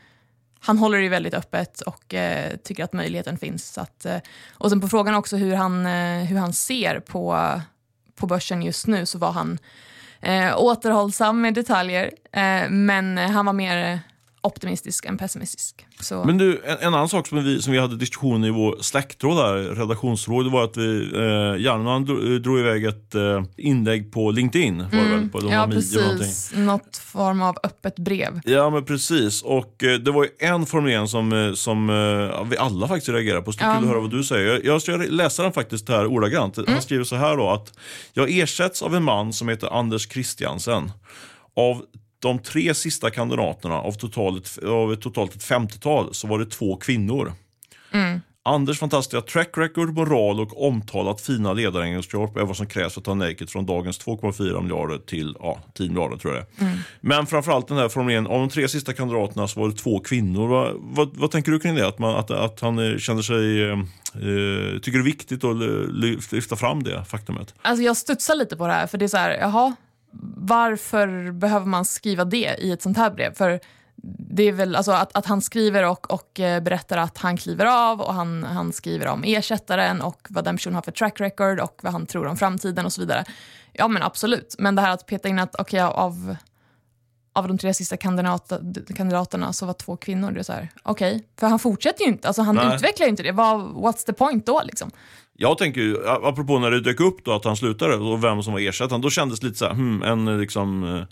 han 0.68 0.78
håller 0.78 0.98
det 0.98 1.04
ju 1.04 1.10
väldigt 1.10 1.34
öppet 1.34 1.82
och 1.82 2.14
eh, 2.14 2.56
tycker 2.64 2.84
att 2.84 2.94
möjligheten 2.94 3.38
finns. 3.38 3.74
Så 3.74 3.82
att, 3.82 4.06
eh, 4.06 4.18
och 4.52 4.70
sen 4.70 4.82
på 4.82 4.88
frågan 4.88 5.16
också 5.16 5.38
hur 5.38 5.56
han, 5.56 5.86
eh, 5.86 6.24
hur 6.24 6.38
han 6.38 6.54
ser 6.54 7.00
på, 7.00 7.52
på 8.16 8.28
börsen 8.28 8.62
just 8.62 8.88
nu 8.88 9.06
så 9.06 9.18
var 9.18 9.32
han 9.32 9.60
eh, 10.22 10.58
återhållsam 10.58 11.42
med 11.42 11.54
detaljer. 11.54 12.12
Eh, 12.32 12.70
men 12.70 13.18
han 13.18 13.46
var 13.46 13.54
mer 13.54 14.00
optimistisk 14.42 15.06
än 15.06 15.18
pessimistisk. 15.18 15.86
Så, 16.00 16.24
Men 16.24 16.38
du, 16.38 16.62
en, 16.66 16.78
en 16.78 16.94
annan 16.94 17.10
sak 17.10 17.28
som 17.28 17.44
vi, 17.44 17.62
som 17.62 17.74
vi 17.74 17.80
hade 17.80 17.96
diskussion 17.98 18.44
i 18.46 18.50
vår 18.50 18.78
släkttråd 18.82 19.38
där, 19.38 19.58
redaktionsråd, 19.76 20.46
det 20.46 20.50
var 20.52 20.64
att 20.64 20.78
vi, 20.78 21.12
eh, 21.16 21.64
Jarno 21.66 22.00
drog, 22.00 22.42
drog 22.42 22.60
iväg 22.60 22.86
ett 22.86 23.16
eh, 23.16 23.44
inlägg 23.58 24.12
på 24.12 24.32
LinkedIn. 24.32 24.78
Var 24.78 25.04
det 25.04 25.10
väl, 25.16 25.30
på, 25.30 25.40
de 25.40 25.46
Mm. 25.48 25.60
ja, 25.60 25.68
precis. 25.68 26.52
Något 26.56 26.98
form 26.98 27.42
av 27.42 27.58
öppet 27.64 27.96
brev. 28.00 28.42
Ja 28.46 28.70
men 28.70 28.86
precis 28.86 29.42
och 29.44 29.84
eh, 29.84 30.00
det 30.00 30.12
var 30.12 30.24
ju 30.24 30.30
en 30.40 30.66
formulering 30.66 31.08
som, 31.08 31.34
eh, 31.34 31.54
som 31.54 31.90
eh, 31.90 32.44
vi 32.50 32.58
alla 32.58 32.88
faktiskt 32.88 33.10
reagerar 33.10 33.42
på. 33.42 33.52
Är 33.52 33.56
Ja. 33.60 33.76
kul 33.80 33.88
höra 33.88 34.00
vad 34.00 34.12
du 34.12 34.24
säger. 34.24 34.48
Jag- 34.64 34.66
Jag 34.66 34.82
läsa 35.12 35.44
den 35.44 35.54
faktiskt 35.54 35.90
här 35.90 36.06
ordagrant. 36.06 36.58
Han 36.68 36.82
skriver 36.82 37.04
så 37.04 37.16
här 37.16 37.38
då 37.38 37.50
att 37.50 37.74
jag 38.14 38.30
ersätts 38.32 38.82
av 38.82 38.96
en 38.96 39.04
man 39.04 39.34
som 39.34 39.48
heter 39.50 39.80
Anders 39.80 40.10
Christiansen. 40.12 40.92
Av 41.56 41.82
de 42.28 42.40
tre 42.40 42.74
sista 42.74 43.10
kandidaterna 43.10 43.76
av 43.76 43.92
totalt, 43.92 44.58
av 44.64 44.96
totalt 44.96 45.36
ett 45.36 45.44
50-tal 45.44 46.14
så 46.14 46.28
var 46.28 46.40
det 46.40 46.46
två 46.46 46.76
kvinnor. 46.78 47.34
Anders 48.44 48.80
fantastiska 48.80 49.22
track 49.22 49.50
record, 49.58 49.94
moral 49.94 50.40
och 50.40 50.68
omtalat 50.68 51.22
fina 51.22 51.54
ledaregenskaper 51.54 52.40
är 52.40 52.46
vad 52.46 52.58
som 52.58 52.66
krävs 52.68 52.94
för 52.94 53.02
att 53.02 53.06
ta 53.06 53.14
Naked 53.14 53.50
från 53.50 53.66
dagens 53.66 54.06
2,4 54.06 54.62
miljarder 54.62 54.98
till 54.98 55.36
ja, 55.40 55.60
10 55.74 55.90
miljarder 55.90 56.18
tror 56.18 56.36
jag 56.36 56.44
det 56.44 56.66
är. 56.66 56.72
Men 57.02 57.26
framförallt 57.26 57.68
den 57.68 57.78
här 57.78 57.90
formuleringen, 57.90 58.28
av 58.28 58.40
de 58.40 58.50
tre 58.50 58.68
sista 58.68 58.94
kandidaterna 58.94 59.48
så 59.48 59.60
var 59.60 59.70
det 59.70 59.76
två 59.76 60.00
kvinnor. 60.00 60.48
Vad, 60.48 60.74
vad, 60.80 61.18
vad 61.18 61.32
tänker 61.32 61.52
du 61.52 61.60
kring 61.60 61.76
det? 61.76 61.88
Att, 61.88 62.00
man, 62.00 62.16
att, 62.16 62.32
att 62.32 62.60
han 62.60 62.92
eh, 62.92 62.98
känner 62.98 63.22
sig, 63.22 63.64
eh, 63.64 63.72
eh, 63.72 64.80
tycker 64.80 64.98
det 64.98 65.02
är 65.02 65.04
viktigt 65.04 65.44
att 65.44 65.56
ly- 65.56 66.18
lyfta 66.32 66.56
fram 66.56 66.84
det 66.84 67.06
faktumet? 67.06 67.54
Alltså 67.62 67.84
jag 67.84 67.98
studsar 67.98 68.36
lite 68.36 68.58
på 68.58 68.68
det 68.68 68.74
här, 68.74 68.88
för 68.88 68.98
det 68.98 69.06
är 69.06 69.10
så 69.10 69.18
här, 69.18 69.38
jaha, 69.40 69.76
varför 70.38 71.32
behöver 71.32 71.66
man 71.66 71.86
skriva 71.86 72.26
det 72.26 72.56
i 72.60 72.72
ett 72.72 72.82
sånt 72.82 72.98
här 72.98 73.12
brev? 73.12 73.34
För 73.34 73.60
det 74.30 74.44
är 74.44 74.52
väl 74.52 74.76
alltså 74.76 74.92
att, 74.92 75.16
att 75.18 75.26
han 75.26 75.42
skriver 75.42 75.84
och, 75.84 76.12
och 76.12 76.40
eh, 76.40 76.64
berättar 76.64 76.98
att 76.98 77.18
han 77.18 77.38
kliver 77.38 77.66
av 77.66 78.02
och 78.02 78.14
han, 78.14 78.44
han 78.44 78.74
skriver 78.74 79.08
om 79.08 79.24
ersättaren 79.24 80.02
och 80.02 80.28
vad 80.30 80.44
den 80.44 80.56
personen 80.56 80.76
har 80.76 80.82
för 80.82 80.92
track 80.92 81.22
record 81.22 81.60
och 81.60 81.80
vad 81.84 81.94
han 81.94 82.06
tror 82.06 82.28
om 82.28 82.38
framtiden 82.38 82.86
och 82.86 82.94
så 82.94 83.02
vidare. 83.02 83.24
Ja 83.74 83.88
men 83.88 84.04
absolut, 84.04 84.56
men 84.60 84.76
det 84.76 84.82
här 84.82 84.92
att 84.92 85.06
peta 85.06 85.28
in 85.28 85.40
att 85.40 85.56
okej 85.56 85.82
av, 85.82 86.36
av 87.38 87.48
de 87.48 87.58
tre 87.58 87.74
sista 87.74 87.98
kandidaterna 87.98 89.54
så 89.54 89.66
var 89.66 89.74
två 89.74 89.98
kvinnor, 89.98 90.32
det 90.32 90.40
är 90.40 90.44
så 90.44 90.54
här, 90.54 90.70
okej, 90.84 91.24
för 91.40 91.48
han 91.48 91.60
fortsätter 91.60 92.04
ju 92.04 92.12
inte, 92.12 92.28
alltså 92.28 92.42
han 92.42 92.56
Nej. 92.56 92.76
utvecklar 92.76 93.06
ju 93.06 93.10
inte 93.10 93.24
det, 93.24 93.32
vad, 93.32 93.60
what's 93.62 94.06
the 94.06 94.14
point 94.14 94.46
då 94.46 94.62
liksom? 94.66 94.92
Jag 95.40 95.58
tänker 95.58 95.82
ju, 95.82 96.08
apropå 96.08 96.60
när 96.60 96.72
det 96.72 96.82
dök 96.82 97.00
upp 97.00 97.26
då 97.26 97.34
att 97.34 97.46
han 97.46 97.58
slutade 97.58 97.96
och 97.96 98.24
vem 98.24 98.44
som 98.44 98.54
var 98.54 98.60
ersättaren, 98.60 99.02
då 99.02 99.10
kändes 99.10 99.40
det 99.40 99.48
lite 99.48 99.60
så 99.60 99.66
här, 99.66 99.74
hmm, 99.74 100.04
en 100.04 100.28
eh, 100.28 100.38
liksom 100.38 100.84
eh, 100.84 101.04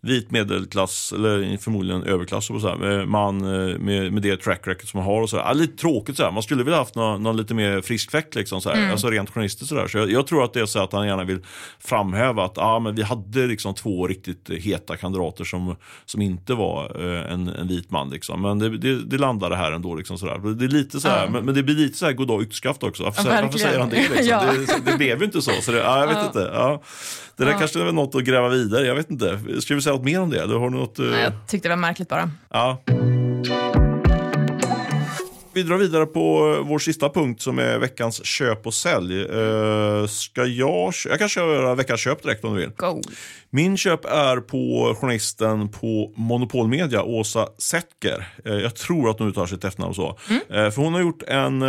vit 0.00 0.30
medelklass, 0.30 1.12
eller 1.12 1.56
förmodligen 1.56 2.02
överklass, 2.02 2.50
och 2.50 2.60
så 2.60 2.68
här, 2.68 3.04
man 3.06 3.40
eh, 3.40 3.78
med, 3.78 4.12
med 4.12 4.22
det 4.22 4.36
track 4.36 4.66
record 4.66 4.90
som 4.90 4.98
man 4.98 5.06
har 5.06 5.22
och 5.22 5.30
så 5.30 5.36
här. 5.36 5.54
Lite 5.54 5.76
tråkigt 5.76 6.16
så 6.16 6.22
här. 6.22 6.30
man 6.30 6.42
skulle 6.42 6.64
vilja 6.64 6.78
haft 6.78 6.94
någon, 6.94 7.22
någon 7.22 7.36
lite 7.36 7.54
mer 7.54 7.80
frisk 7.80 8.10
fläkt 8.10 8.34
liksom, 8.34 8.60
så 8.60 8.70
här. 8.70 8.90
alltså 8.90 9.10
rent 9.10 9.30
journalistiskt 9.30 9.68
sådär. 9.68 9.86
Så 9.88 9.98
jag, 9.98 10.10
jag 10.10 10.26
tror 10.26 10.44
att 10.44 10.52
det 10.52 10.60
är 10.60 10.66
så 10.66 10.82
att 10.82 10.92
han 10.92 11.06
gärna 11.06 11.24
vill 11.24 11.38
framhäva 11.80 12.44
att 12.44 12.58
ah, 12.58 12.78
men 12.78 12.94
vi 12.94 13.02
hade 13.02 13.46
liksom 13.46 13.74
två 13.74 14.06
riktigt 14.06 14.50
heta 14.50 14.96
kandidater 14.96 15.44
som, 15.44 15.76
som 16.04 16.22
inte 16.22 16.54
var 16.54 17.04
eh, 17.04 17.32
en, 17.32 17.48
en 17.48 17.68
vit 17.68 17.90
man 17.90 18.10
liksom. 18.10 18.42
Men 18.42 18.58
det, 18.58 18.78
det, 18.78 19.04
det 19.04 19.18
landade 19.18 19.56
här 19.56 19.72
ändå 19.72 19.94
liksom 19.94 20.18
sådär. 20.18 20.54
Det 20.54 20.64
är 20.64 20.68
lite 20.68 21.00
så 21.00 21.08
här, 21.08 21.24
Ja. 21.24 21.30
men, 21.30 21.44
men 21.44 21.54
det 21.54 21.62
blir 21.62 21.74
lite 21.74 21.98
så 21.98 22.06
här 22.06 22.12
goddag 22.12 22.42
yxskaft 22.42 22.82
också. 22.82 23.02
Varför, 23.02 23.30
Ja, 23.34 23.42
varför 23.42 23.58
säger 23.58 23.78
han 23.78 23.88
det 23.88 23.96
liksom? 24.08 24.26
Ja. 24.28 24.42
det, 24.84 24.90
det 24.90 24.96
blev 24.96 25.18
ju 25.18 25.24
inte 25.24 25.42
så. 25.42 25.50
så 25.62 25.72
det, 25.72 25.78
ja, 25.78 26.00
jag 26.00 26.08
vet 26.08 26.26
inte. 26.26 26.50
Ja. 26.54 26.82
Det 27.36 27.44
där 27.44 27.58
kanske 27.58 27.80
är 27.80 27.92
något 27.92 28.14
att 28.14 28.24
gräva 28.24 28.48
vidare. 28.48 28.86
Jag 28.86 28.94
vet 28.94 29.10
inte. 29.10 29.40
Ska 29.60 29.74
vi 29.74 29.82
säga 29.88 29.96
något 29.96 30.04
mer 30.04 30.20
om 30.20 30.30
det? 30.30 30.46
Du 30.46 30.54
har 30.56 30.70
du 30.70 30.76
något, 30.76 30.98
eh, 30.98 31.04
Nej, 31.04 31.22
jag 31.22 31.32
tyckte 31.46 31.68
det 31.68 31.72
var 31.74 31.80
märkligt 31.80 32.08
bara. 32.08 32.30
ja. 32.50 32.82
Vi 35.58 35.62
drar 35.64 35.76
vidare 35.76 36.06
på 36.06 36.54
eh, 36.58 36.68
vår 36.68 36.78
sista 36.78 37.08
punkt 37.08 37.42
som 37.42 37.58
är 37.58 37.78
veckans 37.78 38.24
köp 38.26 38.66
och 38.66 38.74
sälj. 38.74 39.20
Eh, 39.22 40.06
ska 40.06 40.44
jag, 40.44 40.92
jag 41.08 41.18
kan 41.18 41.28
köra 41.28 41.74
veckans 41.74 42.00
köp 42.00 42.22
direkt 42.22 42.44
om 42.44 42.54
du 42.54 42.60
vill. 42.60 42.70
Go! 42.76 43.00
Min 43.50 43.76
köp 43.76 44.04
är 44.04 44.36
på 44.36 44.94
journalisten 45.00 45.68
på 45.68 46.12
Monopol 46.16 46.68
Media, 46.68 47.02
Åsa 47.02 47.48
Settger. 47.58 48.28
Eh, 48.44 48.52
Jag 48.54 48.76
tror 48.76 49.10
att 49.10 49.18
hon 49.18 49.28
uttalar 49.28 49.46
sitt 49.46 49.64
efternamn 49.64 49.94
så. 49.94 50.18
Eh, 50.30 50.70
För 50.70 50.76
hon 50.82 50.92
har 50.94 51.00
gjort 51.00 51.22
en, 51.22 51.62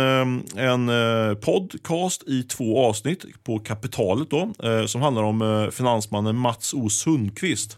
en 0.56 0.90
podcast 1.36 2.22
i 2.28 2.42
två 2.42 2.84
avsnitt 2.86 3.24
på 3.44 3.58
Kapitalet 3.58 4.30
då, 4.30 4.52
som 4.86 5.02
handlar 5.02 5.22
om 5.22 5.68
finansmannen 5.72 6.36
Mats 6.36 6.74
O 6.74 6.88
Sundqvist. 6.88 7.76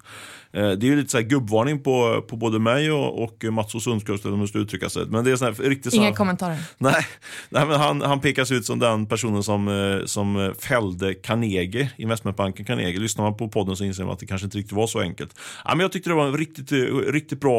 Eh, 0.52 0.70
Det 0.70 0.86
är 0.86 0.90
ju 0.90 0.96
lite 0.96 1.10
så 1.10 1.18
här 1.18 1.24
gubbvarning 1.24 1.82
på, 1.82 2.24
på 2.28 2.36
både 2.36 2.58
mig 2.58 2.92
och, 2.92 3.22
och 3.22 3.44
Mats 3.52 3.74
O 3.74 3.80
Sundqvist, 3.80 4.24
eller 4.24 4.32
hur 4.32 4.38
man 4.38 4.48
ska 4.48 4.58
uttrycka 4.58 4.88
sig. 4.88 5.06
Men 5.06 5.24
det 5.24 5.30
är 5.30 5.36
sån 5.36 5.46
här, 5.46 5.68
riktigt 5.68 5.92
sån 5.92 6.00
Inga 6.00 6.08
här, 6.08 6.16
kommentarer. 6.16 6.56
Nej, 6.78 7.06
nej 7.48 7.66
men 7.66 7.80
han, 7.80 8.02
han 8.02 8.20
pekas 8.20 8.50
ut 8.52 8.66
som 8.66 8.78
den 8.78 9.06
personen 9.06 9.42
som, 9.42 9.68
eh, 9.68 10.04
som 10.04 10.54
fällde 10.58 11.14
Carnegie, 11.14 11.90
investmentbanken 11.96 12.66
Carnegie. 12.66 13.00
Lyssnar 13.00 13.24
man 13.24 13.36
på 13.36 13.48
podden 13.48 13.76
så 13.76 13.84
inser 13.84 14.04
man 14.04 14.12
att 14.12 14.18
det 14.18 14.26
kanske 14.26 14.44
inte 14.44 14.58
riktigt 14.58 14.76
var 14.76 14.86
så 14.86 15.00
enkelt. 15.00 15.38
Ja, 15.64 15.70
men 15.70 15.80
jag 15.80 15.92
tyckte 15.92 16.10
det 16.10 16.14
var 16.14 16.26
en 16.26 16.36
riktigt, 16.36 16.72
eh, 16.72 16.76
riktigt 17.12 17.40
bra 17.40 17.52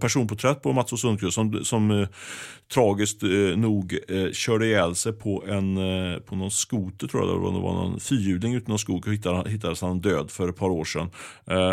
personporträtt 0.00 0.62
på 0.62 0.72
Mats 0.72 0.92
O 0.92 0.96
Sundqvist 0.96 1.34
som, 1.34 1.64
som 1.64 2.06
tragiskt 2.74 3.22
nog 3.56 3.98
körde 4.32 4.66
ihjäl 4.66 4.94
sig 4.94 5.12
på, 5.12 5.44
en, 5.48 5.74
på 6.26 6.36
någon 6.36 6.50
skoter 6.50 7.06
tror 7.06 7.22
jag 7.22 7.34
det 7.34 7.40
var. 7.40 7.52
Det 7.52 7.58
var 7.60 7.72
någon 7.72 8.00
fyrhjuling 8.00 8.54
ute 8.54 8.64
i 8.64 8.68
någon 8.68 8.78
skog 8.78 9.06
och 9.06 9.12
hittade, 9.12 9.50
hittades 9.50 9.80
han 9.80 10.00
död 10.00 10.30
för 10.30 10.48
ett 10.48 10.56
par 10.56 10.70
år 10.70 10.84
sedan. 10.84 11.10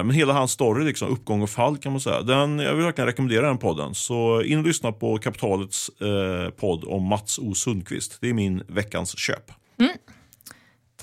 Men 0.03 0.15
hela 0.15 0.33
hans 0.33 0.51
story, 0.51 0.85
liksom, 0.85 1.09
uppgång 1.09 1.41
och 1.41 1.49
fall 1.49 1.77
kan 1.77 1.91
man 1.91 2.01
säga. 2.01 2.21
Den, 2.21 2.59
jag 2.59 2.75
vill 2.75 2.85
verkligen 2.85 3.07
rekommendera 3.07 3.47
den 3.47 3.57
podden. 3.57 3.95
Så 3.95 4.41
in 4.41 4.59
och 4.59 4.65
lyssna 4.65 4.91
på 4.91 5.17
Kapitalets 5.17 5.89
eh, 5.89 6.49
podd 6.49 6.83
om 6.83 7.03
Mats 7.03 7.39
O 7.39 7.53
Sundqvist. 7.53 8.17
Det 8.21 8.29
är 8.29 8.33
min 8.33 8.63
veckans 8.67 9.17
köp. 9.17 9.51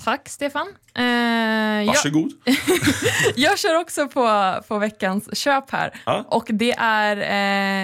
Tack 0.03 0.29
Stefan. 0.29 0.67
Eh, 0.95 1.03
jag, 1.03 1.85
Varsågod. 1.85 2.31
jag 3.35 3.59
kör 3.59 3.79
också 3.79 4.07
på, 4.07 4.55
på 4.67 4.79
veckans 4.79 5.37
köp 5.37 5.71
här. 5.71 6.01
Ja. 6.05 6.25
Och 6.27 6.47
det 6.49 6.71
är 6.77 7.17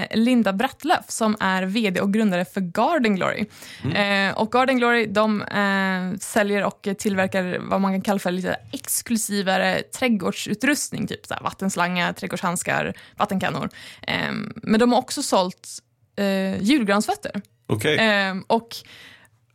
eh, 0.01 0.17
Linda 0.17 0.53
Brattlöf 0.53 1.05
som 1.07 1.37
är 1.39 1.63
vd 1.63 2.01
och 2.01 2.13
grundare 2.13 2.45
för 2.45 2.61
Garden 2.61 3.15
Glory. 3.15 3.45
Mm. 3.83 4.29
Eh, 4.29 4.37
och 4.37 4.51
Garden 4.51 4.77
Glory 4.77 5.05
de 5.05 5.41
eh, 5.41 6.19
säljer 6.19 6.63
och 6.63 6.87
tillverkar 6.97 7.57
vad 7.61 7.81
man 7.81 7.93
kan 7.93 8.01
kalla 8.01 8.19
för 8.19 8.31
lite 8.31 8.57
exklusivare 8.71 9.81
trädgårdsutrustning, 9.81 11.07
typ 11.07 11.25
så 11.25 11.33
här, 11.33 11.41
vattenslangar, 11.41 12.13
trädgårdshandskar, 12.13 12.93
vattenkannor. 13.17 13.69
Eh, 14.01 14.31
men 14.55 14.79
de 14.79 14.91
har 14.91 14.99
också 14.99 15.23
sålt 15.23 15.67
eh, 16.15 16.61
julgransfötter. 16.63 17.41
Okej. 17.67 17.97
Ehm, 17.99 18.43
och 18.47 18.75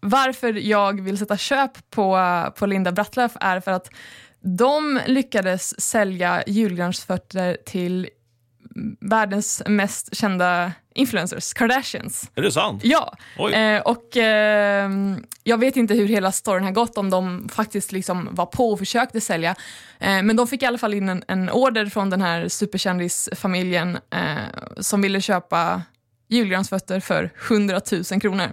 varför 0.02 0.52
jag 0.52 1.00
vill 1.00 1.18
sätta 1.18 1.36
köp 1.36 1.90
på, 1.90 2.18
på 2.56 2.66
Linda 2.66 2.92
Brattlöf 2.92 3.32
är 3.40 3.60
för 3.60 3.70
att 3.70 3.90
de 4.40 5.00
lyckades 5.06 5.80
sälja 5.80 6.42
julgransfötter 6.46 7.56
till 7.66 8.08
världens 9.00 9.62
mest 9.66 10.16
kända 10.16 10.72
influencers, 10.94 11.52
Kardashians. 11.52 12.30
Är 12.34 12.42
det 12.42 12.52
sant? 12.52 12.84
Ja, 12.84 13.16
eh, 13.54 13.80
och 13.82 14.16
ehm, 14.16 15.24
jag 15.44 15.58
vet 15.58 15.76
inte 15.76 15.94
hur 15.94 16.06
hela 16.08 16.32
storyn 16.32 16.64
har 16.64 16.72
gått, 16.72 16.98
om 16.98 17.10
de 17.10 17.48
faktiskt 17.48 17.92
liksom 17.92 18.28
var 18.32 18.46
på 18.46 18.70
och 18.70 18.78
försökte 18.78 19.20
sälja. 19.20 19.54
Eh, 19.98 20.22
men 20.22 20.36
de 20.36 20.46
fick 20.46 20.62
i 20.62 20.66
alla 20.66 20.78
fall 20.78 20.94
in 20.94 21.08
en, 21.08 21.24
en 21.28 21.50
order 21.50 21.86
från 21.86 22.10
den 22.10 22.22
här 22.22 22.48
superkändisfamiljen 22.48 23.98
eh, 24.10 24.36
som 24.80 25.02
ville 25.02 25.20
köpa 25.20 25.82
julgransfötter 26.28 27.00
för 27.00 27.30
100 27.48 27.80
000 28.10 28.20
kronor. 28.20 28.52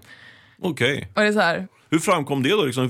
Okej. 0.62 1.12
Och 1.16 1.22
det 1.22 1.28
är 1.28 1.34
så 1.34 1.40
här, 1.40 1.68
Hur 1.90 2.00
framkom 2.00 2.44
det 2.44 2.50
då? 2.50 2.66
Liksom, 2.66 2.90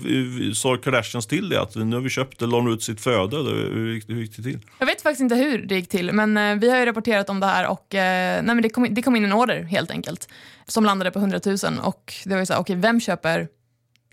sa 0.56 0.78
Kardashians 0.78 1.28
till 1.28 1.50
det? 1.50 1.62
Att 1.62 1.76
nu 1.76 1.96
har 1.96 2.02
vi 2.02 2.10
köpt 2.10 2.40
det, 2.40 2.46
la 2.46 2.70
ut 2.74 2.84
sitt 2.84 3.02
föde? 3.02 3.38
Eller 3.38 3.52
Hur 3.74 3.94
gick, 3.94 4.10
hur 4.10 4.16
gick 4.22 4.36
det 4.36 4.44
till? 4.44 4.60
jag 4.80 4.86
vet 4.86 5.02
faktiskt 5.02 5.22
inte 5.22 5.36
hur 5.36 5.58
det 5.66 5.76
gick 5.76 5.90
till, 5.90 6.14
men 6.14 6.38
eh, 6.38 6.56
vi 6.56 6.70
har 6.70 6.78
ju 6.78 6.86
rapporterat 6.86 7.30
om 7.30 7.40
det 7.40 7.46
här 7.46 7.68
och 7.68 7.96
eh, 7.96 8.44
nej, 8.44 8.56
men 8.56 8.62
det, 8.62 8.70
kom, 8.70 8.88
det 8.94 9.02
kom 9.02 9.16
in 9.16 9.26
en 9.26 9.34
order 9.34 9.64
helt 9.64 9.92
enkelt 9.92 10.28
som 10.68 10.86
landade 10.86 11.12
på 11.12 11.20
100 11.20 11.40
000 11.46 11.58
och 11.82 12.14
det 12.24 12.30
var 12.30 12.40
ju 12.40 12.46
så 12.46 12.54
här, 12.54 12.60
okej, 12.60 12.76
vem 12.76 13.00
köper 13.02 13.48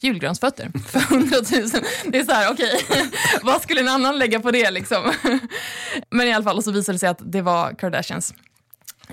julgransfötter 0.00 0.70
för 0.88 1.14
100 1.14 1.36
000? 1.52 1.68
Det 2.06 2.18
är 2.18 2.24
så 2.24 2.32
här, 2.32 2.52
okej, 2.52 2.80
vad 3.42 3.62
skulle 3.62 3.80
en 3.80 3.88
annan 3.88 4.18
lägga 4.18 4.40
på 4.40 4.50
det 4.50 4.70
liksom? 4.70 5.12
men 6.10 6.26
i 6.28 6.32
alla 6.32 6.44
fall, 6.44 6.56
och 6.56 6.64
så 6.64 6.70
visade 6.72 6.94
det 6.94 6.98
sig 7.00 7.08
att 7.08 7.20
det 7.32 7.42
var 7.42 7.74
Kardashians. 7.78 8.34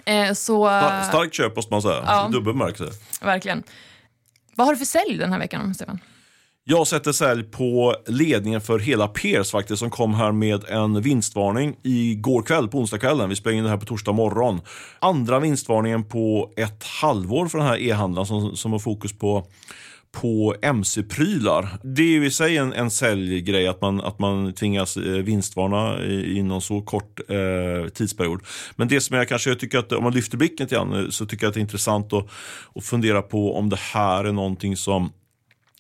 Eh, 0.06 0.34
så, 0.34 0.66
Star- 0.68 1.04
Starkt 1.04 1.34
köp 1.34 1.56
måste 1.56 1.74
man 1.74 1.82
säga. 1.82 2.04
Ja. 2.08 2.30
Dubbel 2.32 2.54
bemärkelse. 2.54 3.00
verkligen. 3.22 3.64
Vad 4.56 4.68
har 4.68 4.74
du 4.74 4.78
för 4.78 4.86
sälj 4.86 5.18
den 5.18 5.32
här 5.32 5.40
veckan, 5.40 5.74
Stefan? 5.74 6.00
Jag 6.66 6.88
sätter 6.88 7.12
sälj 7.12 7.44
på 7.44 7.96
ledningen 8.08 8.62
för 8.62 8.80
hela 8.80 9.08
Peers 9.08 9.52
faktiskt 9.52 9.80
som 9.80 9.90
kom 9.90 10.14
här 10.14 10.32
med 10.32 10.64
en 10.70 11.02
vinstvarning 11.02 11.76
igår 11.84 12.42
kväll 12.42 12.68
på 12.68 12.80
onsdagskvällen. 12.80 13.30
Vi 13.30 13.36
spelar 13.36 13.58
in 13.58 13.64
det 13.64 13.70
här 13.70 13.78
på 13.78 13.86
torsdag 13.86 14.12
morgon. 14.12 14.62
Andra 15.00 15.40
vinstvarningen 15.40 16.04
på 16.04 16.52
ett 16.58 16.84
halvår 16.84 17.48
för 17.48 17.58
den 17.58 17.68
här 17.68 17.82
e-handlaren 17.82 18.26
som, 18.26 18.56
som 18.56 18.72
har 18.72 18.80
fokus 18.80 19.14
på 19.14 19.48
på 20.22 20.56
mc-prylar. 20.62 21.68
Det 21.84 22.02
är 22.02 22.08
ju 22.08 22.26
i 22.26 22.32
sig 22.32 22.58
en, 22.58 22.74
en 22.74 22.92
säljgrej 22.92 23.68
att 23.68 23.82
man, 23.82 24.02
att 24.02 24.20
man 24.20 24.54
tvingas 24.54 24.98
eh, 24.98 25.04
vinstvarna 25.04 26.04
i- 26.04 26.38
inom 26.38 26.62
så 26.62 26.82
kort 26.82 27.20
eh, 27.30 27.90
tidsperiod. 27.90 28.42
Men 28.76 28.88
det 28.88 29.02
som 29.02 29.18
jag 29.18 29.28
kanske 29.30 29.56
tycker 29.56 29.78
att 29.78 29.92
om 29.92 30.04
man 30.04 30.14
lyfter 30.14 30.38
blicken 30.38 30.64
lite 30.66 30.76
grann 30.76 30.94
eh, 30.94 31.10
så 31.10 31.26
tycker 31.26 31.44
jag 31.46 31.50
att 31.50 31.54
det 31.54 31.60
är 31.60 31.62
intressant 31.62 32.14
att, 32.14 32.28
att 32.76 32.84
fundera 32.84 33.22
på 33.22 33.56
om 33.58 33.70
det 33.70 33.80
här 33.80 34.24
är 34.26 34.32
någonting 34.32 34.78
som 34.78 35.12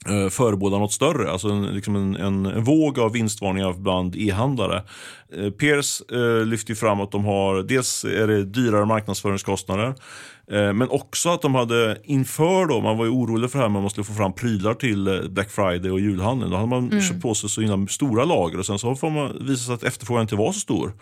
eh, 0.10 0.30
förebådar 0.30 0.80
något 0.80 0.94
större. 0.94 1.32
Alltså 1.32 1.48
en, 1.50 1.64
liksom 1.66 1.96
en, 1.96 2.16
en, 2.16 2.46
en 2.46 2.64
våg 2.64 3.00
av 3.00 3.12
vinstvarningar 3.12 3.74
bland 3.74 4.16
e-handlare. 4.16 4.84
Eh, 5.38 5.50
Peers 5.50 6.02
eh, 6.12 6.46
lyfter 6.46 6.76
fram 6.76 7.00
att 7.02 7.12
de 7.12 7.26
har, 7.26 7.64
dels 7.64 8.06
är 8.06 8.28
det 8.28 8.44
dyrare 8.44 8.86
marknadsföringskostnader, 8.86 9.88
eh, 9.88 9.94
men 10.52 10.90
också 10.90 11.30
att 11.30 11.42
de 11.42 11.56
hade 11.56 11.98
inför 12.04 12.66
då, 12.66 12.82
man 12.82 12.98
var 12.98 13.06
ju 13.06 13.12
orolig 13.12 13.52
för 13.52 13.60
det 13.60 13.64
här 13.66 13.70
man 13.70 13.90
skulle 13.90 14.06
få 14.06 14.14
fram 14.14 14.34
prylar 14.34 14.74
till 14.74 15.08
eh, 15.08 15.22
Black 15.30 15.50
Friday 15.52 15.92
och 15.92 16.00
julhandeln. 16.00 16.52
Då 16.52 16.58
hade 16.58 16.70
man 16.70 17.02
köpt 17.02 17.22
på 17.22 17.36
sig 17.36 17.50
så 17.50 17.62
himla 17.62 17.88
stora 17.88 18.26
lager 18.26 18.60
och 18.60 18.66
sen 18.66 18.80
så 18.80 18.96
får 18.96 19.10
man 19.10 19.48
visa 19.48 19.66
sig 19.66 19.74
att 19.76 19.84
efterfrågan 19.84 20.22
inte 20.22 20.36
var 20.36 20.52
så 20.52 20.60
stor. 20.60 20.94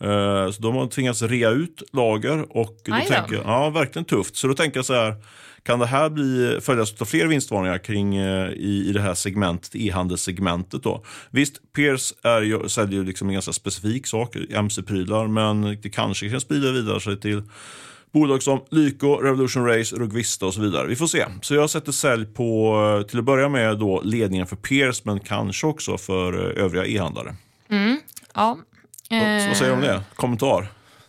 Eh, 0.00 0.50
Så 0.50 0.62
de 0.62 0.74
har 0.76 0.86
tvingats 0.86 1.22
rea 1.22 1.50
ut 1.50 1.82
lager 1.92 2.56
och 2.56 2.76
då 2.84 2.94
Aj 2.94 3.06
tänker 3.06 3.34
jag, 3.36 3.44
ja 3.46 3.70
verkligen 3.70 4.04
tufft. 4.04 4.36
Så 4.36 4.46
då 4.46 4.54
tänker 4.54 4.78
jag 4.78 4.84
så 4.84 4.94
här, 4.94 5.14
kan 5.62 5.78
det 5.78 5.86
här 5.86 6.10
bli, 6.10 6.58
följas 6.60 7.00
av 7.02 7.04
fler 7.04 7.26
vinstvarningar 7.26 7.78
kring 7.78 8.16
eh, 8.16 8.48
i, 8.50 8.84
i 8.88 8.92
det 8.92 9.00
här 9.00 9.14
segmentet, 9.14 9.70
e-handelssegmentet 9.74 10.82
då? 10.82 11.04
Visst, 11.30 11.72
Peers 11.76 12.14
är 12.22 12.42
ju, 12.42 12.68
säljer 12.68 12.98
ju 13.00 13.04
liksom 13.06 13.28
en 13.28 13.32
ganska 13.34 13.52
specifik 13.52 14.06
sak, 14.06 14.36
mc-prylar, 14.50 15.26
men 15.28 15.62
det 15.82 15.90
kanske 15.90 16.30
kan 16.30 16.40
sprida 16.40 16.72
vidare 16.72 17.00
sig 17.00 17.20
till 17.20 17.42
bolag 18.12 18.42
som 18.42 18.60
Lyko, 18.70 19.16
Revolution 19.16 19.66
Race, 19.66 19.96
Rugvista 19.96 20.46
och 20.46 20.54
så 20.54 20.60
vidare. 20.60 20.86
Vi 20.86 20.96
får 20.96 21.06
se. 21.06 21.24
Så 21.42 21.54
jag 21.54 21.70
sätter 21.70 21.92
sälj 21.92 22.26
på, 22.26 22.74
eh, 23.00 23.06
till 23.06 23.18
att 23.18 23.24
börja 23.24 23.48
med 23.48 23.78
då 23.78 24.00
ledningen 24.04 24.46
för 24.46 24.56
Peers, 24.56 25.04
men 25.04 25.20
kanske 25.20 25.66
också 25.66 25.98
för 25.98 26.32
eh, 26.58 26.64
övriga 26.64 26.86
e-handlare. 26.86 27.34
Ja. 28.34 28.58
Så, 29.08 29.48
vad 29.48 29.56
säger 29.56 29.70
du 29.70 29.76
om 29.76 29.80
det? 29.80 30.02
Kommentar? 30.14 30.60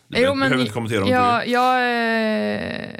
Du 0.08 0.16
Jo, 0.18 0.22
behöver 0.34 0.50
men 0.50 0.60
inte 0.60 0.72
kommentera 0.72 1.02
om 1.04 1.08
jag, 1.10 1.48
jag, 1.48 1.76
eh, 1.76 2.90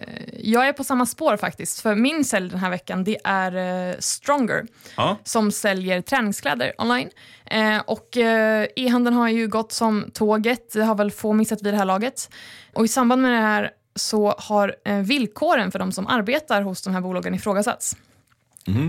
jag 0.42 0.68
är 0.68 0.72
på 0.72 0.84
samma 0.84 1.06
spår 1.06 1.36
faktiskt. 1.36 1.80
För 1.80 1.94
min 1.94 2.24
sälj 2.24 2.50
den 2.50 2.58
här 2.58 2.70
veckan 2.70 3.04
det 3.04 3.18
är 3.24 3.88
eh, 3.90 3.94
Stronger 3.98 4.66
Ja. 4.96 5.16
som 5.24 5.52
säljer 5.52 6.00
träningskläder 6.00 6.72
online. 6.78 7.08
Eh, 7.46 7.78
och 7.86 8.16
eh, 8.16 8.66
e-handeln 8.76 9.16
har 9.16 9.28
ju 9.28 9.48
gått 9.48 9.72
som 9.72 10.10
tåget, 10.14 10.72
det 10.72 10.84
har 10.84 10.94
väl 10.94 11.10
få 11.10 11.32
missat 11.32 11.62
vid 11.62 11.72
det 11.74 11.78
här 11.78 11.84
laget. 11.84 12.30
Och 12.74 12.84
i 12.84 12.88
samband 12.88 13.22
med 13.22 13.32
det 13.32 13.38
här 13.46 13.70
så 13.94 14.34
har 14.38 14.76
eh, 14.84 14.98
villkoren 14.98 15.72
för 15.72 15.78
de 15.78 15.92
som 15.92 16.06
arbetar 16.06 16.62
hos 16.62 16.82
de 16.82 16.94
här 16.94 17.00
bolagen 17.00 17.34
ifrågasatts. 17.34 17.96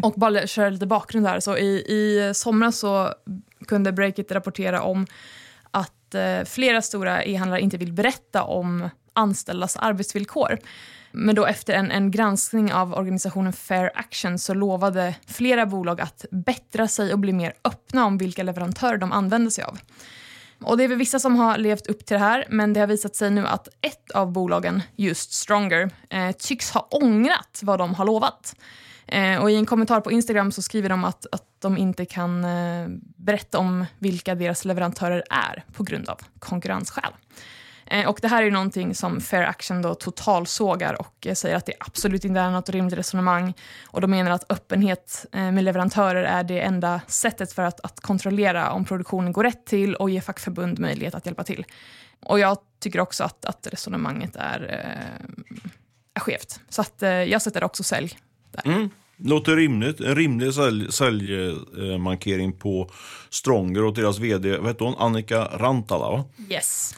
Och 0.03 0.13
bara 0.13 0.47
köra 0.47 0.69
lite 0.69 0.85
bakgrund 0.85 1.25
där. 1.25 1.39
Så 1.39 1.57
i, 1.57 1.69
I 1.87 2.31
somras 2.33 2.79
så 2.79 3.13
kunde 3.67 3.91
Breakit 3.91 4.31
rapportera 4.31 4.81
om 4.81 5.07
att 5.71 6.15
eh, 6.15 6.43
flera 6.45 6.81
stora 6.81 7.23
e-handlare 7.23 7.61
inte 7.61 7.77
vill 7.77 7.93
berätta 7.93 8.43
om 8.43 8.89
anställdas 9.13 9.77
arbetsvillkor. 9.77 10.57
Men 11.11 11.35
då 11.35 11.45
efter 11.45 11.73
en, 11.73 11.91
en 11.91 12.11
granskning 12.11 12.73
av 12.73 12.93
organisationen 12.93 13.53
Fair 13.53 13.91
Action 13.95 14.39
så 14.39 14.53
lovade 14.53 15.15
flera 15.27 15.65
bolag 15.65 16.01
att 16.01 16.25
bättra 16.31 16.87
sig 16.87 17.13
och 17.13 17.19
bli 17.19 17.33
mer 17.33 17.53
öppna 17.63 18.05
om 18.05 18.17
vilka 18.17 18.43
leverantörer 18.43 18.97
de 18.97 19.11
använder 19.11 19.51
sig 19.51 19.63
av. 19.63 19.79
Och 20.63 20.77
det 20.77 20.83
är 20.83 20.87
väl 20.87 20.97
vissa 20.97 21.19
som 21.19 21.35
har 21.35 21.57
levt 21.57 21.87
upp 21.87 22.05
till 22.05 22.13
det 22.13 22.23
här, 22.23 22.45
men 22.49 22.73
det 22.73 22.79
har 22.79 22.87
visat 22.87 23.15
sig 23.15 23.31
nu 23.31 23.47
att 23.47 23.67
ett 23.81 24.11
av 24.11 24.31
bolagen, 24.31 24.81
just 24.95 25.33
Stronger, 25.33 25.89
eh, 26.09 26.31
tycks 26.31 26.71
ha 26.71 26.87
ångrat 26.91 27.59
vad 27.63 27.79
de 27.79 27.93
har 27.93 28.05
lovat. 28.05 28.55
Eh, 29.07 29.41
och 29.41 29.51
I 29.51 29.55
en 29.55 29.65
kommentar 29.65 30.01
på 30.01 30.11
Instagram 30.11 30.51
så 30.51 30.61
skriver 30.61 30.89
de 30.89 31.03
att, 31.03 31.25
att 31.31 31.43
de 31.59 31.77
inte 31.77 32.05
kan 32.05 32.45
eh, 32.45 32.87
berätta 33.17 33.57
om 33.57 33.85
vilka 33.99 34.35
deras 34.35 34.65
leverantörer 34.65 35.23
är 35.29 35.63
på 35.73 35.83
grund 35.83 36.09
av 36.09 36.19
konkurrensskäl. 36.39 37.13
Eh, 37.91 38.07
och 38.07 38.19
det 38.21 38.27
här 38.27 38.41
är 38.41 38.45
ju 38.45 38.51
någonting 38.51 38.95
som 38.95 39.21
Fair 39.21 39.43
Action 39.43 39.81
då 39.81 39.95
totalsågar 39.95 40.93
och 41.01 41.27
eh, 41.27 41.33
säger 41.33 41.55
att 41.55 41.65
det 41.65 41.73
absolut 41.79 42.25
inte 42.25 42.39
är 42.39 42.51
något 42.51 42.69
rimligt 42.69 42.97
resonemang. 42.97 43.53
Och 43.87 44.01
de 44.01 44.11
menar 44.11 44.31
att 44.31 44.51
öppenhet 44.51 45.25
eh, 45.31 45.51
med 45.51 45.63
leverantörer 45.63 46.23
är 46.23 46.43
det 46.43 46.59
enda 46.59 47.01
sättet 47.07 47.53
för 47.53 47.63
att, 47.63 47.79
att 47.79 47.99
kontrollera 47.99 48.71
om 48.71 48.85
produktionen 48.85 49.33
går 49.33 49.43
rätt 49.43 49.65
till 49.65 49.95
och 49.95 50.09
ge 50.09 50.21
fackförbund 50.21 50.79
möjlighet 50.79 51.15
att 51.15 51.25
hjälpa 51.25 51.43
till. 51.43 51.65
Och 52.25 52.39
jag 52.39 52.57
tycker 52.79 52.99
också 52.99 53.23
att, 53.23 53.45
att 53.45 53.67
resonemanget 53.71 54.35
är, 54.35 54.61
eh, 54.61 55.25
är 56.13 56.19
skevt. 56.19 56.59
Så 56.69 56.81
att, 56.81 57.03
eh, 57.03 57.09
jag 57.09 57.41
sätter 57.41 57.63
också 57.63 57.83
sälj 57.83 58.17
där. 58.51 58.71
Mm. 58.71 58.89
Låter 59.17 59.55
rimligt. 59.55 59.99
En 59.99 60.15
rimlig 60.15 60.47
sälj- 60.49 60.91
säljmarkering 60.91 62.53
på 62.53 62.91
Stronger 63.29 63.83
och 63.83 63.93
deras 63.93 64.19
vd, 64.19 64.57
vad 64.57 64.67
heter 64.67 64.85
hon? 64.85 64.95
Annika 64.97 65.45
Rantala 65.45 66.09
va? 66.09 66.25
Yes. 66.49 66.95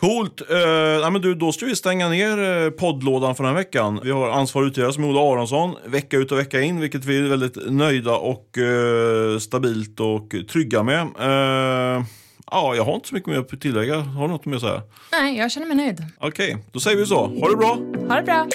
Coolt! 0.00 0.50
Eh, 0.50 0.58
ja, 1.02 1.10
men 1.10 1.22
du, 1.22 1.34
då 1.34 1.52
ska 1.52 1.66
vi 1.66 1.76
stänga 1.76 2.08
ner 2.08 2.64
eh, 2.64 2.70
poddlådan 2.70 3.34
för 3.34 3.44
den 3.44 3.52
här 3.54 3.60
veckan. 3.60 4.00
Vi 4.02 4.10
har 4.10 4.30
ansvarig 4.30 4.66
utgivare 4.66 4.92
som 4.92 5.04
Ola 5.04 5.20
Aronsson, 5.20 5.74
vecka 5.86 6.16
ut 6.16 6.32
och 6.32 6.38
vecka 6.38 6.60
in, 6.60 6.80
vilket 6.80 7.04
vi 7.04 7.18
är 7.18 7.22
väldigt 7.22 7.70
nöjda 7.70 8.16
och 8.16 8.58
eh, 8.58 9.38
stabilt 9.38 10.00
och 10.00 10.34
trygga 10.52 10.82
med. 10.82 11.00
Eh, 11.00 12.04
ja, 12.50 12.74
jag 12.74 12.84
har 12.84 12.94
inte 12.94 13.08
så 13.08 13.14
mycket 13.14 13.30
mer 13.30 13.38
att 13.38 13.60
tillägga. 13.60 14.00
Har 14.00 14.22
du 14.22 14.32
något 14.32 14.44
mer 14.46 14.56
att 14.56 14.62
säga? 14.62 14.82
Nej, 15.12 15.38
jag 15.38 15.50
känner 15.50 15.66
mig 15.66 15.76
nöjd. 15.76 16.02
Okej, 16.18 16.56
då 16.72 16.80
säger 16.80 16.96
vi 16.96 17.06
så. 17.06 17.26
Ha 17.26 17.48
det 17.48 17.56
bra! 17.56 17.78
Ha 18.08 18.16
det 18.16 18.22
bra! 18.22 18.46